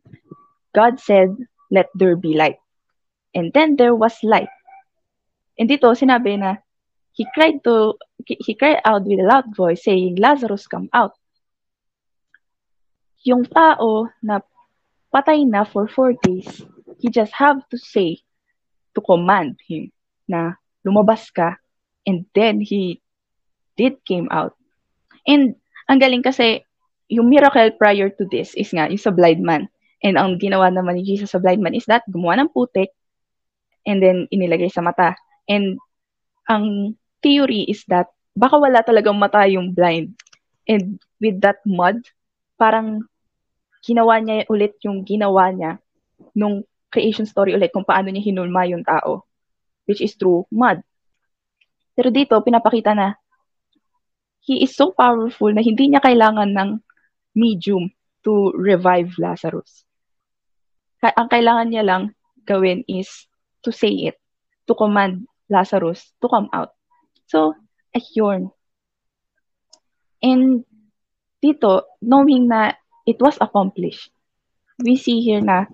God 0.72 1.04
said, 1.04 1.36
let 1.68 1.92
there 1.96 2.16
be 2.16 2.40
light. 2.40 2.58
And 3.36 3.52
then 3.52 3.76
there 3.76 3.96
was 3.96 4.16
light. 4.24 4.52
And 5.60 5.68
dito, 5.68 5.92
sinabi 5.92 6.40
na, 6.40 6.64
he 7.22 7.30
cried 7.38 7.62
to 7.62 7.94
he 8.26 8.58
cried 8.58 8.82
out 8.82 9.06
with 9.06 9.22
a 9.22 9.30
loud 9.30 9.54
voice 9.54 9.86
saying, 9.86 10.18
Lazarus, 10.18 10.66
come 10.66 10.90
out. 10.90 11.14
Yung 13.22 13.46
tao 13.46 14.10
na 14.26 14.42
patay 15.14 15.46
na 15.46 15.62
for 15.62 15.86
four 15.86 16.18
days, 16.26 16.66
he 16.98 17.14
just 17.14 17.30
have 17.38 17.62
to 17.70 17.78
say, 17.78 18.26
to 18.98 19.06
command 19.06 19.62
him 19.70 19.94
na 20.26 20.58
lumabas 20.82 21.30
ka, 21.30 21.62
and 22.10 22.26
then 22.34 22.58
he 22.58 22.98
did 23.78 24.02
came 24.02 24.26
out. 24.34 24.58
And 25.30 25.54
ang 25.86 26.02
galing 26.02 26.26
kasi, 26.26 26.66
yung 27.06 27.30
miracle 27.30 27.70
prior 27.78 28.10
to 28.10 28.26
this 28.34 28.58
is 28.58 28.74
nga, 28.74 28.90
yung 28.90 28.98
sa 28.98 29.14
blind 29.14 29.46
man. 29.46 29.70
And 30.02 30.18
ang 30.18 30.42
ginawa 30.42 30.74
naman 30.74 30.98
ni 30.98 31.06
Jesus 31.06 31.38
sa 31.38 31.42
blind 31.42 31.62
man 31.62 31.78
is 31.78 31.86
that, 31.86 32.02
gumawa 32.10 32.42
ng 32.42 32.50
putik, 32.50 32.90
and 33.86 34.02
then 34.02 34.26
inilagay 34.34 34.74
sa 34.74 34.82
mata. 34.82 35.14
And 35.46 35.78
ang 36.50 36.98
theory 37.22 37.70
is 37.70 37.86
that 37.88 38.10
baka 38.36 38.58
wala 38.58 38.82
talagang 38.82 39.18
mata 39.18 39.46
yung 39.48 39.72
blind. 39.72 40.18
And 40.66 41.02
with 41.22 41.42
that 41.42 41.62
mud, 41.66 42.02
parang 42.58 43.06
ginawa 43.82 44.22
niya 44.22 44.46
ulit 44.50 44.78
yung 44.86 45.02
ginawa 45.06 45.50
niya 45.50 45.82
nung 46.38 46.62
creation 46.94 47.26
story 47.26 47.58
ulit 47.58 47.74
kung 47.74 47.88
paano 47.88 48.12
niya 48.12 48.26
hinulma 48.26 48.68
yung 48.70 48.86
tao. 48.86 49.26
Which 49.90 50.02
is 50.02 50.14
through 50.18 50.46
mud. 50.54 50.86
Pero 51.98 52.14
dito, 52.14 52.38
pinapakita 52.42 52.94
na 52.94 53.18
he 54.42 54.66
is 54.66 54.74
so 54.74 54.90
powerful 54.94 55.54
na 55.54 55.62
hindi 55.62 55.90
niya 55.90 56.02
kailangan 56.02 56.50
ng 56.58 56.70
medium 57.38 57.94
to 58.26 58.54
revive 58.58 59.14
Lazarus. 59.18 59.86
Ang 61.02 61.30
kailangan 61.30 61.68
niya 61.70 61.84
lang 61.86 62.04
gawin 62.46 62.86
is 62.86 63.10
to 63.66 63.74
say 63.74 64.14
it, 64.14 64.18
to 64.66 64.74
command 64.74 65.26
Lazarus 65.50 66.14
to 66.22 66.30
come 66.30 66.50
out. 66.54 66.74
So, 67.32 67.56
ayun. 67.96 68.52
And 70.20 70.68
dito, 71.40 71.88
knowing 72.04 72.52
na 72.52 72.76
it 73.08 73.24
was 73.24 73.40
accomplished, 73.40 74.12
we 74.84 75.00
see 75.00 75.24
here 75.24 75.40
na 75.40 75.72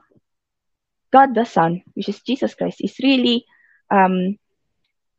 God 1.10 1.34
the 1.34 1.50
Son, 1.50 1.82
which 1.98 2.14
is 2.14 2.22
Jesus 2.22 2.54
Christ, 2.54 2.78
is 2.86 2.94
really 3.02 3.42
um, 3.90 4.38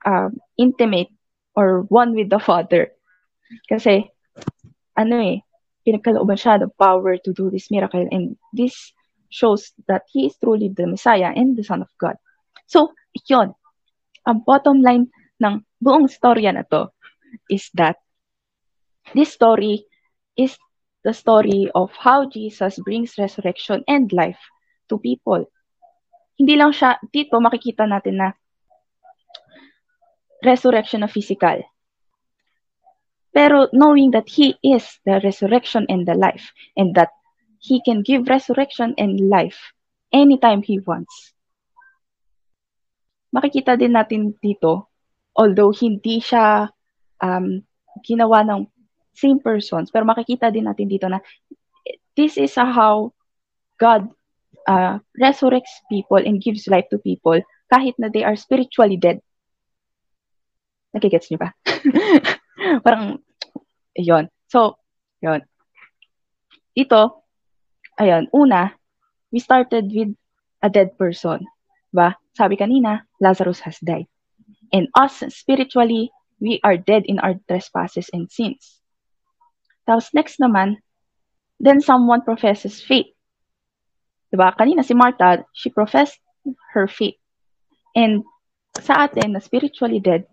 uh, 0.07 0.30
intimate 0.55 1.11
or 1.59 1.82
one 1.91 2.14
with 2.14 2.30
the 2.30 2.39
Father. 2.39 2.95
Kasi, 3.66 4.07
ano 4.95 5.14
eh, 5.18 5.43
pinagkalooban 5.82 6.39
siya 6.39 6.62
the 6.62 6.70
power 6.78 7.18
to 7.18 7.34
do 7.34 7.51
this 7.51 7.66
miracle. 7.66 8.07
And 8.14 8.39
this 8.55 8.95
shows 9.26 9.74
that 9.91 10.07
He 10.14 10.30
is 10.30 10.39
truly 10.39 10.70
the 10.70 10.86
Messiah 10.86 11.34
and 11.34 11.59
the 11.59 11.66
Son 11.66 11.82
of 11.82 11.91
God. 11.99 12.14
So, 12.70 12.95
yun. 13.26 13.59
Ang 14.22 14.47
bottom 14.47 14.84
line 14.84 15.11
ng 15.39 15.62
buong 15.78 16.11
storya 16.11 16.55
na 16.55 16.66
to 16.66 16.91
is 17.49 17.70
that 17.74 17.99
this 19.14 19.32
story 19.32 19.86
is 20.34 20.59
the 21.07 21.14
story 21.14 21.70
of 21.74 21.95
how 21.97 22.26
Jesus 22.26 22.78
brings 22.82 23.16
resurrection 23.16 23.82
and 23.86 24.11
life 24.12 24.39
to 24.91 24.99
people. 24.99 25.47
Hindi 26.39 26.55
lang 26.59 26.74
siya, 26.74 26.99
dito 27.11 27.39
makikita 27.39 27.86
natin 27.86 28.22
na 28.22 28.28
resurrection 30.43 31.03
na 31.03 31.11
physical. 31.11 31.62
Pero 33.34 33.70
knowing 33.74 34.11
that 34.14 34.26
He 34.30 34.55
is 34.62 34.86
the 35.07 35.22
resurrection 35.22 35.86
and 35.91 36.07
the 36.07 36.14
life, 36.14 36.51
and 36.74 36.95
that 36.95 37.11
He 37.59 37.82
can 37.82 38.03
give 38.07 38.30
resurrection 38.30 38.95
and 38.99 39.18
life 39.30 39.59
anytime 40.14 40.62
He 40.62 40.78
wants. 40.82 41.34
Makikita 43.34 43.76
din 43.76 43.93
natin 43.95 44.32
dito 44.41 44.88
although 45.39 45.70
hindi 45.70 46.18
siya 46.18 46.66
um, 47.22 47.62
ginawa 48.03 48.43
ng 48.43 48.66
same 49.14 49.39
persons, 49.39 49.95
pero 49.95 50.03
makikita 50.03 50.51
din 50.51 50.66
natin 50.66 50.91
dito 50.91 51.07
na 51.07 51.22
this 52.18 52.34
is 52.34 52.59
how 52.59 53.14
God 53.78 54.11
uh, 54.66 54.99
resurrects 55.14 55.82
people 55.86 56.18
and 56.18 56.43
gives 56.43 56.66
life 56.66 56.91
to 56.91 56.99
people 56.99 57.39
kahit 57.70 57.95
na 58.03 58.11
they 58.11 58.26
are 58.26 58.34
spiritually 58.34 58.99
dead. 58.99 59.22
Nagigets 60.91 61.30
niyo 61.30 61.39
ba? 61.47 61.51
Parang, 62.84 63.22
yon 63.95 64.26
So, 64.51 64.80
yon 65.22 65.45
Ito, 66.78 67.26
ayun, 67.99 68.30
una, 68.30 68.72
we 69.34 69.43
started 69.43 69.91
with 69.91 70.14
a 70.62 70.70
dead 70.70 70.95
person. 70.97 71.45
Ba? 71.91 72.16
Sabi 72.39 72.55
kanina, 72.55 73.05
Lazarus 73.18 73.61
has 73.66 73.76
died. 73.82 74.07
And 74.73 74.89
us, 74.95 75.23
spiritually, 75.35 76.11
we 76.41 76.61
are 76.62 76.77
dead 76.77 77.05
in 77.07 77.19
our 77.19 77.35
trespasses 77.49 78.11
and 78.12 78.31
sins. 78.31 78.81
Tapos 79.89 80.12
next 80.12 80.39
naman, 80.39 80.79
then 81.59 81.81
someone 81.81 82.23
professes 82.23 82.81
faith. 82.81 83.09
Diba? 84.29 84.53
Kanina 84.53 84.85
si 84.85 84.93
Martha, 84.93 85.45
she 85.57 85.73
professed 85.73 86.21
her 86.77 86.87
faith. 86.87 87.16
And 87.97 88.23
sa 88.79 89.09
atin 89.09 89.33
na 89.33 89.41
spiritually 89.41 89.99
dead, 89.99 90.29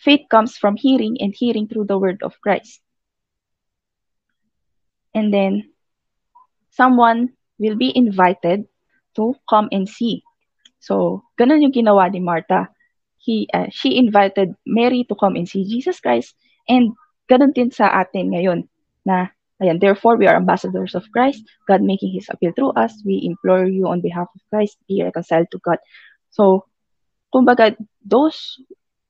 faith 0.00 0.24
comes 0.32 0.56
from 0.56 0.74
hearing 0.74 1.20
and 1.20 1.36
hearing 1.36 1.68
through 1.68 1.86
the 1.86 2.00
word 2.00 2.24
of 2.24 2.40
Christ. 2.40 2.80
And 5.12 5.28
then 5.28 5.68
someone 6.72 7.36
will 7.60 7.76
be 7.76 7.92
invited 7.92 8.64
to 9.20 9.36
come 9.44 9.68
and 9.70 9.84
see. 9.84 10.24
So, 10.80 11.22
ganun 11.36 11.60
yung 11.60 11.76
ginawa 11.76 12.08
ni 12.08 12.18
Martha. 12.18 12.71
He, 13.22 13.46
uh, 13.54 13.70
she 13.70 13.96
invited 13.96 14.54
Mary 14.66 15.06
to 15.06 15.14
come 15.14 15.38
and 15.38 15.46
see 15.46 15.62
Jesus 15.62 16.02
Christ 16.02 16.34
and 16.66 16.98
ganun 17.30 17.54
din 17.54 17.70
sa 17.70 17.86
atin 17.86 18.34
ngayon 18.34 18.66
na 19.06 19.30
Ayan, 19.62 19.78
therefore, 19.78 20.18
we 20.18 20.26
are 20.26 20.34
ambassadors 20.34 20.98
of 20.98 21.06
Christ, 21.14 21.46
God 21.70 21.86
making 21.86 22.10
His 22.10 22.26
appeal 22.26 22.50
through 22.50 22.74
us. 22.74 22.98
We 23.06 23.22
implore 23.22 23.70
you 23.70 23.86
on 23.86 24.02
behalf 24.02 24.26
of 24.34 24.42
Christ, 24.50 24.74
be 24.90 24.98
reconciled 25.06 25.54
to 25.54 25.62
God. 25.62 25.78
So, 26.34 26.66
kumbaga, 27.30 27.78
those 28.02 28.58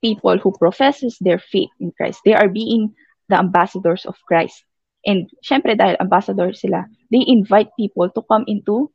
people 0.05 0.37
who 0.37 0.53
professes 0.53 1.17
their 1.25 1.41
faith 1.41 1.73
in 1.81 1.97
Christ, 1.97 2.21
they 2.29 2.37
are 2.37 2.53
being 2.53 2.93
the 3.33 3.41
ambassadors 3.41 4.05
of 4.05 4.21
Christ. 4.29 4.61
And 5.09 5.33
syempre 5.41 5.73
dahil 5.73 5.97
ambassador 6.05 6.53
sila, 6.53 6.85
they 7.09 7.25
invite 7.25 7.73
people 7.81 8.13
to 8.13 8.21
come 8.29 8.45
into 8.45 8.93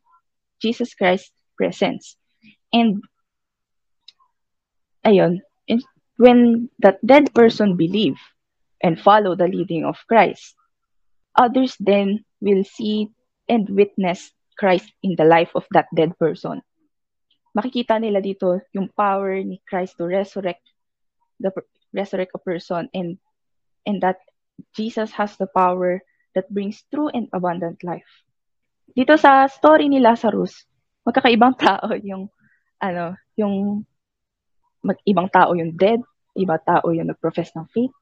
Jesus 0.61 0.93
Christ's 0.93 1.33
presence. 1.57 2.13
And 2.69 3.01
ayun, 5.07 5.39
when 6.19 6.67
that 6.83 6.99
dead 7.05 7.31
person 7.31 7.79
believe 7.79 8.19
and 8.83 8.99
follow 8.99 9.33
the 9.33 9.47
leading 9.47 9.85
of 9.85 9.95
Christ, 10.09 10.53
others 11.37 11.77
then 11.79 12.25
will 12.41 12.65
see 12.67 13.09
and 13.47 13.69
witness 13.69 14.33
Christ 14.59 14.91
in 15.01 15.15
the 15.15 15.25
life 15.25 15.53
of 15.55 15.63
that 15.71 15.87
dead 15.95 16.17
person. 16.19 16.61
Makikita 17.55 18.01
nila 18.01 18.21
dito 18.21 18.59
yung 18.73 18.89
power 18.93 19.41
ni 19.41 19.61
Christ 19.65 19.97
to 19.97 20.05
resurrect 20.05 20.61
the 21.39 21.53
resurrect 21.93 22.33
a 22.33 22.41
person 22.41 22.89
and 22.93 23.17
and 23.85 24.01
that 24.01 24.21
Jesus 24.73 25.13
has 25.13 25.37
the 25.37 25.49
power 25.49 26.01
that 26.33 26.49
brings 26.49 26.81
true 26.89 27.09
and 27.13 27.29
abundant 27.33 27.81
life. 27.85 28.09
Dito 28.93 29.17
sa 29.17 29.45
story 29.49 29.89
ni 29.89 30.01
Lazarus, 30.01 30.65
magkakaibang 31.05 31.57
tao 31.61 31.93
yung 32.01 32.29
ano, 32.81 33.17
yung 33.37 33.85
mag 34.83 34.97
ibang 35.05 35.29
tao 35.29 35.53
yung 35.57 35.73
dead, 35.73 36.01
ibang 36.37 36.61
tao 36.61 36.89
yung 36.93 37.09
nag-profess 37.09 37.53
ng 37.57 37.67
faith, 37.73 37.93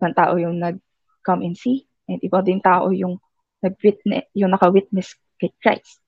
ibang 0.00 0.14
tao 0.16 0.34
yung 0.40 0.56
nag-come 0.58 1.44
and 1.44 1.56
see, 1.58 1.86
And 2.12 2.20
iba 2.22 2.42
din 2.42 2.60
tao 2.60 2.90
yung 2.90 3.18
nag-witness, 3.62 4.26
yung 4.34 4.52
naka-witness 4.52 5.14
kay 5.38 5.50
Christ. 5.62 6.02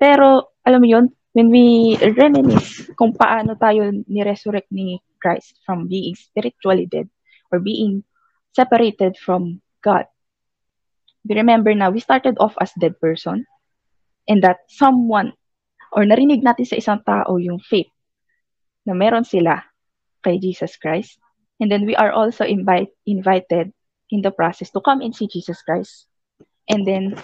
Pero, 0.00 0.56
alam 0.64 0.80
mo 0.80 0.88
yun, 0.88 1.06
when 1.36 1.52
we 1.52 1.94
reminisce 2.00 2.88
kung 2.96 3.12
paano 3.12 3.56
tayo 3.56 3.88
ni-resurrect 4.08 4.72
ni 4.72 4.98
Christ 5.20 5.60
from 5.62 5.86
being 5.86 6.16
spiritually 6.16 6.88
dead 6.88 7.06
or 7.52 7.60
being 7.60 8.02
separated 8.56 9.14
from 9.20 9.60
God, 9.84 10.08
we 11.22 11.38
remember 11.38 11.70
na 11.76 11.92
we 11.92 12.02
started 12.02 12.34
off 12.42 12.56
as 12.58 12.74
dead 12.74 12.98
person 12.98 13.46
and 14.26 14.42
that 14.42 14.66
someone 14.66 15.36
or 15.94 16.02
narinig 16.02 16.42
natin 16.42 16.66
sa 16.66 16.80
isang 16.80 17.00
tao 17.04 17.38
yung 17.38 17.62
faith 17.62 17.88
na 18.86 18.94
meron 18.94 19.24
sila 19.24 19.62
kay 20.22 20.38
Jesus 20.38 20.76
Christ. 20.78 21.18
And 21.60 21.70
then 21.70 21.86
we 21.86 21.94
are 21.94 22.10
also 22.10 22.44
invite, 22.44 22.90
invited 23.06 23.70
in 24.10 24.22
the 24.22 24.30
process 24.30 24.70
to 24.74 24.80
come 24.80 25.00
and 25.00 25.14
see 25.14 25.30
Jesus 25.30 25.62
Christ. 25.62 26.06
And 26.68 26.86
then, 26.86 27.14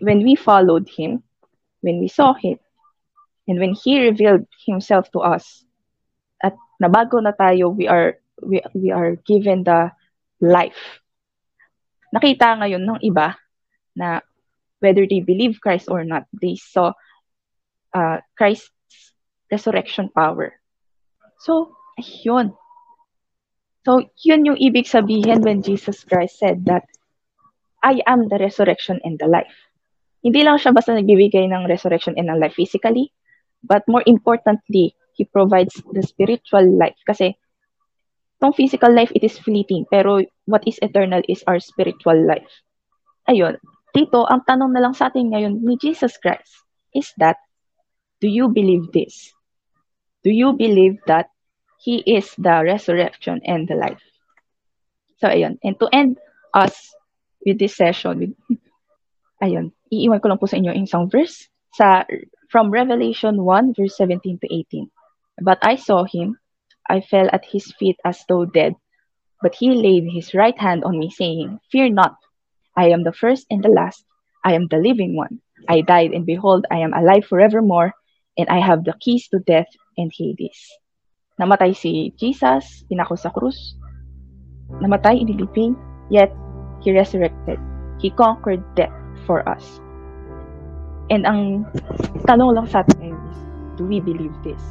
when 0.00 0.24
we 0.24 0.36
followed 0.36 0.88
him, 0.88 1.22
when 1.80 2.00
we 2.00 2.08
saw 2.08 2.34
him, 2.34 2.58
and 3.48 3.60
when 3.60 3.76
he 3.76 4.00
revealed 4.00 4.48
himself 4.64 5.10
to 5.12 5.20
us, 5.20 5.64
at 6.42 6.56
nabago 6.80 7.20
na 7.20 7.32
tayo, 7.36 7.72
we 7.72 7.88
are 7.88 8.16
we, 8.40 8.60
we 8.74 8.90
are 8.90 9.16
given 9.28 9.64
the 9.64 9.92
life. 10.40 11.00
Nakita 12.12 12.58
ngayon 12.58 12.82
ng 12.84 13.00
iba 13.04 13.36
na 13.96 14.20
whether 14.80 15.06
they 15.06 15.20
believe 15.20 15.60
Christ 15.60 15.88
or 15.88 16.04
not, 16.04 16.28
they 16.34 16.56
saw 16.56 16.92
uh, 17.94 18.18
Christ's 18.36 18.73
resurrection 19.50 20.08
power. 20.12 20.56
So, 21.40 21.76
ayun. 21.98 22.56
So, 23.84 24.00
yun 24.24 24.48
yung 24.48 24.56
ibig 24.56 24.88
sabihin 24.88 25.44
when 25.44 25.60
Jesus 25.60 26.04
Christ 26.08 26.40
said 26.40 26.64
that, 26.64 26.88
I 27.84 28.00
am 28.08 28.32
the 28.32 28.40
resurrection 28.40 28.96
and 29.04 29.20
the 29.20 29.28
life. 29.28 29.52
Hindi 30.24 30.40
lang 30.40 30.56
siya 30.56 30.72
basta 30.72 30.96
nagbibigay 30.96 31.52
ng 31.52 31.68
resurrection 31.68 32.16
and 32.16 32.32
the 32.32 32.36
life 32.40 32.56
physically, 32.56 33.12
but 33.60 33.84
more 33.84 34.00
importantly, 34.08 34.96
He 35.12 35.28
provides 35.28 35.76
the 35.92 36.00
spiritual 36.00 36.64
life. 36.64 36.96
Kasi, 37.04 37.36
tong 38.40 38.56
physical 38.56 38.88
life, 38.88 39.12
it 39.12 39.20
is 39.20 39.36
fleeting. 39.36 39.84
Pero, 39.92 40.24
what 40.48 40.64
is 40.64 40.80
eternal 40.80 41.20
is 41.28 41.44
our 41.44 41.60
spiritual 41.60 42.16
life. 42.24 42.48
Ayun. 43.28 43.60
Dito, 43.92 44.24
ang 44.24 44.48
tanong 44.48 44.72
na 44.72 44.80
lang 44.80 44.96
sa 44.96 45.12
atin 45.12 45.28
ngayon 45.28 45.60
ni 45.60 45.76
Jesus 45.76 46.16
Christ 46.18 46.50
is 46.96 47.12
that, 47.20 47.36
do 48.24 48.32
you 48.32 48.48
believe 48.48 48.88
this? 48.96 49.33
Do 50.24 50.32
you 50.32 50.56
believe 50.56 50.98
that 51.06 51.28
He 51.84 52.00
is 52.00 52.32
the 52.40 52.64
resurrection 52.64 53.44
and 53.44 53.68
the 53.68 53.76
life. 53.76 54.00
So, 55.20 55.28
ayun. 55.28 55.60
And 55.60 55.76
to 55.80 55.88
end 55.92 56.16
us 56.56 56.96
with 57.44 57.60
this 57.60 57.76
session, 57.76 58.18
with, 58.24 58.32
ayun, 59.44 59.76
iiwan 59.92 60.24
ko 60.24 60.32
lang 60.32 60.40
po 60.40 60.48
sa 60.48 60.56
inyo 60.56 60.72
yung 60.72 60.88
isang 60.88 61.12
verse 61.12 61.52
sa, 61.76 62.08
from 62.48 62.72
Revelation 62.72 63.44
1, 63.44 63.76
verse 63.76 64.00
17 64.00 64.40
to 64.40 64.48
18. 64.48 64.88
But 65.44 65.60
I 65.60 65.76
saw 65.76 66.08
him, 66.08 66.40
I 66.88 67.04
fell 67.04 67.28
at 67.28 67.44
his 67.44 67.68
feet 67.76 68.00
as 68.00 68.24
though 68.32 68.48
dead, 68.48 68.80
but 69.44 69.52
he 69.52 69.76
laid 69.76 70.08
his 70.08 70.32
right 70.32 70.56
hand 70.56 70.88
on 70.88 70.96
me, 70.96 71.12
saying, 71.12 71.60
Fear 71.68 71.92
not, 71.92 72.16
I 72.72 72.88
am 72.96 73.04
the 73.04 73.12
first 73.12 73.44
and 73.52 73.60
the 73.60 73.68
last, 73.68 74.08
I 74.40 74.56
am 74.56 74.72
the 74.72 74.80
living 74.80 75.20
one. 75.20 75.44
I 75.68 75.84
died, 75.84 76.16
and 76.16 76.24
behold, 76.24 76.64
I 76.72 76.80
am 76.80 76.96
alive 76.96 77.28
forevermore, 77.28 77.92
and 78.38 78.48
I 78.48 78.58
have 78.60 78.84
the 78.84 78.94
keys 79.00 79.28
to 79.30 79.38
death 79.42 79.70
and 79.96 80.10
Hades. 80.12 80.58
Namatay 81.40 81.74
si 81.74 82.14
Jesus, 82.14 82.86
pinako 82.86 83.18
sa 83.18 83.30
krus. 83.30 83.74
Namatay, 84.78 85.22
iniliping, 85.22 85.74
yet 86.10 86.30
He 86.82 86.92
resurrected. 86.92 87.58
He 87.98 88.10
conquered 88.10 88.62
death 88.74 88.92
for 89.26 89.42
us. 89.48 89.80
And 91.10 91.26
ang 91.26 91.68
tanong 92.24 92.54
lang 92.56 92.68
sa 92.68 92.82
atin 92.84 93.12
is, 93.12 93.36
do 93.76 93.84
we 93.84 94.00
believe 94.00 94.34
this? 94.42 94.62